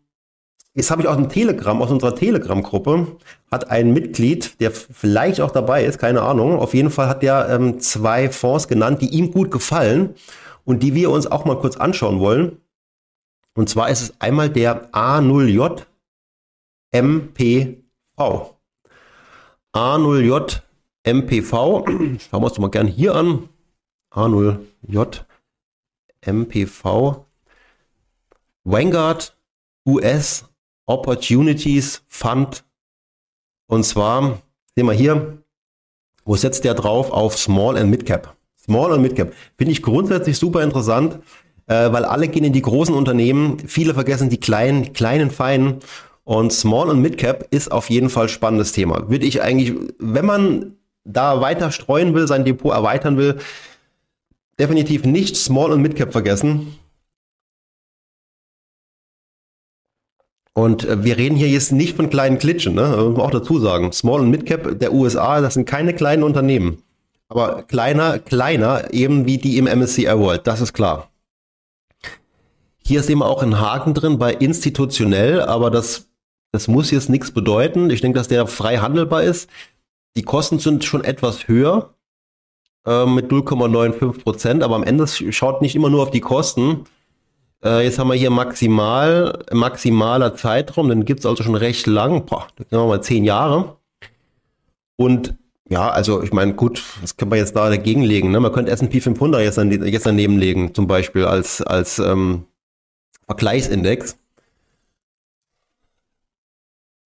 jetzt 0.73 0.91
habe 0.91 1.01
ich 1.01 1.07
aus 1.07 1.15
dem 1.15 1.29
Telegram, 1.29 1.81
aus 1.81 1.91
unserer 1.91 2.15
Telegram-Gruppe, 2.15 3.07
hat 3.51 3.69
ein 3.69 3.93
Mitglied, 3.93 4.59
der 4.59 4.71
vielleicht 4.71 5.41
auch 5.41 5.51
dabei 5.51 5.83
ist, 5.85 5.99
keine 5.99 6.21
Ahnung, 6.21 6.59
auf 6.59 6.73
jeden 6.73 6.91
Fall 6.91 7.07
hat 7.07 7.23
der 7.23 7.49
ähm, 7.49 7.79
zwei 7.79 8.29
Fonds 8.29 8.67
genannt, 8.67 9.01
die 9.01 9.09
ihm 9.09 9.31
gut 9.31 9.51
gefallen 9.51 10.15
und 10.65 10.83
die 10.83 10.95
wir 10.95 11.09
uns 11.09 11.27
auch 11.27 11.45
mal 11.45 11.57
kurz 11.59 11.77
anschauen 11.77 12.19
wollen. 12.19 12.61
Und 13.55 13.69
zwar 13.69 13.89
ist 13.89 14.01
es 14.01 14.21
einmal 14.21 14.49
der 14.49 14.91
A0J 14.91 15.85
MPV. 16.91 18.55
A0J 19.73 20.61
MPV. 21.03 21.85
Schauen 21.85 22.19
wir 22.31 22.43
uns 22.43 22.53
doch 22.53 22.59
mal 22.59 22.69
gerne 22.69 22.89
hier 22.89 23.15
an. 23.15 23.49
A0J 24.11 25.25
MPV. 26.21 27.25
Vanguard 28.63 29.35
US 29.85 30.48
Opportunities 30.89 32.01
Fund. 32.07 32.63
Und 33.67 33.83
zwar, 33.83 34.41
sehen 34.75 34.87
wir 34.87 34.93
hier, 34.93 35.37
wo 36.25 36.35
setzt 36.35 36.63
der 36.63 36.73
drauf? 36.73 37.11
Auf 37.11 37.37
Small 37.37 37.77
and 37.77 37.91
Mid 37.91 38.07
Cap. 38.07 38.35
Small 38.57 38.91
und 38.91 39.03
Mid 39.03 39.15
Cap. 39.15 39.33
Finde 39.55 39.71
ich 39.71 39.83
grundsätzlich 39.83 40.37
super 40.37 40.63
interessant, 40.63 41.19
äh, 41.67 41.91
weil 41.91 42.05
alle 42.05 42.27
gehen 42.27 42.43
in 42.43 42.53
die 42.53 42.63
großen 42.63 42.95
Unternehmen, 42.95 43.59
viele 43.67 43.93
vergessen 43.93 44.29
die 44.29 44.39
kleinen, 44.39 44.91
kleinen, 44.93 45.29
feinen. 45.29 45.77
Und 46.23 46.51
Small 46.51 46.89
und 46.89 47.01
Mid 47.01 47.19
Cap 47.19 47.47
ist 47.51 47.71
auf 47.71 47.91
jeden 47.91 48.09
Fall 48.09 48.27
spannendes 48.27 48.71
Thema. 48.71 49.09
Würde 49.09 49.27
ich 49.27 49.43
eigentlich, 49.43 49.75
wenn 49.99 50.25
man 50.25 50.75
da 51.03 51.39
weiter 51.39 51.71
streuen 51.71 52.15
will, 52.15 52.27
sein 52.27 52.45
Depot 52.45 52.73
erweitern 52.73 53.17
will, 53.17 53.37
definitiv 54.59 55.05
nicht 55.05 55.35
Small 55.35 55.71
und 55.71 55.83
Mid 55.83 55.95
Cap 55.95 56.11
vergessen. 56.11 56.79
Und 60.53 60.85
äh, 60.85 61.03
wir 61.03 61.17
reden 61.17 61.35
hier 61.35 61.49
jetzt 61.49 61.71
nicht 61.71 61.95
von 61.95 62.09
kleinen 62.09 62.37
Klitschen, 62.37 62.75
ne? 62.75 62.87
muss 62.97 63.17
man 63.17 63.25
auch 63.25 63.31
dazu 63.31 63.59
sagen. 63.59 63.91
Small 63.91 64.21
und 64.21 64.29
Mid 64.29 64.45
Cap 64.45 64.79
der 64.79 64.93
USA, 64.93 65.41
das 65.41 65.53
sind 65.53 65.65
keine 65.65 65.93
kleinen 65.93 66.23
Unternehmen. 66.23 66.83
Aber 67.27 67.63
kleiner, 67.63 68.19
kleiner, 68.19 68.91
eben 68.91 69.25
wie 69.25 69.37
die 69.37 69.57
im 69.57 69.65
MSCI 69.65 70.07
World, 70.17 70.47
das 70.47 70.61
ist 70.61 70.73
klar. 70.73 71.09
Hier 72.83 73.03
sehen 73.03 73.19
wir 73.19 73.27
auch 73.27 73.43
einen 73.43 73.59
Haken 73.59 73.93
drin 73.93 74.17
bei 74.17 74.33
institutionell, 74.33 75.41
aber 75.41 75.69
das, 75.69 76.09
das 76.51 76.67
muss 76.67 76.89
jetzt 76.89 77.09
nichts 77.09 77.31
bedeuten. 77.31 77.91
Ich 77.91 78.01
denke, 78.01 78.17
dass 78.17 78.27
der 78.27 78.47
frei 78.47 78.77
handelbar 78.77 79.21
ist. 79.21 79.47
Die 80.17 80.23
Kosten 80.23 80.57
sind 80.57 80.83
schon 80.83 81.03
etwas 81.03 81.47
höher 81.47 81.93
äh, 82.87 83.05
mit 83.05 83.31
0,95 83.31 84.23
Prozent, 84.23 84.63
aber 84.63 84.75
am 84.75 84.83
Ende 84.83 85.05
schaut 85.07 85.61
nicht 85.61 85.75
immer 85.75 85.91
nur 85.91 86.01
auf 86.01 86.09
die 86.09 86.19
Kosten, 86.19 86.85
äh, 87.63 87.83
jetzt 87.83 87.99
haben 87.99 88.09
wir 88.09 88.15
hier 88.15 88.29
maximal, 88.29 89.43
maximaler 89.51 90.35
Zeitraum, 90.35 90.89
den 90.89 91.05
gibt 91.05 91.21
es 91.21 91.25
also 91.25 91.43
schon 91.43 91.55
recht 91.55 91.87
lang, 91.87 92.25
boah, 92.25 92.47
da 92.55 92.63
gehen 92.63 92.79
wir 92.79 92.87
mal 92.87 93.01
zehn 93.03 93.23
Jahre. 93.23 93.77
Und 94.95 95.35
ja, 95.69 95.89
also 95.89 96.23
ich 96.23 96.33
meine, 96.33 96.55
gut, 96.55 96.83
das 97.01 97.15
können 97.15 97.31
wir 97.31 97.37
jetzt 97.37 97.55
da 97.55 97.69
dagegen 97.69 98.01
legen. 98.01 98.31
Ne? 98.31 98.39
Man 98.39 98.51
könnte 98.51 98.71
S&P 98.71 99.01
500 99.01 99.41
jetzt, 99.41 99.59
an, 99.59 99.71
jetzt 99.71 100.05
daneben 100.05 100.37
legen, 100.37 100.73
zum 100.73 100.87
Beispiel 100.87 101.25
als, 101.25 101.61
als 101.61 101.99
ähm, 101.99 102.45
Vergleichsindex. 103.27 104.17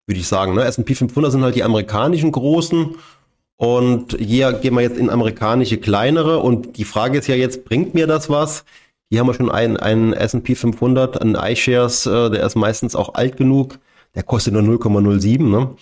Würde 0.07 0.21
ich 0.21 0.27
sagen. 0.27 0.55
Ne? 0.55 0.65
S&P 0.65 0.95
500 0.95 1.33
sind 1.33 1.43
halt 1.43 1.55
die 1.55 1.65
amerikanischen 1.65 2.33
großen 2.33 2.97
und 3.57 4.17
hier 4.19 4.53
gehen 4.53 4.75
wir 4.75 4.83
jetzt 4.83 4.99
in 4.99 5.11
amerikanische 5.11 5.79
kleinere 5.79 6.39
und 6.39 6.77
die 6.79 6.85
Frage 6.85 7.19
ist 7.19 7.27
ja 7.27 7.35
jetzt, 7.35 7.65
bringt 7.65 7.95
mir 7.95 8.07
das 8.07 8.31
was? 8.31 8.65
Hier 9.09 9.21
haben 9.21 9.29
wir 9.29 9.35
schon 9.35 9.51
einen, 9.51 9.77
einen 9.77 10.12
S&P 10.12 10.55
500, 10.55 11.21
einen 11.21 11.37
iShares, 11.37 12.07
äh, 12.07 12.31
der 12.31 12.45
ist 12.45 12.57
meistens 12.57 12.97
auch 12.97 13.14
alt 13.14 13.37
genug. 13.37 13.79
Der 14.14 14.23
kostet 14.23 14.55
nur 14.55 14.62
0,07. 14.62 15.42
Ne? 15.42 15.77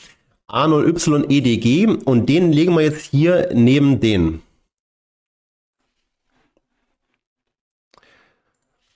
A0Y 0.48 1.30
EDG 1.30 1.87
und 2.04 2.28
den 2.28 2.52
legen 2.52 2.74
wir 2.74 2.82
jetzt 2.82 3.06
hier 3.06 3.48
neben 3.54 4.00
den. 4.00 4.42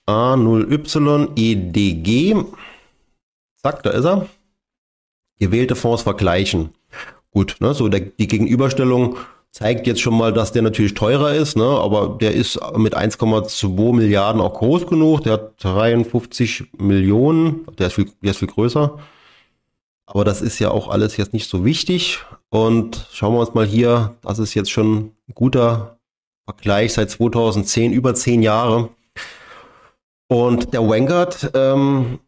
A0Y 0.07 1.29
EDG. 1.35 2.35
Zack, 3.57 3.83
da 3.83 3.91
ist 3.91 4.05
er. 4.05 4.27
Gewählte 5.39 5.75
Fonds 5.75 6.03
vergleichen. 6.03 6.69
Gut, 7.31 7.57
ne, 7.59 7.73
so 7.73 7.87
der, 7.87 8.01
die 8.01 8.27
Gegenüberstellung 8.27 9.17
zeigt 9.51 9.87
jetzt 9.87 10.01
schon 10.01 10.17
mal, 10.17 10.31
dass 10.31 10.51
der 10.51 10.61
natürlich 10.61 10.93
teurer 10.93 11.33
ist, 11.33 11.57
ne? 11.57 11.63
aber 11.63 12.17
der 12.19 12.33
ist 12.33 12.59
mit 12.77 12.95
1,2 12.95 13.93
Milliarden 13.93 14.41
auch 14.41 14.53
groß 14.53 14.87
genug. 14.87 15.21
Der 15.21 15.33
hat 15.33 15.63
53 15.63 16.71
Millionen, 16.77 17.65
der 17.77 17.87
ist 17.87 17.93
viel, 17.93 18.11
der 18.21 18.31
ist 18.31 18.37
viel 18.37 18.47
größer. 18.47 18.97
Aber 20.05 20.25
das 20.25 20.41
ist 20.41 20.59
ja 20.59 20.71
auch 20.71 20.87
alles 20.87 21.17
jetzt 21.17 21.33
nicht 21.33 21.49
so 21.49 21.65
wichtig. 21.65 22.19
Und 22.49 23.07
schauen 23.11 23.33
wir 23.33 23.39
uns 23.39 23.53
mal 23.53 23.65
hier, 23.65 24.15
das 24.21 24.39
ist 24.39 24.55
jetzt 24.55 24.71
schon 24.71 25.11
ein 25.27 25.35
guter 25.35 25.99
Vergleich 26.45 26.93
seit 26.93 27.11
2010, 27.11 27.93
über 27.93 28.15
zehn 28.15 28.41
Jahre. 28.41 28.89
Und 30.27 30.73
der 30.73 30.87
Vanguard 30.87 31.51
ähm, 31.53 32.19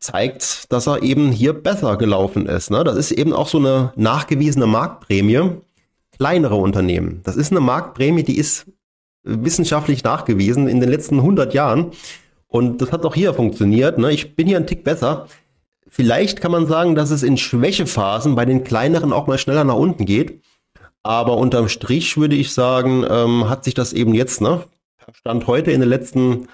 zeigt, 0.00 0.72
dass 0.72 0.88
er 0.88 1.02
eben 1.02 1.30
hier 1.30 1.52
besser 1.52 1.96
gelaufen 1.96 2.46
ist. 2.46 2.70
Ne? 2.70 2.82
Das 2.82 2.96
ist 2.96 3.12
eben 3.12 3.32
auch 3.32 3.48
so 3.48 3.58
eine 3.58 3.92
nachgewiesene 3.96 4.66
Marktprämie 4.66 5.60
kleinere 6.18 6.56
Unternehmen. 6.56 7.20
Das 7.24 7.36
ist 7.36 7.52
eine 7.52 7.60
Marktprämie, 7.60 8.24
die 8.24 8.38
ist 8.38 8.66
wissenschaftlich 9.22 10.04
nachgewiesen 10.04 10.68
in 10.68 10.80
den 10.80 10.90
letzten 10.90 11.18
100 11.18 11.54
Jahren. 11.54 11.92
Und 12.46 12.80
das 12.80 12.92
hat 12.92 13.04
auch 13.04 13.14
hier 13.14 13.34
funktioniert. 13.34 13.98
Ne? 13.98 14.12
Ich 14.12 14.34
bin 14.34 14.46
hier 14.46 14.56
ein 14.56 14.66
Tick 14.66 14.84
besser. 14.84 15.28
Vielleicht 15.86 16.40
kann 16.40 16.50
man 16.50 16.66
sagen, 16.66 16.94
dass 16.94 17.10
es 17.10 17.22
in 17.22 17.36
Schwächephasen 17.36 18.34
bei 18.34 18.44
den 18.44 18.64
kleineren 18.64 19.12
auch 19.12 19.26
mal 19.26 19.38
schneller 19.38 19.64
nach 19.64 19.74
unten 19.74 20.06
geht. 20.06 20.42
Aber 21.02 21.36
unterm 21.36 21.68
Strich 21.68 22.16
würde 22.16 22.34
ich 22.34 22.52
sagen, 22.52 23.04
ähm, 23.08 23.48
hat 23.48 23.64
sich 23.64 23.74
das 23.74 23.92
eben 23.92 24.14
jetzt, 24.14 24.40
ne, 24.40 24.64
Stand 25.12 25.46
heute 25.46 25.70
in 25.70 25.80
den 25.80 25.88
letzten 25.88 26.48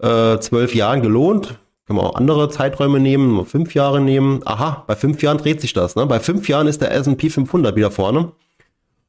äh, 0.00 0.38
zwölf 0.38 0.74
Jahren 0.74 1.02
gelohnt. 1.02 1.58
Können 1.86 1.98
wir 1.98 2.04
auch 2.04 2.14
andere 2.14 2.48
Zeiträume 2.48 3.00
nehmen, 3.00 3.44
fünf 3.44 3.74
Jahre 3.74 4.00
nehmen. 4.00 4.40
Aha, 4.46 4.84
bei 4.86 4.96
fünf 4.96 5.22
Jahren 5.22 5.38
dreht 5.38 5.60
sich 5.60 5.72
das. 5.72 5.96
Ne? 5.96 6.06
Bei 6.06 6.20
fünf 6.20 6.48
Jahren 6.48 6.66
ist 6.66 6.80
der 6.80 6.92
S&P 6.92 7.28
500 7.28 7.76
wieder 7.76 7.90
vorne 7.90 8.32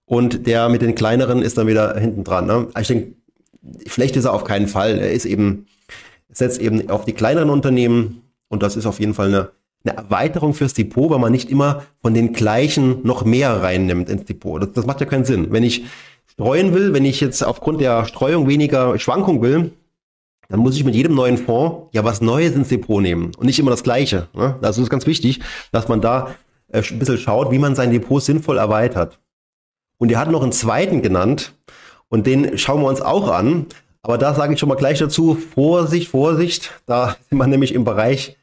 und 0.05 0.47
der 0.47 0.69
mit 0.69 0.81
den 0.81 0.95
kleineren 0.95 1.41
ist 1.41 1.57
dann 1.57 1.67
wieder 1.67 1.97
hinten 1.97 2.23
dran. 2.23 2.45
Ne? 2.45 2.67
Ich 2.79 2.87
denke, 2.87 3.13
schlecht 3.85 4.15
ist 4.15 4.25
er 4.25 4.33
auf 4.33 4.43
keinen 4.43 4.67
Fall. 4.67 4.97
Er 4.97 5.11
ist 5.11 5.25
eben, 5.25 5.67
setzt 6.29 6.59
eben 6.59 6.89
auf 6.89 7.05
die 7.05 7.13
kleineren 7.13 7.49
Unternehmen 7.49 8.21
und 8.49 8.63
das 8.63 8.75
ist 8.75 8.85
auf 8.85 8.99
jeden 8.99 9.13
Fall 9.13 9.27
eine, 9.27 9.51
eine 9.83 9.97
Erweiterung 9.97 10.53
fürs 10.53 10.73
Depot, 10.73 11.09
weil 11.09 11.19
man 11.19 11.31
nicht 11.31 11.49
immer 11.49 11.83
von 12.01 12.13
den 12.13 12.33
gleichen 12.33 12.99
noch 13.03 13.23
mehr 13.25 13.61
reinnimmt 13.61 14.09
ins 14.09 14.25
Depot. 14.25 14.61
Das, 14.61 14.71
das 14.73 14.85
macht 14.85 14.99
ja 14.99 15.05
keinen 15.05 15.25
Sinn. 15.25 15.47
Wenn 15.51 15.63
ich 15.63 15.85
streuen 16.27 16.73
will, 16.73 16.93
wenn 16.93 17.05
ich 17.05 17.21
jetzt 17.21 17.43
aufgrund 17.43 17.81
der 17.81 18.05
Streuung 18.05 18.47
weniger 18.47 18.97
Schwankung 18.99 19.41
will, 19.41 19.71
dann 20.49 20.59
muss 20.59 20.75
ich 20.75 20.83
mit 20.83 20.95
jedem 20.95 21.15
neuen 21.15 21.37
Fonds 21.37 21.87
ja 21.93 22.03
was 22.03 22.19
Neues 22.19 22.53
ins 22.55 22.67
Depot 22.67 23.01
nehmen 23.01 23.31
und 23.37 23.45
nicht 23.45 23.59
immer 23.59 23.71
das 23.71 23.83
Gleiche. 23.83 24.27
Ne? 24.33 24.57
Also 24.61 24.81
ist 24.81 24.89
ganz 24.89 25.07
wichtig, 25.07 25.39
dass 25.71 25.87
man 25.87 26.01
da 26.01 26.35
äh, 26.67 26.81
ein 26.81 26.99
bisschen 26.99 27.17
schaut, 27.17 27.51
wie 27.51 27.59
man 27.59 27.75
sein 27.75 27.91
Depot 27.91 28.21
sinnvoll 28.21 28.57
erweitert. 28.57 29.19
Und 30.01 30.11
er 30.11 30.17
hat 30.17 30.31
noch 30.31 30.41
einen 30.41 30.51
zweiten 30.51 31.03
genannt 31.03 31.53
und 32.09 32.25
den 32.25 32.57
schauen 32.57 32.81
wir 32.81 32.87
uns 32.87 33.01
auch 33.01 33.29
an. 33.29 33.67
Aber 34.01 34.17
da 34.17 34.33
sage 34.33 34.51
ich 34.51 34.59
schon 34.59 34.67
mal 34.67 34.73
gleich 34.73 34.97
dazu, 34.97 35.35
Vorsicht, 35.35 36.07
Vorsicht, 36.07 36.71
da 36.87 37.15
sind 37.29 37.37
wir 37.37 37.45
nämlich 37.45 37.71
im 37.75 37.83
Bereich 37.83 38.35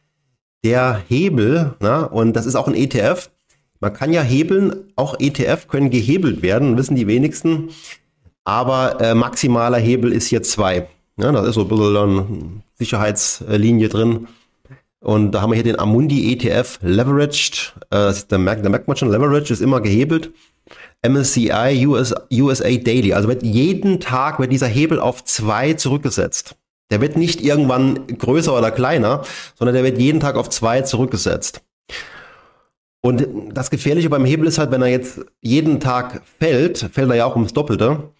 der 0.64 1.02
Hebel 1.08 1.74
na, 1.80 2.04
und 2.04 2.34
das 2.34 2.46
ist 2.46 2.54
auch 2.54 2.68
ein 2.68 2.76
ETF. 2.76 3.28
Man 3.80 3.92
kann 3.92 4.12
ja 4.12 4.22
hebeln, 4.22 4.92
auch 4.94 5.16
ETF 5.18 5.66
können 5.66 5.90
gehebelt 5.90 6.42
werden, 6.42 6.76
wissen 6.76 6.94
die 6.94 7.08
wenigsten. 7.08 7.70
Aber 8.44 9.00
äh, 9.00 9.16
maximaler 9.16 9.78
Hebel 9.78 10.12
ist 10.12 10.28
hier 10.28 10.44
zwei. 10.44 10.86
Ja, 11.16 11.32
da 11.32 11.44
ist 11.44 11.56
so 11.56 11.62
ein 11.62 11.68
bisschen 11.68 11.96
eine 11.96 12.26
Sicherheitslinie 12.74 13.88
drin. 13.88 14.28
Und 15.00 15.32
da 15.32 15.42
haben 15.42 15.50
wir 15.50 15.56
hier 15.56 15.64
den 15.64 15.80
Amundi 15.80 16.32
ETF 16.32 16.78
Leveraged. 16.82 17.74
Äh, 17.90 18.12
da, 18.28 18.38
merkt, 18.38 18.64
da 18.64 18.68
merkt 18.68 18.86
man 18.86 18.96
schon, 18.96 19.10
Leverage 19.10 19.52
ist 19.52 19.60
immer 19.60 19.80
gehebelt. 19.80 20.30
MSCI 21.06 21.86
US, 21.86 22.14
USA 22.32 22.70
Daily. 22.70 23.12
Also 23.12 23.28
wird 23.28 23.42
jeden 23.42 24.00
Tag 24.00 24.38
wird 24.38 24.52
dieser 24.52 24.66
Hebel 24.66 24.98
auf 25.00 25.24
zwei 25.24 25.74
zurückgesetzt. 25.74 26.56
Der 26.90 27.00
wird 27.00 27.16
nicht 27.16 27.42
irgendwann 27.42 28.06
größer 28.06 28.56
oder 28.56 28.70
kleiner, 28.70 29.22
sondern 29.54 29.74
der 29.74 29.84
wird 29.84 29.98
jeden 29.98 30.20
Tag 30.20 30.36
auf 30.36 30.48
zwei 30.48 30.82
zurückgesetzt. 30.82 31.62
Und 33.00 33.26
das 33.52 33.70
Gefährliche 33.70 34.10
beim 34.10 34.24
Hebel 34.24 34.48
ist 34.48 34.58
halt, 34.58 34.70
wenn 34.70 34.82
er 34.82 34.88
jetzt 34.88 35.20
jeden 35.40 35.78
Tag 35.80 36.22
fällt, 36.38 36.78
fällt 36.78 37.10
er 37.10 37.16
ja 37.16 37.24
auch 37.26 37.36
ums 37.36 37.52
Doppelte, 37.52 38.10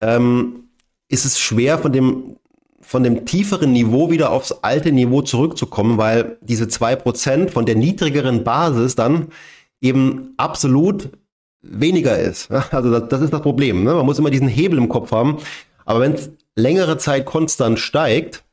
ähm, 0.00 0.64
ist 1.08 1.24
es 1.24 1.38
schwer 1.38 1.78
von 1.78 1.92
dem, 1.92 2.36
von 2.80 3.04
dem 3.04 3.26
tieferen 3.26 3.72
Niveau 3.72 4.10
wieder 4.10 4.32
aufs 4.32 4.52
alte 4.52 4.90
Niveau 4.90 5.22
zurückzukommen, 5.22 5.98
weil 5.98 6.38
diese 6.40 6.68
zwei 6.68 6.96
Prozent 6.96 7.50
von 7.50 7.64
der 7.64 7.76
niedrigeren 7.76 8.42
Basis 8.42 8.96
dann 8.96 9.28
eben 9.80 10.34
absolut 10.36 11.10
weniger 11.62 12.18
ist. 12.18 12.50
Also 12.50 12.90
das, 12.90 13.08
das 13.08 13.20
ist 13.22 13.32
das 13.32 13.42
Problem. 13.42 13.84
Ne? 13.84 13.94
Man 13.94 14.06
muss 14.06 14.18
immer 14.18 14.30
diesen 14.30 14.48
Hebel 14.48 14.78
im 14.78 14.88
Kopf 14.88 15.12
haben. 15.12 15.38
Aber 15.84 16.00
wenn 16.00 16.12
es 16.12 16.30
längere 16.54 16.98
Zeit 16.98 17.24
konstant 17.24 17.78
steigt, 17.78 18.44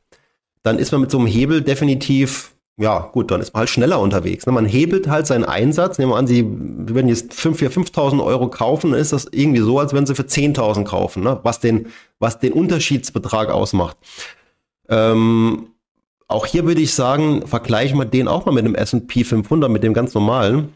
dann 0.62 0.78
ist 0.78 0.92
man 0.92 1.02
mit 1.02 1.10
so 1.10 1.18
einem 1.18 1.26
Hebel 1.26 1.62
definitiv, 1.62 2.52
ja 2.76 2.98
gut, 3.12 3.30
dann 3.30 3.40
ist 3.40 3.52
man 3.52 3.60
halt 3.60 3.68
schneller 3.68 4.00
unterwegs. 4.00 4.46
Ne? 4.46 4.52
Man 4.52 4.66
hebelt 4.66 5.08
halt 5.08 5.26
seinen 5.26 5.44
Einsatz. 5.44 5.98
Nehmen 5.98 6.12
wir 6.12 6.16
an, 6.16 6.26
Sie 6.26 6.44
würden 6.46 7.08
jetzt 7.08 7.34
5, 7.34 7.58
4, 7.58 7.70
5.000 7.70 8.24
Euro 8.24 8.48
kaufen, 8.48 8.92
dann 8.92 9.00
ist 9.00 9.12
das 9.12 9.26
irgendwie 9.30 9.60
so, 9.60 9.78
als 9.78 9.92
wenn 9.92 10.06
Sie 10.06 10.14
für 10.14 10.22
10.000 10.22 10.84
kaufen, 10.84 11.22
ne? 11.22 11.40
was, 11.42 11.60
den, 11.60 11.88
was 12.18 12.38
den 12.38 12.52
Unterschiedsbetrag 12.52 13.50
ausmacht. 13.50 13.96
Ähm, 14.88 15.68
auch 16.28 16.46
hier 16.46 16.64
würde 16.64 16.80
ich 16.80 16.94
sagen, 16.94 17.46
vergleichen 17.46 17.98
wir 17.98 18.04
den 18.04 18.28
auch 18.28 18.46
mal 18.46 18.52
mit 18.52 18.64
dem 18.64 18.74
S&P 18.74 19.24
500, 19.24 19.70
mit 19.70 19.82
dem 19.82 19.94
ganz 19.94 20.14
normalen, 20.14 20.72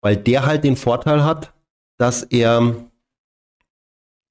weil 0.00 0.16
der 0.16 0.46
halt 0.46 0.64
den 0.64 0.76
Vorteil 0.76 1.24
hat, 1.24 1.53
dass 1.96 2.22
er, 2.22 2.74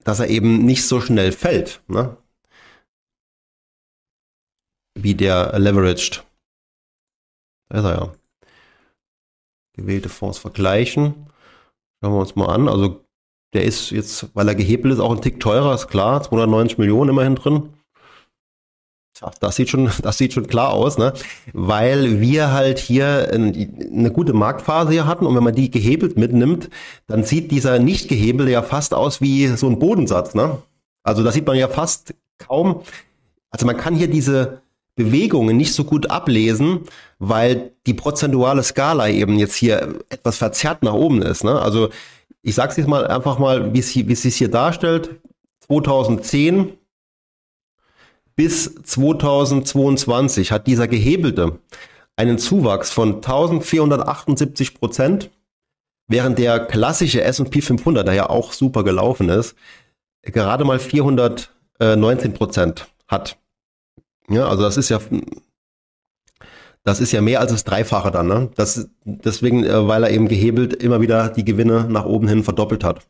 dass 0.03 0.19
er 0.19 0.27
eben 0.27 0.65
nicht 0.65 0.85
so 0.85 1.01
schnell 1.01 1.31
fällt. 1.31 1.81
Ne? 1.87 2.17
wie 4.95 5.15
der 5.15 5.57
leveraged. 5.59 6.25
Da 7.69 7.79
ist 7.79 7.85
er 7.85 7.95
ja. 7.95 8.13
Gewählte 9.73 10.09
Fonds 10.09 10.37
vergleichen. 10.37 11.27
Schauen 11.99 12.13
wir 12.13 12.19
uns 12.19 12.35
mal 12.35 12.53
an. 12.53 12.67
Also 12.69 13.03
der 13.53 13.65
ist 13.65 13.89
jetzt, 13.89 14.35
weil 14.35 14.47
er 14.47 14.55
gehebelt 14.55 14.93
ist, 14.93 14.99
auch 14.99 15.11
ein 15.11 15.21
Tick 15.21 15.39
teurer, 15.39 15.73
ist 15.73 15.87
klar. 15.87 16.21
290 16.21 16.77
Millionen 16.77 17.09
immerhin 17.09 17.35
drin. 17.35 17.73
Das 19.39 19.55
sieht 19.55 19.69
schon, 19.69 19.89
das 20.01 20.17
sieht 20.17 20.33
schon 20.33 20.47
klar 20.47 20.71
aus, 20.71 20.97
ne? 20.97 21.13
Weil 21.53 22.19
wir 22.19 22.51
halt 22.51 22.79
hier 22.79 23.29
eine 23.31 24.11
gute 24.11 24.33
Marktphase 24.33 24.91
hier 24.91 25.07
hatten 25.07 25.25
und 25.25 25.35
wenn 25.35 25.43
man 25.43 25.55
die 25.55 25.71
gehebelt 25.71 26.17
mitnimmt, 26.17 26.69
dann 27.07 27.23
sieht 27.23 27.51
dieser 27.51 27.79
nicht 27.79 28.07
gehebelte 28.07 28.51
ja 28.51 28.61
fast 28.61 28.93
aus 28.93 29.21
wie 29.21 29.47
so 29.47 29.67
ein 29.67 29.79
Bodensatz, 29.79 30.33
ne? 30.33 30.57
Also 31.03 31.23
da 31.23 31.31
sieht 31.31 31.45
man 31.45 31.57
ja 31.57 31.67
fast 31.67 32.15
kaum, 32.37 32.81
also 33.49 33.65
man 33.65 33.77
kann 33.77 33.95
hier 33.95 34.07
diese 34.07 34.61
Bewegungen 34.95 35.57
nicht 35.57 35.73
so 35.73 35.83
gut 35.83 36.09
ablesen, 36.09 36.81
weil 37.19 37.71
die 37.87 37.93
prozentuale 37.93 38.63
Skala 38.63 39.09
eben 39.09 39.37
jetzt 39.37 39.55
hier 39.55 39.95
etwas 40.09 40.37
verzerrt 40.37 40.83
nach 40.83 40.93
oben 40.93 41.21
ist, 41.21 41.43
ne? 41.43 41.59
Also 41.59 41.89
ich 42.41 42.55
sag's 42.55 42.77
jetzt 42.77 42.87
mal 42.87 43.07
einfach 43.07 43.39
mal, 43.39 43.73
wie 43.73 43.79
es, 43.79 43.95
wie 43.95 44.11
es 44.11 44.21
sich 44.21 44.35
hier 44.35 44.51
darstellt. 44.51 45.21
2010 45.61 46.73
bis 48.35 48.75
2022 48.83 50.51
hat 50.51 50.67
dieser 50.67 50.87
Gehebelte 50.87 51.59
einen 52.15 52.37
Zuwachs 52.37 52.91
von 52.91 53.15
1478 53.15 54.75
Prozent, 54.75 55.31
während 56.07 56.37
der 56.37 56.59
klassische 56.59 57.23
S&P 57.23 57.61
500, 57.61 58.07
der 58.07 58.13
ja 58.13 58.29
auch 58.29 58.53
super 58.53 58.83
gelaufen 58.83 59.29
ist, 59.29 59.55
gerade 60.21 60.65
mal 60.65 60.79
419 60.79 62.33
Prozent 62.33 62.87
hat. 63.07 63.37
Ja, 64.29 64.47
also 64.47 64.63
das 64.63 64.77
ist 64.77 64.89
ja, 64.89 64.99
das 66.83 66.99
ist 66.99 67.11
ja 67.11 67.21
mehr 67.21 67.39
als 67.39 67.51
das 67.51 67.63
Dreifache 67.63 68.11
dann. 68.11 68.27
Ne? 68.27 68.49
Das, 68.55 68.89
deswegen, 69.03 69.63
äh, 69.63 69.87
weil 69.87 70.03
er 70.03 70.11
eben 70.11 70.27
gehebelt 70.27 70.73
immer 70.81 71.01
wieder 71.01 71.29
die 71.29 71.45
Gewinne 71.45 71.85
nach 71.89 72.05
oben 72.05 72.27
hin 72.27 72.43
verdoppelt 72.43 72.83
hat. 72.83 73.05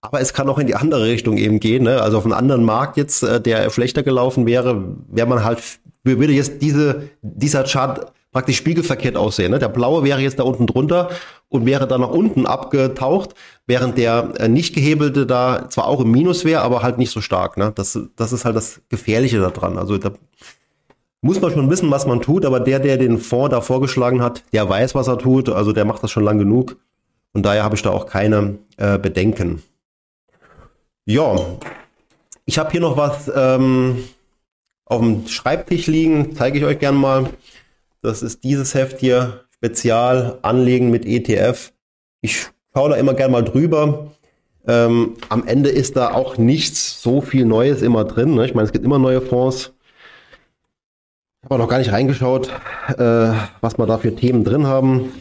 Aber 0.00 0.20
es 0.20 0.32
kann 0.32 0.48
auch 0.48 0.58
in 0.58 0.66
die 0.66 0.74
andere 0.74 1.04
Richtung 1.04 1.36
eben 1.36 1.60
gehen. 1.60 1.84
Ne? 1.84 2.00
Also 2.00 2.18
auf 2.18 2.24
einen 2.24 2.32
anderen 2.32 2.64
Markt 2.64 2.96
jetzt, 2.96 3.22
äh, 3.22 3.40
der 3.40 3.70
schlechter 3.70 4.02
gelaufen 4.02 4.46
wäre, 4.46 4.96
wäre 5.08 5.26
man 5.26 5.44
halt, 5.44 5.62
würde 6.04 6.32
jetzt 6.32 6.62
diese, 6.62 7.10
dieser 7.22 7.64
Chart 7.64 8.12
praktisch 8.32 8.56
spiegelverkehrt 8.56 9.16
aussehen. 9.16 9.50
Ne? 9.50 9.58
Der 9.58 9.68
blaue 9.68 10.04
wäre 10.04 10.20
jetzt 10.20 10.38
da 10.38 10.44
unten 10.44 10.66
drunter 10.66 11.10
und 11.48 11.66
wäre 11.66 11.86
dann 11.86 12.00
nach 12.00 12.10
unten 12.10 12.46
abgetaucht, 12.46 13.34
während 13.66 13.98
der 13.98 14.32
äh, 14.38 14.48
nicht 14.48 14.74
gehebelte 14.74 15.26
da 15.26 15.68
zwar 15.68 15.86
auch 15.86 16.00
im 16.00 16.10
Minus 16.10 16.44
wäre, 16.44 16.62
aber 16.62 16.82
halt 16.82 16.98
nicht 16.98 17.10
so 17.10 17.20
stark. 17.20 17.56
Ne? 17.56 17.72
Das, 17.74 17.98
das 18.16 18.32
ist 18.32 18.44
halt 18.44 18.56
das 18.56 18.80
Gefährliche 18.88 19.40
daran. 19.40 19.76
Also 19.76 19.98
da 19.98 20.12
muss 21.22 21.40
man 21.40 21.52
schon 21.52 21.68
wissen, 21.68 21.90
was 21.90 22.06
man 22.06 22.22
tut, 22.22 22.46
aber 22.46 22.60
der, 22.60 22.78
der 22.78 22.96
den 22.96 23.18
Fonds 23.18 23.50
da 23.50 23.60
vorgeschlagen 23.60 24.22
hat, 24.22 24.44
der 24.52 24.68
weiß, 24.68 24.94
was 24.94 25.08
er 25.08 25.18
tut. 25.18 25.48
Also 25.48 25.72
der 25.72 25.84
macht 25.84 26.02
das 26.02 26.10
schon 26.10 26.24
lang 26.24 26.38
genug. 26.38 26.76
Und 27.32 27.44
daher 27.44 27.64
habe 27.64 27.76
ich 27.76 27.82
da 27.82 27.90
auch 27.90 28.06
keine 28.06 28.58
äh, 28.76 28.98
Bedenken. 28.98 29.62
Ja, 31.10 31.34
ich 32.46 32.56
habe 32.60 32.70
hier 32.70 32.80
noch 32.80 32.96
was 32.96 33.28
ähm, 33.34 34.04
auf 34.84 35.00
dem 35.00 35.26
Schreibtisch 35.26 35.88
liegen, 35.88 36.36
zeige 36.36 36.56
ich 36.56 36.64
euch 36.64 36.78
gerne 36.78 36.98
mal. 36.98 37.30
Das 38.00 38.22
ist 38.22 38.44
dieses 38.44 38.74
Heft 38.74 39.00
hier, 39.00 39.40
Spezial 39.56 40.38
Anlegen 40.42 40.88
mit 40.88 41.04
ETF. 41.04 41.72
Ich 42.20 42.46
schaue 42.72 42.90
da 42.90 42.94
immer 42.94 43.14
gerne 43.14 43.32
mal 43.32 43.42
drüber. 43.42 44.12
Ähm, 44.68 45.16
am 45.30 45.48
Ende 45.48 45.70
ist 45.70 45.96
da 45.96 46.12
auch 46.12 46.38
nichts 46.38 47.02
so 47.02 47.20
viel 47.20 47.44
Neues 47.44 47.82
immer 47.82 48.04
drin. 48.04 48.36
Ne? 48.36 48.46
Ich 48.46 48.54
meine, 48.54 48.66
es 48.66 48.72
gibt 48.72 48.84
immer 48.84 49.00
neue 49.00 49.20
Fonds. 49.20 49.72
Ich 51.42 51.50
habe 51.50 51.58
noch 51.58 51.68
gar 51.68 51.78
nicht 51.78 51.90
reingeschaut, 51.90 52.52
äh, 52.98 53.32
was 53.60 53.78
wir 53.78 53.86
da 53.86 53.98
für 53.98 54.14
Themen 54.14 54.44
drin 54.44 54.68
haben. 54.68 55.12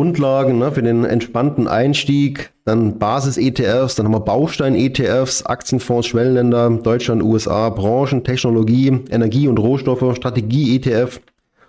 Grundlagen 0.00 0.58
ne, 0.58 0.72
für 0.72 0.82
den 0.82 1.04
entspannten 1.04 1.68
Einstieg, 1.68 2.54
dann 2.64 2.98
Basis-ETFs, 2.98 3.96
dann 3.96 4.06
haben 4.06 4.14
wir 4.14 4.20
Baustein-ETFs, 4.20 5.42
Aktienfonds, 5.42 6.06
Schwellenländer, 6.06 6.70
Deutschland, 6.82 7.22
USA, 7.22 7.68
Branchen, 7.68 8.24
Technologie, 8.24 8.98
Energie 9.10 9.46
und 9.46 9.58
Rohstoffe, 9.58 10.16
Strategie-ETF, 10.16 11.20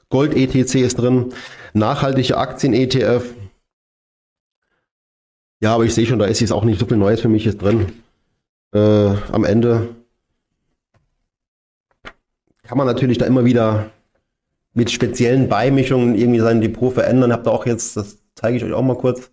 Gold-ETC 0.08 0.76
ist 0.76 0.96
drin, 0.96 1.34
nachhaltige 1.74 2.38
Aktien-ETF. 2.38 3.34
Ja, 5.60 5.76
aber 5.76 5.84
ich 5.84 5.94
sehe 5.94 6.06
schon, 6.06 6.20
da 6.20 6.24
ist 6.24 6.40
jetzt 6.40 6.54
auch 6.54 6.64
nicht 6.64 6.80
so 6.80 6.86
viel 6.86 6.96
Neues 6.96 7.20
für 7.20 7.28
mich 7.28 7.44
jetzt 7.44 7.62
drin. 7.62 7.88
Äh, 8.74 8.80
am 8.80 9.44
Ende 9.44 9.90
kann 12.64 12.78
man 12.78 12.88
natürlich 12.88 13.18
da 13.18 13.26
immer 13.26 13.44
wieder 13.44 13.92
mit 14.74 14.90
speziellen 14.90 15.50
Beimischungen 15.50 16.16
irgendwie 16.16 16.40
sein 16.40 16.62
Depot 16.62 16.94
verändern. 16.94 17.34
Habt 17.34 17.46
ihr 17.46 17.52
auch 17.52 17.66
jetzt, 17.66 17.98
das 17.98 18.21
zeige 18.42 18.58
ich 18.58 18.64
euch 18.64 18.74
auch 18.74 18.82
mal 18.82 18.98
kurz, 18.98 19.32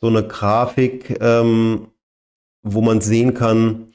so 0.00 0.06
eine 0.06 0.26
Grafik, 0.26 1.18
ähm, 1.20 1.88
wo 2.62 2.80
man 2.80 3.00
sehen 3.00 3.34
kann, 3.34 3.92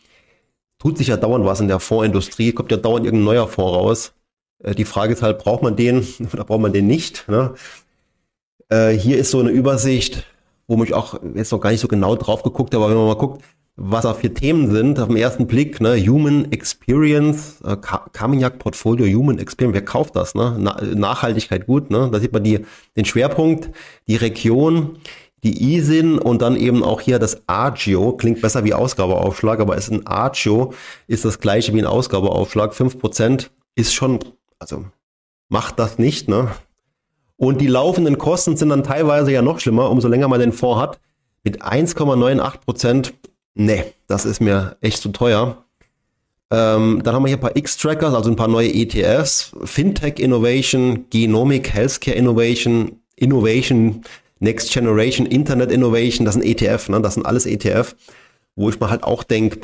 tut 0.79 0.97
sich 0.97 1.07
ja 1.07 1.17
dauernd 1.17 1.45
was 1.45 1.61
in 1.61 1.67
der 1.67 1.79
Fondsindustrie, 1.79 2.51
kommt 2.51 2.71
ja 2.71 2.77
dauernd 2.77 3.05
irgendein 3.05 3.25
neuer 3.25 3.47
Fonds 3.47 3.73
raus. 3.73 4.13
Äh, 4.63 4.75
die 4.75 4.85
Frage 4.85 5.13
ist 5.13 5.21
halt, 5.21 5.39
braucht 5.39 5.63
man 5.63 5.75
den 5.75 6.05
oder 6.33 6.43
braucht 6.43 6.61
man 6.61 6.73
den 6.73 6.87
nicht? 6.87 7.27
Ne? 7.29 7.53
Äh, 8.69 8.91
hier 8.91 9.17
ist 9.17 9.31
so 9.31 9.39
eine 9.39 9.51
Übersicht, 9.51 10.25
wo 10.67 10.81
ich 10.83 10.93
auch 10.93 11.19
jetzt 11.35 11.51
noch 11.51 11.61
gar 11.61 11.71
nicht 11.71 11.81
so 11.81 11.87
genau 11.87 12.15
drauf 12.15 12.43
geguckt 12.43 12.73
habe, 12.73 12.83
aber 12.83 12.93
wenn 12.93 12.99
man 12.99 13.07
mal 13.07 13.19
guckt, 13.19 13.43
was 13.83 14.03
da 14.03 14.13
für 14.13 14.31
Themen 14.31 14.69
sind, 14.69 14.99
auf 14.99 15.07
den 15.07 15.17
ersten 15.17 15.47
Blick, 15.47 15.81
ne, 15.81 15.97
Human 15.97 16.51
Experience, 16.51 17.61
äh, 17.61 17.75
Carmignac 17.77 18.59
Portfolio 18.59 19.07
Human 19.07 19.39
Experience, 19.39 19.73
wer 19.73 19.85
kauft 19.85 20.15
das, 20.15 20.35
ne? 20.35 20.55
Na, 20.59 20.79
Nachhaltigkeit 20.81 21.65
gut, 21.65 21.89
ne? 21.89 22.09
Da 22.11 22.19
sieht 22.19 22.31
man 22.31 22.43
die, 22.43 22.59
den 22.95 23.05
Schwerpunkt, 23.05 23.71
die 24.07 24.17
Region, 24.17 24.99
die 25.43 25.75
ISIN 25.75 26.19
und 26.19 26.43
dann 26.43 26.55
eben 26.55 26.83
auch 26.83 27.01
hier 27.01 27.17
das 27.17 27.41
Agio, 27.47 28.11
klingt 28.11 28.41
besser 28.41 28.63
wie 28.63 28.75
Ausgabeaufschlag, 28.75 29.59
aber 29.59 29.75
ist 29.75 29.91
ein 29.91 30.05
Agio, 30.05 30.73
ist 31.07 31.25
das 31.25 31.39
gleiche 31.39 31.73
wie 31.73 31.79
ein 31.79 31.87
Ausgabeaufschlag, 31.87 32.73
5% 32.73 33.47
ist 33.73 33.95
schon, 33.95 34.19
also 34.59 34.85
macht 35.49 35.79
das 35.79 35.97
nicht, 35.97 36.29
ne? 36.29 36.49
Und 37.35 37.59
die 37.59 37.67
laufenden 37.67 38.19
Kosten 38.19 38.55
sind 38.57 38.69
dann 38.69 38.83
teilweise 38.83 39.31
ja 39.31 39.41
noch 39.41 39.59
schlimmer, 39.59 39.89
umso 39.89 40.07
länger 40.07 40.27
man 40.27 40.39
den 40.39 40.53
Fonds 40.53 40.79
hat. 40.79 40.99
Mit 41.43 41.63
1,98 41.63 42.59
Prozent 42.59 43.13
nee, 43.53 43.83
das 44.07 44.25
ist 44.25 44.41
mir 44.41 44.77
echt 44.81 45.01
zu 45.01 45.09
teuer. 45.09 45.63
Ähm, 46.51 47.01
dann 47.03 47.15
haben 47.15 47.23
wir 47.23 47.29
hier 47.29 47.37
ein 47.37 47.41
paar 47.41 47.55
X-Trackers, 47.55 48.13
also 48.13 48.29
ein 48.29 48.35
paar 48.35 48.49
neue 48.49 48.73
ETFs, 48.73 49.53
Fintech 49.63 50.19
Innovation, 50.19 51.05
Genomic 51.09 51.73
Healthcare 51.73 52.17
Innovation, 52.17 52.99
Innovation, 53.15 54.01
Next 54.39 54.71
Generation 54.71 55.25
Internet 55.25 55.71
Innovation, 55.71 56.25
das 56.25 56.35
sind 56.35 56.43
ETF, 56.43 56.89
ne? 56.89 56.99
das 57.01 57.13
sind 57.13 57.25
alles 57.25 57.45
ETF, 57.45 57.95
wo 58.55 58.69
ich 58.69 58.79
mir 58.79 58.89
halt 58.89 59.03
auch 59.03 59.23
denke, 59.23 59.61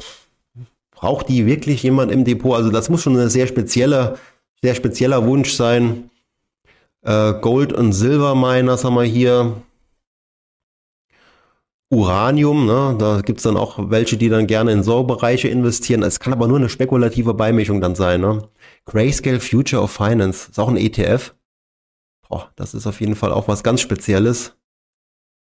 braucht 0.92 1.30
die 1.30 1.46
wirklich 1.46 1.84
jemand 1.84 2.12
im 2.12 2.24
Depot? 2.24 2.56
Also 2.56 2.72
das 2.72 2.90
muss 2.90 3.04
schon 3.04 3.18
ein 3.18 3.30
sehr 3.30 3.48
spezieller, 3.48 4.18
sehr 4.62 4.74
spezieller 4.74 5.26
Wunsch 5.26 5.54
sein. 5.54 6.10
Äh, 7.04 7.34
Gold 7.42 7.74
und 7.74 7.94
Silver 7.94 8.34
Miners 8.34 8.84
haben 8.84 8.96
wir 8.96 9.04
hier. 9.04 9.62
Uranium, 11.90 12.66
ne? 12.66 12.96
da 13.00 13.22
gibt's 13.22 13.44
dann 13.44 13.56
auch 13.56 13.90
welche, 13.90 14.18
die 14.18 14.28
dann 14.28 14.46
gerne 14.46 14.74
in 14.74 14.84
so 14.84 15.04
Bereiche 15.04 15.48
investieren. 15.48 16.04
Es 16.04 16.20
kann 16.20 16.34
aber 16.34 16.48
nur 16.48 16.58
eine 16.58 16.70
spekulative 16.70 17.34
Beimischung 17.34 17.80
dann 17.80 17.96
sein. 17.96 18.22
Ne? 18.22 18.50
Grayscale 18.86 19.40
Future 19.40 19.82
of 19.82 19.92
Finance 19.92 20.50
ist 20.50 20.60
auch 20.60 20.68
ein 20.68 20.76
ETF. 20.78 21.34
Boah, 22.28 22.52
das 22.58 22.74
ist 22.74 22.88
auf 22.88 23.00
jeden 23.00 23.16
Fall 23.16 23.32
auch 23.32 23.48
was 23.48 23.64
ganz 23.64 23.80
Spezielles. 23.80 24.54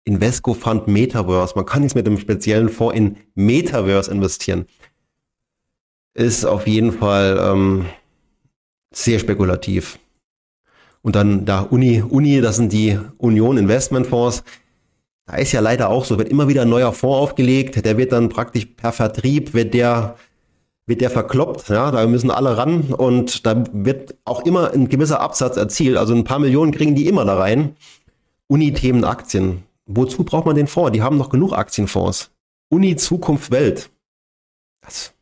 Invesco 0.05 0.55
Fund 0.55 0.89
Metaverse. 0.89 1.55
Man 1.57 1.67
kann 1.67 1.83
jetzt 1.83 1.95
mit 1.95 2.07
dem 2.07 2.19
speziellen 2.19 2.71
Fonds 2.71 2.97
in 2.97 3.19
Metaverse 3.35 4.11
investieren. 4.11 4.65
Ist 6.15 6.47
auf 6.47 6.67
jeden 6.67 6.93
Fall 6.93 7.39
ähm, 7.39 7.87
sehr 8.95 9.19
spekulativ. 9.19 9.99
Und 11.03 11.17
dann 11.17 11.45
da 11.45 11.61
Uni, 11.61 12.03
Uni, 12.03 12.41
das 12.41 12.57
sind 12.57 12.73
die 12.73 12.99
Union 13.19 13.59
Investment 13.59 14.07
Fonds. 14.07 14.43
Da 15.31 15.37
ist 15.37 15.53
ja 15.53 15.61
leider 15.61 15.91
auch 15.91 16.05
so, 16.05 16.19
wird 16.19 16.29
immer 16.29 16.49
wieder 16.49 16.63
ein 16.63 16.69
neuer 16.69 16.93
Fonds 16.93 17.19
aufgelegt, 17.19 17.85
der 17.85 17.97
wird 17.97 18.11
dann 18.11 18.31
praktisch 18.31 18.65
per 18.65 18.91
Vertrieb, 18.91 19.55
wird 19.55 19.75
der, 19.75 20.17
wird 20.87 21.01
der 21.01 21.11
verkloppt, 21.11 21.69
ja, 21.69 21.93
da 21.93 22.05
müssen 22.09 22.33
alle 22.33 22.57
ran 22.57 22.93
und 22.93 23.47
da 23.47 23.63
wird 23.73 24.17
auch 24.25 24.45
immer 24.45 24.73
ein 24.73 24.89
gewisser 24.89 25.21
Absatz 25.21 25.57
erzielt, 25.57 25.97
also 25.97 26.15
ein 26.15 26.25
paar 26.25 26.41
Millionen 26.41 26.73
kriegen 26.73 26.97
die 26.97 27.07
immer 27.07 27.25
da 27.25 27.37
rein. 27.37 27.77
Uni-Themen 28.49 29.05
Aktien. 29.05 29.63
Wozu 29.87 30.25
braucht 30.25 30.47
man 30.47 30.57
den 30.57 30.67
Fonds? 30.67 30.91
Die 30.91 31.03
haben 31.03 31.17
noch 31.17 31.31
genug 31.31 31.53
Aktienfonds. 31.53 32.33
Uni 32.69 32.97
Zukunft 32.97 33.53
Welt. 33.53 33.89
Das. 34.81 35.13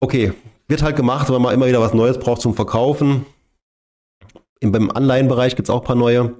Okay, 0.00 0.32
wird 0.66 0.82
halt 0.82 0.96
gemacht, 0.96 1.28
weil 1.28 1.40
man 1.40 1.52
immer 1.52 1.66
wieder 1.66 1.82
was 1.82 1.92
Neues 1.92 2.18
braucht 2.18 2.40
zum 2.40 2.54
Verkaufen. 2.54 3.26
Im, 4.60 4.90
Anleihenbereich 4.90 5.56
gibt 5.56 5.68
es 5.68 5.74
auch 5.74 5.82
ein 5.82 5.86
paar 5.86 5.94
neue. 5.94 6.36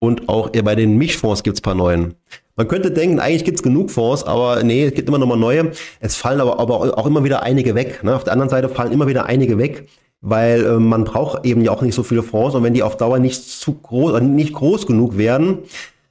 Und 0.00 0.28
auch 0.30 0.48
bei 0.50 0.74
den 0.74 0.96
Mischfonds 0.96 1.42
gibt 1.42 1.56
es 1.56 1.60
ein 1.60 1.62
paar 1.62 1.74
neuen. 1.74 2.14
Man 2.56 2.68
könnte 2.68 2.90
denken, 2.90 3.20
eigentlich 3.20 3.44
gibt 3.44 3.58
es 3.58 3.62
genug 3.62 3.90
Fonds, 3.90 4.24
aber 4.24 4.62
nee, 4.62 4.84
es 4.86 4.94
gibt 4.94 5.08
immer 5.08 5.18
noch 5.18 5.26
mal 5.26 5.36
neue. 5.36 5.72
Es 6.00 6.16
fallen 6.16 6.40
aber, 6.40 6.58
aber 6.58 6.98
auch 6.98 7.06
immer 7.06 7.22
wieder 7.22 7.42
einige 7.42 7.74
weg. 7.74 8.02
Ne? 8.02 8.16
Auf 8.16 8.24
der 8.24 8.32
anderen 8.32 8.48
Seite 8.48 8.68
fallen 8.68 8.92
immer 8.92 9.06
wieder 9.06 9.26
einige 9.26 9.58
weg, 9.58 9.88
weil 10.22 10.64
äh, 10.64 10.78
man 10.78 11.04
braucht 11.04 11.44
eben 11.44 11.62
ja 11.62 11.70
auch 11.70 11.82
nicht 11.82 11.94
so 11.94 12.02
viele 12.02 12.22
Fonds 12.22 12.54
und 12.54 12.62
wenn 12.62 12.74
die 12.74 12.82
auf 12.82 12.96
Dauer 12.96 13.18
nicht 13.18 13.42
zu 13.42 13.74
groß, 13.74 14.20
nicht 14.22 14.54
groß 14.54 14.86
genug 14.86 15.18
werden, 15.18 15.58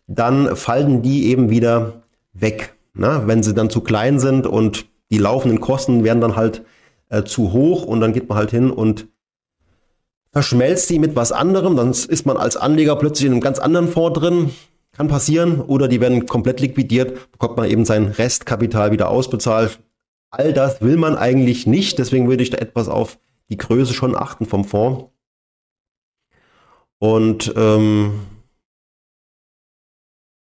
dann 0.08 0.56
fallen 0.56 1.02
die 1.02 1.28
eben 1.28 1.50
wieder 1.50 2.04
weg. 2.34 2.76
Ne? 2.94 3.24
Wenn 3.26 3.44
sie 3.44 3.54
dann 3.54 3.72
zu 3.72 3.82
klein 3.82 4.20
sind 4.20 4.46
und 4.46 4.86
die 5.12 5.18
laufenden 5.18 5.60
Kosten 5.60 6.04
werden 6.04 6.22
dann 6.22 6.36
halt 6.36 6.64
äh, 7.10 7.24
zu 7.24 7.54
hoch 7.54 7.86
und 7.86 8.02
dann 8.02 8.14
geht 8.14 8.30
man 8.30 8.38
halt 8.38 8.52
hin 8.52 8.70
und 8.70 9.08
verschmelzt 10.32 10.88
sie 10.88 11.00
mit 11.00 11.16
was 11.16 11.32
anderem, 11.32 11.76
dann 11.76 11.92
ist 11.92 12.26
man 12.26 12.38
als 12.38 12.58
Anleger 12.58 12.96
plötzlich 12.96 13.26
in 13.26 13.34
einem 13.34 13.42
ganz 13.42 13.60
anderen 13.60 13.88
Fonds 13.88 14.20
drin. 14.20 14.52
Kann 14.92 15.08
passieren. 15.08 15.62
Oder 15.62 15.88
die 15.88 16.02
werden 16.02 16.26
komplett 16.26 16.60
liquidiert, 16.60 17.32
bekommt 17.32 17.58
man 17.58 17.70
eben 17.70 17.86
sein 17.86 18.08
Restkapital 18.08 18.92
wieder 18.92 19.10
ausbezahlt. 19.10 19.80
All 20.30 20.54
das 20.54 20.82
will 20.82 20.98
man 20.98 21.16
eigentlich 21.16 21.66
nicht. 21.66 22.00
Deswegen 22.00 22.28
würde 22.28 22.44
ich 22.44 22.50
da 22.50 22.58
etwas 22.58 22.90
auf 22.90 23.18
die 23.50 23.58
Größe 23.58 23.94
schon 23.94 24.16
achten 24.16 24.46
vom 24.46 24.66
Fonds. 24.66 25.06
Und 27.00 27.54
ähm, 27.56 28.20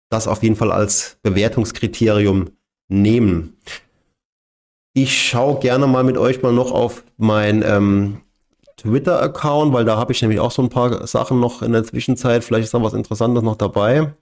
das 0.09 0.27
auf 0.27 0.43
jeden 0.43 0.55
Fall 0.55 0.71
als 0.71 1.17
Bewertungskriterium 1.23 2.51
nehmen. 2.89 3.57
Ich 4.93 5.27
schaue 5.27 5.59
gerne 5.59 5.87
mal 5.87 6.03
mit 6.03 6.17
euch 6.17 6.43
mal 6.43 6.53
noch 6.53 6.71
auf 6.71 7.03
mein 7.17 7.63
ähm, 7.65 8.22
Twitter-Account, 8.83 9.73
weil 9.73 9.85
da 9.85 9.97
habe 9.97 10.11
ich 10.11 10.21
nämlich 10.21 10.39
auch 10.39 10.51
so 10.51 10.61
ein 10.61 10.69
paar 10.69 11.07
Sachen 11.07 11.39
noch 11.39 11.61
in 11.61 11.71
der 11.71 11.83
Zwischenzeit. 11.83 12.43
Vielleicht 12.43 12.65
ist 12.65 12.73
da 12.73 12.83
was 12.83 12.93
Interessantes 12.93 13.43
noch 13.43 13.55
dabei. 13.55 14.13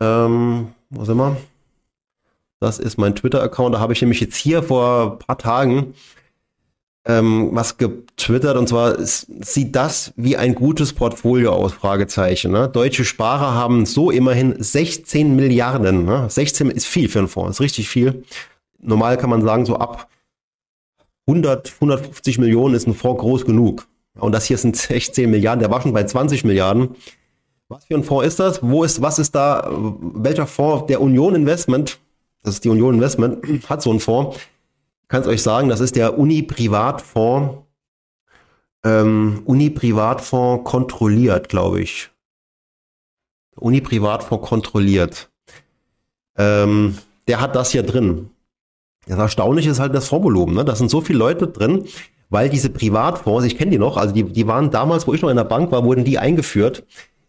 Ähm, 0.00 0.68
wo 0.88 1.04
sind 1.04 1.18
wir? 1.18 1.36
Das 2.58 2.78
ist 2.78 2.98
mein 2.98 3.14
Twitter-Account. 3.14 3.74
Da 3.74 3.80
habe 3.80 3.92
ich 3.92 4.00
nämlich 4.00 4.20
jetzt 4.20 4.36
hier 4.36 4.62
vor 4.62 5.12
ein 5.12 5.18
paar 5.18 5.38
Tagen 5.38 5.94
ähm, 7.06 7.50
was 7.52 7.78
getwittert 7.78 8.56
und 8.56 8.68
zwar 8.68 8.96
sieht 8.98 9.74
das 9.74 10.12
wie 10.16 10.36
ein 10.36 10.54
gutes 10.54 10.92
Portfolio 10.92 11.52
aus, 11.52 11.72
Fragezeichen. 11.72 12.52
Ne? 12.52 12.68
Deutsche 12.68 13.04
Sparer 13.04 13.54
haben 13.54 13.86
so 13.86 14.10
immerhin 14.10 14.54
16 14.62 15.34
Milliarden. 15.34 16.04
Ne? 16.04 16.28
16 16.28 16.70
ist 16.70 16.86
viel 16.86 17.08
für 17.08 17.20
einen 17.20 17.28
Fonds, 17.28 17.56
ist 17.56 17.60
richtig 17.60 17.88
viel. 17.88 18.24
Normal 18.80 19.16
kann 19.16 19.30
man 19.30 19.42
sagen, 19.42 19.64
so 19.64 19.76
ab 19.76 20.08
100, 21.30 21.74
150 21.74 22.38
Millionen 22.38 22.74
ist 22.74 22.86
ein 22.86 22.94
Fonds 22.94 23.20
groß 23.20 23.44
genug. 23.44 23.86
Und 24.18 24.32
das 24.32 24.46
hier 24.46 24.58
sind 24.58 24.76
16 24.76 25.30
Milliarden, 25.30 25.60
der 25.60 25.70
war 25.70 25.80
schon 25.80 25.92
bei 25.92 26.04
20 26.04 26.44
Milliarden. 26.44 26.96
Was 27.68 27.84
für 27.84 27.94
ein 27.94 28.02
Fonds 28.02 28.26
ist 28.26 28.40
das? 28.40 28.62
Wo 28.62 28.82
ist, 28.82 29.00
was 29.00 29.18
ist 29.18 29.34
da, 29.34 29.70
welcher 29.70 30.46
Fonds 30.46 30.86
der 30.86 31.00
Union 31.00 31.34
Investment, 31.34 31.98
das 32.42 32.54
ist 32.54 32.64
die 32.64 32.68
Union 32.68 32.94
Investment, 32.94 33.44
hat 33.68 33.82
so 33.82 33.90
einen 33.90 34.00
Fonds, 34.00 34.38
kann 35.08 35.22
es 35.22 35.28
euch 35.28 35.42
sagen, 35.42 35.68
das 35.68 35.80
ist 35.80 35.96
der 35.96 36.18
Uni-Privatfonds, 36.18 37.58
ähm, 38.84 39.42
Uni-Privatfonds 39.44 40.64
kontrolliert, 40.64 41.48
glaube 41.48 41.80
ich. 41.80 42.10
Uni-Privatfonds 43.56 44.46
kontrolliert. 44.46 45.30
Ähm, 46.36 46.98
der 47.28 47.40
hat 47.40 47.54
das 47.54 47.70
hier 47.70 47.82
drin. 47.82 48.30
Das 49.06 49.18
Erstaunliche 49.18 49.70
ist 49.70 49.80
halt 49.80 49.94
das 49.94 50.08
Fondsvolumen. 50.08 50.54
Ne? 50.54 50.64
Da 50.64 50.74
sind 50.74 50.90
so 50.90 51.00
viele 51.00 51.18
Leute 51.18 51.48
drin, 51.48 51.84
weil 52.28 52.48
diese 52.48 52.70
Privatfonds, 52.70 53.44
ich 53.44 53.58
kenne 53.58 53.72
die 53.72 53.78
noch, 53.78 53.96
also 53.96 54.14
die, 54.14 54.24
die 54.24 54.46
waren 54.46 54.70
damals, 54.70 55.06
wo 55.06 55.14
ich 55.14 55.22
noch 55.22 55.30
in 55.30 55.36
der 55.36 55.44
Bank 55.44 55.72
war, 55.72 55.84
wurden 55.84 56.04
die 56.04 56.18
eingeführt. 56.18 56.84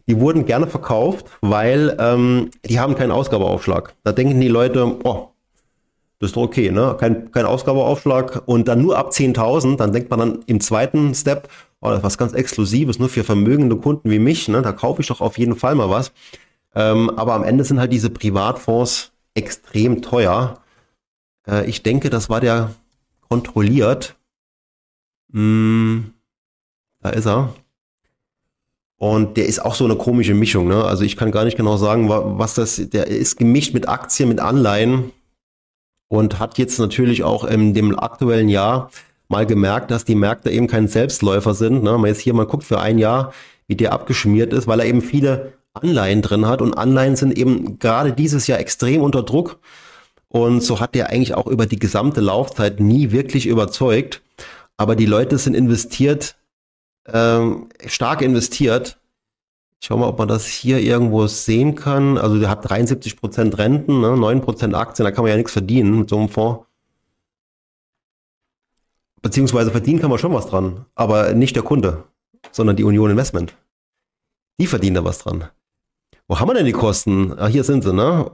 Die 0.08 0.18
wurden 0.18 0.46
gerne 0.46 0.66
verkauft, 0.66 1.26
weil 1.40 1.96
ähm, 2.00 2.50
die 2.64 2.80
haben 2.80 2.96
keinen 2.96 3.12
Ausgabeaufschlag. 3.12 3.94
Da 4.02 4.12
denken 4.12 4.40
die 4.40 4.48
Leute, 4.48 4.96
oh, 5.04 5.28
das 6.18 6.30
ist 6.30 6.36
doch 6.36 6.42
okay, 6.42 6.70
ne? 6.70 6.96
Kein, 7.00 7.32
kein 7.32 7.46
Ausgabeaufschlag 7.46 8.42
und 8.46 8.68
dann 8.68 8.80
nur 8.80 8.96
ab 8.96 9.10
10.000, 9.10 9.76
dann 9.76 9.92
denkt 9.92 10.08
man 10.08 10.20
dann 10.20 10.38
im 10.46 10.60
zweiten 10.60 11.14
Step, 11.14 11.48
oh, 11.80 11.88
das 11.88 11.98
ist 11.98 12.04
was 12.04 12.18
ganz 12.18 12.32
Exklusives, 12.32 13.00
nur 13.00 13.08
für 13.08 13.24
vermögende 13.24 13.76
Kunden 13.76 14.08
wie 14.08 14.20
mich, 14.20 14.46
ne? 14.48 14.62
Da 14.62 14.70
kaufe 14.70 15.02
ich 15.02 15.08
doch 15.08 15.20
auf 15.20 15.36
jeden 15.36 15.56
Fall 15.56 15.74
mal 15.74 15.90
was. 15.90 16.12
Ähm, 16.76 17.10
aber 17.10 17.34
am 17.34 17.42
Ende 17.42 17.64
sind 17.64 17.80
halt 17.80 17.92
diese 17.92 18.08
Privatfonds 18.08 19.12
extrem 19.34 20.00
teuer. 20.00 20.61
Äh, 21.46 21.66
ich 21.68 21.82
denke, 21.82 22.10
das 22.10 22.30
war 22.30 22.40
der 22.40 22.74
kontrolliert. 23.28 24.16
Hm, 25.32 26.12
da 27.00 27.10
ist 27.10 27.26
er. 27.26 27.54
Und 28.96 29.36
der 29.36 29.46
ist 29.46 29.64
auch 29.64 29.74
so 29.74 29.84
eine 29.84 29.96
komische 29.96 30.34
Mischung, 30.34 30.68
ne? 30.68 30.84
Also 30.84 31.02
ich 31.02 31.16
kann 31.16 31.32
gar 31.32 31.44
nicht 31.44 31.56
genau 31.56 31.76
sagen, 31.76 32.08
was 32.08 32.54
das, 32.54 32.76
der 32.76 33.08
ist 33.08 33.36
gemischt 33.36 33.74
mit 33.74 33.88
Aktien, 33.88 34.28
mit 34.28 34.38
Anleihen 34.38 35.10
und 36.08 36.38
hat 36.38 36.58
jetzt 36.58 36.78
natürlich 36.78 37.24
auch 37.24 37.42
in 37.44 37.74
dem 37.74 37.98
aktuellen 37.98 38.48
Jahr 38.48 38.90
mal 39.28 39.46
gemerkt, 39.46 39.90
dass 39.90 40.04
die 40.04 40.14
Märkte 40.14 40.50
eben 40.50 40.68
kein 40.68 40.86
Selbstläufer 40.86 41.54
sind. 41.54 41.82
Ne? 41.82 41.98
Man 41.98 42.06
jetzt 42.06 42.20
hier 42.20 42.34
mal 42.34 42.46
guckt 42.46 42.64
für 42.64 42.80
ein 42.80 42.98
Jahr, 42.98 43.32
wie 43.66 43.74
der 43.74 43.92
abgeschmiert 43.92 44.52
ist, 44.52 44.68
weil 44.68 44.78
er 44.78 44.86
eben 44.86 45.00
viele 45.00 45.54
Anleihen 45.72 46.22
drin 46.22 46.46
hat 46.46 46.62
und 46.62 46.74
Anleihen 46.76 47.16
sind 47.16 47.36
eben 47.36 47.78
gerade 47.78 48.12
dieses 48.12 48.46
Jahr 48.46 48.60
extrem 48.60 49.02
unter 49.02 49.22
Druck 49.22 49.58
und 50.32 50.62
so 50.62 50.80
hat 50.80 50.94
der 50.94 51.10
eigentlich 51.10 51.34
auch 51.34 51.46
über 51.46 51.66
die 51.66 51.78
gesamte 51.78 52.20
Laufzeit 52.20 52.80
nie 52.80 53.10
wirklich 53.12 53.46
überzeugt. 53.46 54.22
Aber 54.76 54.96
die 54.96 55.06
Leute 55.06 55.38
sind 55.38 55.54
investiert, 55.54 56.36
ähm, 57.06 57.68
stark 57.86 58.22
investiert 58.22 58.98
ich 59.82 59.88
schau 59.88 59.96
mal, 59.96 60.06
ob 60.06 60.16
man 60.20 60.28
das 60.28 60.46
hier 60.46 60.78
irgendwo 60.78 61.26
sehen 61.26 61.74
kann. 61.74 62.16
Also 62.16 62.38
der 62.38 62.48
hat 62.48 62.70
73 62.70 63.16
Prozent 63.16 63.58
Renten, 63.58 64.00
ne? 64.00 64.10
9% 64.10 64.74
Aktien, 64.74 65.04
da 65.04 65.10
kann 65.10 65.24
man 65.24 65.30
ja 65.30 65.36
nichts 65.36 65.50
verdienen 65.50 65.98
mit 65.98 66.08
so 66.08 66.18
einem 66.18 66.28
Fonds. 66.28 66.66
Beziehungsweise 69.22 69.72
verdienen 69.72 70.00
kann 70.00 70.10
man 70.10 70.20
schon 70.20 70.32
was 70.32 70.46
dran, 70.46 70.86
aber 70.94 71.34
nicht 71.34 71.56
der 71.56 71.64
Kunde, 71.64 72.04
sondern 72.52 72.76
die 72.76 72.84
Union 72.84 73.10
Investment. 73.10 73.56
Die 74.60 74.68
verdienen 74.68 74.94
da 74.94 75.04
was 75.04 75.18
dran. 75.18 75.48
Wo 76.28 76.38
haben 76.38 76.48
wir 76.48 76.54
denn 76.54 76.66
die 76.66 76.70
Kosten? 76.70 77.36
Ah, 77.36 77.48
hier 77.48 77.64
sind 77.64 77.82
sie, 77.82 77.92
ne? 77.92 78.30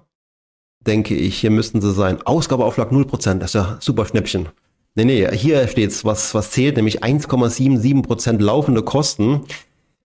Denke 0.86 1.14
ich, 1.14 1.38
hier 1.38 1.50
müssten 1.50 1.80
sie 1.80 1.92
sein. 1.92 2.22
Ausgabeaufschlag 2.22 2.90
0%, 2.90 3.38
das 3.38 3.50
ist 3.50 3.54
ja 3.54 3.76
super 3.80 4.06
Schnäppchen. 4.06 4.48
Nee, 4.94 5.04
nee, 5.04 5.36
hier 5.36 5.68
steht's, 5.68 6.04
was, 6.04 6.34
was 6.34 6.50
zählt, 6.50 6.76
nämlich 6.76 7.02
1,77% 7.02 8.40
laufende 8.40 8.82
Kosten. 8.82 9.44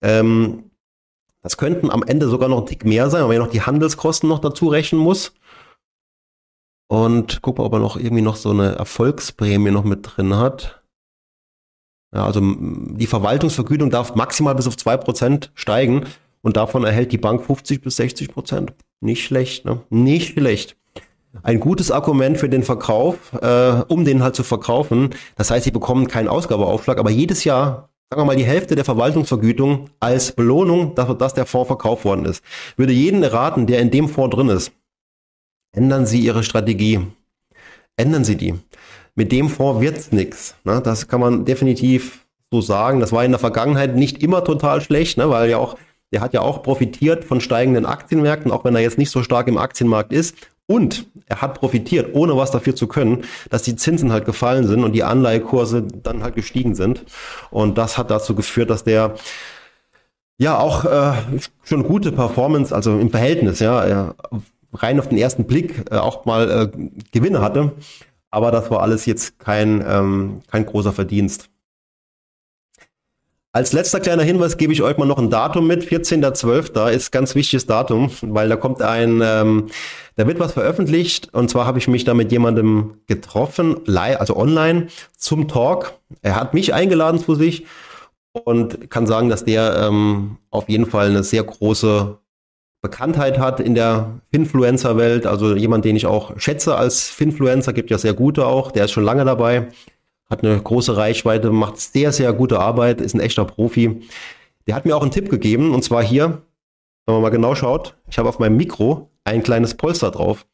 Ähm, 0.02 0.72
das 1.42 1.58
könnten 1.58 1.90
am 1.90 2.04
Ende 2.04 2.28
sogar 2.28 2.48
noch 2.50 2.60
ein 2.62 2.66
Tick 2.66 2.86
mehr 2.86 3.10
sein, 3.10 3.22
weil 3.22 3.28
man 3.28 3.38
ja 3.38 3.44
noch 3.44 3.52
die 3.52 3.62
Handelskosten 3.62 4.30
noch 4.30 4.40
dazu 4.40 4.68
rechnen 4.68 5.02
muss. 5.02 5.34
Und 6.88 7.42
guck 7.42 7.58
mal, 7.58 7.66
ob 7.66 7.74
er 7.74 7.80
noch 7.80 7.98
irgendwie 7.98 8.22
noch 8.22 8.36
so 8.36 8.52
eine 8.52 8.76
Erfolgsprämie 8.76 9.72
noch 9.72 9.84
mit 9.84 10.00
drin 10.04 10.36
hat. 10.36 10.84
Ja, 12.14 12.26
also 12.26 12.40
die 12.42 13.08
Verwaltungsvergütung 13.08 13.90
darf 13.90 14.16
maximal 14.16 14.54
bis 14.54 14.68
auf 14.68 14.76
2% 14.76 15.50
steigen 15.56 16.06
und 16.42 16.56
davon 16.56 16.84
erhält 16.84 17.12
die 17.12 17.18
Bank 17.18 17.44
50 17.44 17.82
bis 17.82 18.00
60%. 18.00 18.74
Nicht 19.04 19.26
schlecht, 19.26 19.66
ne? 19.66 19.82
Nicht 19.90 20.34
schlecht. 20.34 20.78
Ein 21.42 21.60
gutes 21.60 21.92
Argument 21.92 22.38
für 22.38 22.48
den 22.48 22.64
Verkauf, 22.64 23.34
äh, 23.42 23.84
um 23.88 24.06
den 24.06 24.24
halt 24.24 24.36
zu 24.36 24.44
verkaufen. 24.44 25.10
Das 25.36 25.52
heißt, 25.52 25.66
sie 25.66 25.72
bekommen 25.72 26.08
keinen 26.08 26.28
Ausgabeaufschlag, 26.28 27.00
aber 27.00 27.10
jedes 27.10 27.44
Jahr 27.44 27.90
sagen 28.10 28.22
wir 28.22 28.26
mal, 28.26 28.36
die 28.36 28.46
Hälfte 28.46 28.76
der 28.76 28.86
Verwaltungsvergütung 28.86 29.90
als 30.00 30.34
Belohnung, 30.34 30.94
dafür, 30.94 31.16
dass 31.16 31.34
der 31.34 31.48
Fonds 31.48 31.68
verkauft 31.68 32.06
worden 32.06 32.26
ist. 32.26 32.44
Würde 32.78 32.94
jeden 32.94 33.24
raten, 33.24 33.66
der 33.66 33.80
in 33.80 33.90
dem 33.90 34.08
Fonds 34.08 34.36
drin 34.36 34.50
ist, 34.50 34.72
ändern 35.72 36.06
Sie 36.06 36.20
Ihre 36.20 36.44
Strategie. 36.44 37.00
Ändern 37.98 38.24
Sie 38.24 38.36
die. 38.38 38.54
Mit 39.16 39.32
dem 39.32 39.50
Fonds 39.50 39.82
wird's 39.82 40.12
nix. 40.12 40.56
Ne? 40.64 40.80
Das 40.84 41.08
kann 41.08 41.22
man 41.22 41.44
definitiv 41.44 42.26
so 42.52 42.62
sagen. 42.62 43.00
Das 43.00 43.12
war 43.12 43.26
in 43.26 43.32
der 43.32 43.40
Vergangenheit 43.40 43.96
nicht 43.96 44.22
immer 44.22 44.44
total 44.44 44.80
schlecht, 44.80 45.18
ne? 45.18 45.30
weil 45.30 45.50
ja 45.50 45.58
auch, 45.58 45.76
der 46.14 46.22
hat 46.22 46.34
ja 46.34 46.42
auch 46.42 46.64
profitiert 46.64 47.26
von 47.26 47.42
steigenden 47.42 47.86
Aktienmärkten, 47.86 48.52
auch 48.52 48.64
wenn 48.64 48.76
er 48.76 48.82
jetzt 48.82 48.98
nicht 48.98 49.10
so 49.10 49.24
stark 49.24 49.48
im 49.48 49.58
Aktienmarkt 49.58 50.14
ist. 50.14 50.36
Und 50.66 51.08
er 51.26 51.42
hat 51.42 51.60
profitiert, 51.60 52.12
ohne 52.14 52.38
was 52.38 52.52
dafür 52.52 52.76
zu 52.76 52.88
können, 52.88 53.26
dass 53.50 53.64
die 53.64 53.76
Zinsen 53.76 54.14
halt 54.14 54.24
gefallen 54.24 54.66
sind 54.66 54.84
und 54.84 54.94
die 54.94 55.04
Anleihekurse 55.04 55.82
dann 55.82 56.24
halt 56.24 56.36
gestiegen 56.36 56.76
sind. 56.76 57.04
Und 57.50 57.78
das 57.78 57.98
hat 57.98 58.12
dazu 58.12 58.34
geführt, 58.34 58.70
dass 58.70 58.84
der 58.84 59.16
ja 60.38 60.58
auch 60.58 60.86
äh, 60.86 61.14
schon 61.64 61.84
gute 61.84 62.12
Performance, 62.12 62.74
also 62.74 62.98
im 62.98 63.10
Verhältnis, 63.10 63.60
ja, 63.60 64.14
rein 64.74 65.00
auf 65.00 65.10
den 65.10 65.18
ersten 65.18 65.46
Blick 65.46 65.86
äh, 65.92 65.98
auch 65.98 66.26
mal 66.26 66.50
äh, 66.50 66.90
Gewinne 67.12 67.42
hatte. 67.42 67.74
Aber 68.32 68.52
das 68.52 68.72
war 68.72 68.82
alles 68.82 69.06
jetzt 69.06 69.40
kein, 69.40 69.84
ähm, 69.88 70.42
kein 70.48 70.66
großer 70.66 70.94
Verdienst. 70.94 71.50
Als 73.56 73.72
letzter 73.72 74.00
kleiner 74.00 74.24
Hinweis 74.24 74.58
gebe 74.58 74.74
ich 74.74 74.82
euch 74.82 74.98
mal 74.98 75.06
noch 75.06 75.20
ein 75.20 75.30
Datum 75.30 75.68
mit. 75.68 75.84
14.12. 75.84 76.90
ist 76.90 77.12
ganz 77.12 77.36
wichtiges 77.36 77.68
Datum, 77.68 78.10
weil 78.24 78.50
da 78.50 78.56
kommt 78.56 78.82
ein, 78.82 79.22
ähm, 79.24 79.68
da 80.16 80.26
wird 80.26 80.40
was 80.40 80.54
veröffentlicht. 80.54 81.32
Und 81.36 81.52
zwar 81.52 81.68
habe 81.68 81.78
ich 81.78 81.88
mich 81.88 82.04
da 82.04 82.16
mit 82.16 82.32
jemandem 82.32 82.96
getroffen, 83.06 83.78
also 83.96 84.36
online, 84.36 84.88
zum 85.16 85.48
Talk. 85.48 85.94
Er 86.24 86.36
hat 86.36 86.56
mich 86.56 86.74
eingeladen 86.74 87.20
zu 87.20 87.36
sich 87.36 87.68
und 88.32 88.90
kann 88.90 89.06
sagen, 89.06 89.30
dass 89.30 89.46
der 89.46 89.76
ähm, 89.88 90.38
auf 90.50 90.68
jeden 90.68 90.88
Fall 90.88 91.10
eine 91.10 91.22
sehr 91.22 91.44
große 91.44 92.18
Bekanntheit 92.82 93.38
hat 93.38 93.60
in 93.60 93.76
der 93.76 94.20
Finfluencer-Welt, 94.32 95.28
also 95.28 95.56
jemand, 95.56 95.86
den 95.86 95.96
ich 95.96 96.08
auch 96.08 96.40
schätze 96.40 96.76
als 96.76 97.08
Finfluencer, 97.08 97.72
gibt 97.72 97.92
ja 97.92 98.00
sehr 98.00 98.14
gute 98.14 98.48
auch, 98.48 98.72
der 98.72 98.86
ist 98.86 98.92
schon 98.92 99.06
lange 99.06 99.26
dabei, 99.26 99.68
hat 100.30 100.44
eine 100.44 100.60
große 100.62 100.96
Reichweite, 100.98 101.52
macht 101.52 101.80
sehr, 101.80 102.12
sehr 102.12 102.34
gute 102.34 102.60
Arbeit, 102.60 103.02
ist 103.02 103.14
ein 103.14 103.20
echter 103.20 103.46
Profi. 103.46 104.02
Der 104.68 104.76
hat 104.76 104.86
mir 104.86 104.96
auch 104.96 105.02
einen 105.02 105.12
Tipp 105.12 105.30
gegeben, 105.30 105.74
und 105.74 105.84
zwar 105.84 106.04
hier, 106.04 106.42
wenn 107.06 107.16
man 107.16 107.22
mal 107.22 107.30
genau 107.30 107.56
schaut, 107.56 107.96
ich 108.10 108.18
habe 108.18 108.30
auf 108.30 108.40
meinem 108.40 108.58
Mikro 108.58 109.10
ein 109.26 109.44
kleines 109.44 109.76
Polster 109.76 110.12
drauf. 110.12 110.46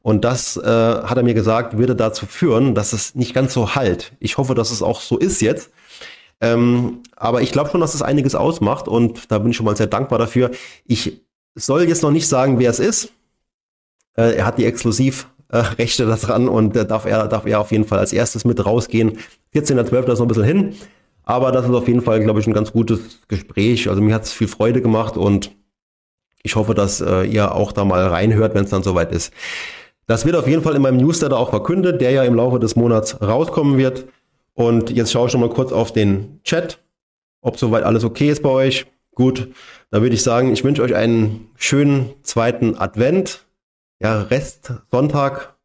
Und 0.00 0.24
das 0.24 0.56
äh, 0.56 0.62
hat 0.62 1.16
er 1.16 1.22
mir 1.22 1.34
gesagt, 1.34 1.76
würde 1.76 1.96
dazu 1.96 2.26
führen, 2.26 2.74
dass 2.74 2.92
es 2.92 3.14
nicht 3.14 3.34
ganz 3.34 3.52
so 3.52 3.74
halt. 3.74 4.12
Ich 4.20 4.38
hoffe, 4.38 4.54
dass 4.54 4.70
es 4.70 4.82
auch 4.82 5.00
so 5.00 5.18
ist 5.18 5.40
jetzt. 5.40 5.70
Ähm, 6.40 7.02
aber 7.16 7.42
ich 7.42 7.52
glaube 7.52 7.70
schon, 7.70 7.80
dass 7.80 7.94
es 7.94 8.02
einiges 8.02 8.34
ausmacht 8.34 8.86
und 8.86 9.30
da 9.30 9.38
bin 9.38 9.50
ich 9.50 9.56
schon 9.56 9.66
mal 9.66 9.76
sehr 9.76 9.88
dankbar 9.88 10.18
dafür. 10.18 10.50
Ich 10.84 11.20
soll 11.54 11.82
jetzt 11.82 12.02
noch 12.02 12.12
nicht 12.12 12.28
sagen, 12.28 12.58
wer 12.58 12.70
es 12.70 12.78
ist. 12.78 13.12
Äh, 14.16 14.36
er 14.36 14.46
hat 14.46 14.58
die 14.58 14.64
Exklusivrechte 14.64 15.37
äh, 15.50 15.86
daran 15.98 16.48
und 16.48 16.76
äh, 16.76 16.86
darf, 16.86 17.04
er, 17.04 17.28
darf 17.28 17.46
er 17.46 17.60
auf 17.60 17.72
jeden 17.72 17.84
Fall 17.84 17.98
als 17.98 18.12
erstes 18.12 18.44
mit 18.44 18.64
rausgehen. 18.64 19.18
14.12. 19.54 20.12
ist 20.12 20.18
noch 20.18 20.24
ein 20.26 20.28
bisschen 20.28 20.44
hin. 20.44 20.74
Aber 21.24 21.52
das 21.52 21.66
ist 21.66 21.74
auf 21.74 21.86
jeden 21.86 22.00
Fall, 22.00 22.20
glaube 22.20 22.40
ich, 22.40 22.46
ein 22.46 22.54
ganz 22.54 22.72
gutes 22.72 23.20
Gespräch. 23.28 23.90
Also 23.90 24.00
mir 24.00 24.14
hat 24.14 24.24
es 24.24 24.32
viel 24.32 24.48
Freude 24.48 24.80
gemacht 24.80 25.18
und 25.18 25.50
ich 26.42 26.56
hoffe, 26.56 26.72
dass 26.74 27.02
äh, 27.02 27.24
ihr 27.24 27.54
auch 27.54 27.72
da 27.72 27.84
mal 27.84 28.06
reinhört, 28.06 28.54
wenn 28.54 28.64
es 28.64 28.70
dann 28.70 28.82
soweit 28.82 29.12
ist. 29.12 29.32
Das 30.06 30.24
wird 30.24 30.36
auf 30.36 30.48
jeden 30.48 30.62
Fall 30.62 30.74
in 30.74 30.80
meinem 30.80 30.96
Newsletter 30.96 31.36
auch 31.38 31.50
verkündet, 31.50 32.00
der 32.00 32.12
ja 32.12 32.24
im 32.24 32.34
Laufe 32.34 32.58
des 32.58 32.76
Monats 32.76 33.20
rauskommen 33.20 33.76
wird. 33.76 34.06
Und 34.54 34.88
jetzt 34.88 35.12
schaue 35.12 35.26
ich 35.26 35.32
schon 35.32 35.42
mal 35.42 35.50
kurz 35.50 35.70
auf 35.70 35.92
den 35.92 36.40
Chat, 36.44 36.78
ob 37.42 37.58
soweit 37.58 37.84
alles 37.84 38.04
okay 38.04 38.30
ist 38.30 38.42
bei 38.42 38.48
euch. 38.48 38.86
Gut, 39.14 39.48
dann 39.90 40.00
würde 40.00 40.14
ich 40.14 40.22
sagen, 40.22 40.50
ich 40.52 40.64
wünsche 40.64 40.82
euch 40.82 40.94
einen 40.94 41.50
schönen 41.56 42.14
zweiten 42.22 42.78
Advent. 42.78 43.44
Ja, 44.00 44.22
Rest 44.22 44.72
Sonntag, 44.92 45.56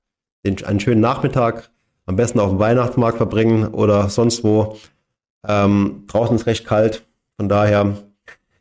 einen 0.44 0.80
schönen 0.80 1.02
Nachmittag. 1.02 1.70
Am 2.08 2.16
besten 2.16 2.40
auf 2.40 2.50
dem 2.50 2.58
Weihnachtsmarkt 2.58 3.18
verbringen 3.18 3.68
oder 3.68 4.10
sonst 4.10 4.44
wo. 4.44 4.78
Ähm, 5.48 6.06
draußen 6.08 6.36
ist 6.36 6.48
recht 6.48 6.66
kalt. 6.66 7.06
Von 7.38 7.48
daher 7.48 7.96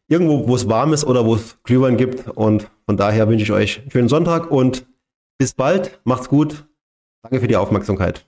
irgendwo, 0.08 0.46
wo 0.46 0.54
es 0.54 0.68
warm 0.68 0.92
ist 0.92 1.04
oder 1.04 1.24
wo 1.24 1.36
es 1.36 1.56
Glühwein 1.62 1.96
gibt. 1.96 2.28
Und 2.28 2.70
von 2.84 2.98
daher 2.98 3.28
wünsche 3.28 3.44
ich 3.44 3.52
euch 3.52 3.80
einen 3.80 3.90
schönen 3.90 4.08
Sonntag 4.08 4.50
und 4.50 4.86
bis 5.38 5.54
bald. 5.54 6.00
Macht's 6.04 6.28
gut. 6.28 6.66
Danke 7.22 7.40
für 7.40 7.48
die 7.48 7.56
Aufmerksamkeit. 7.56 8.26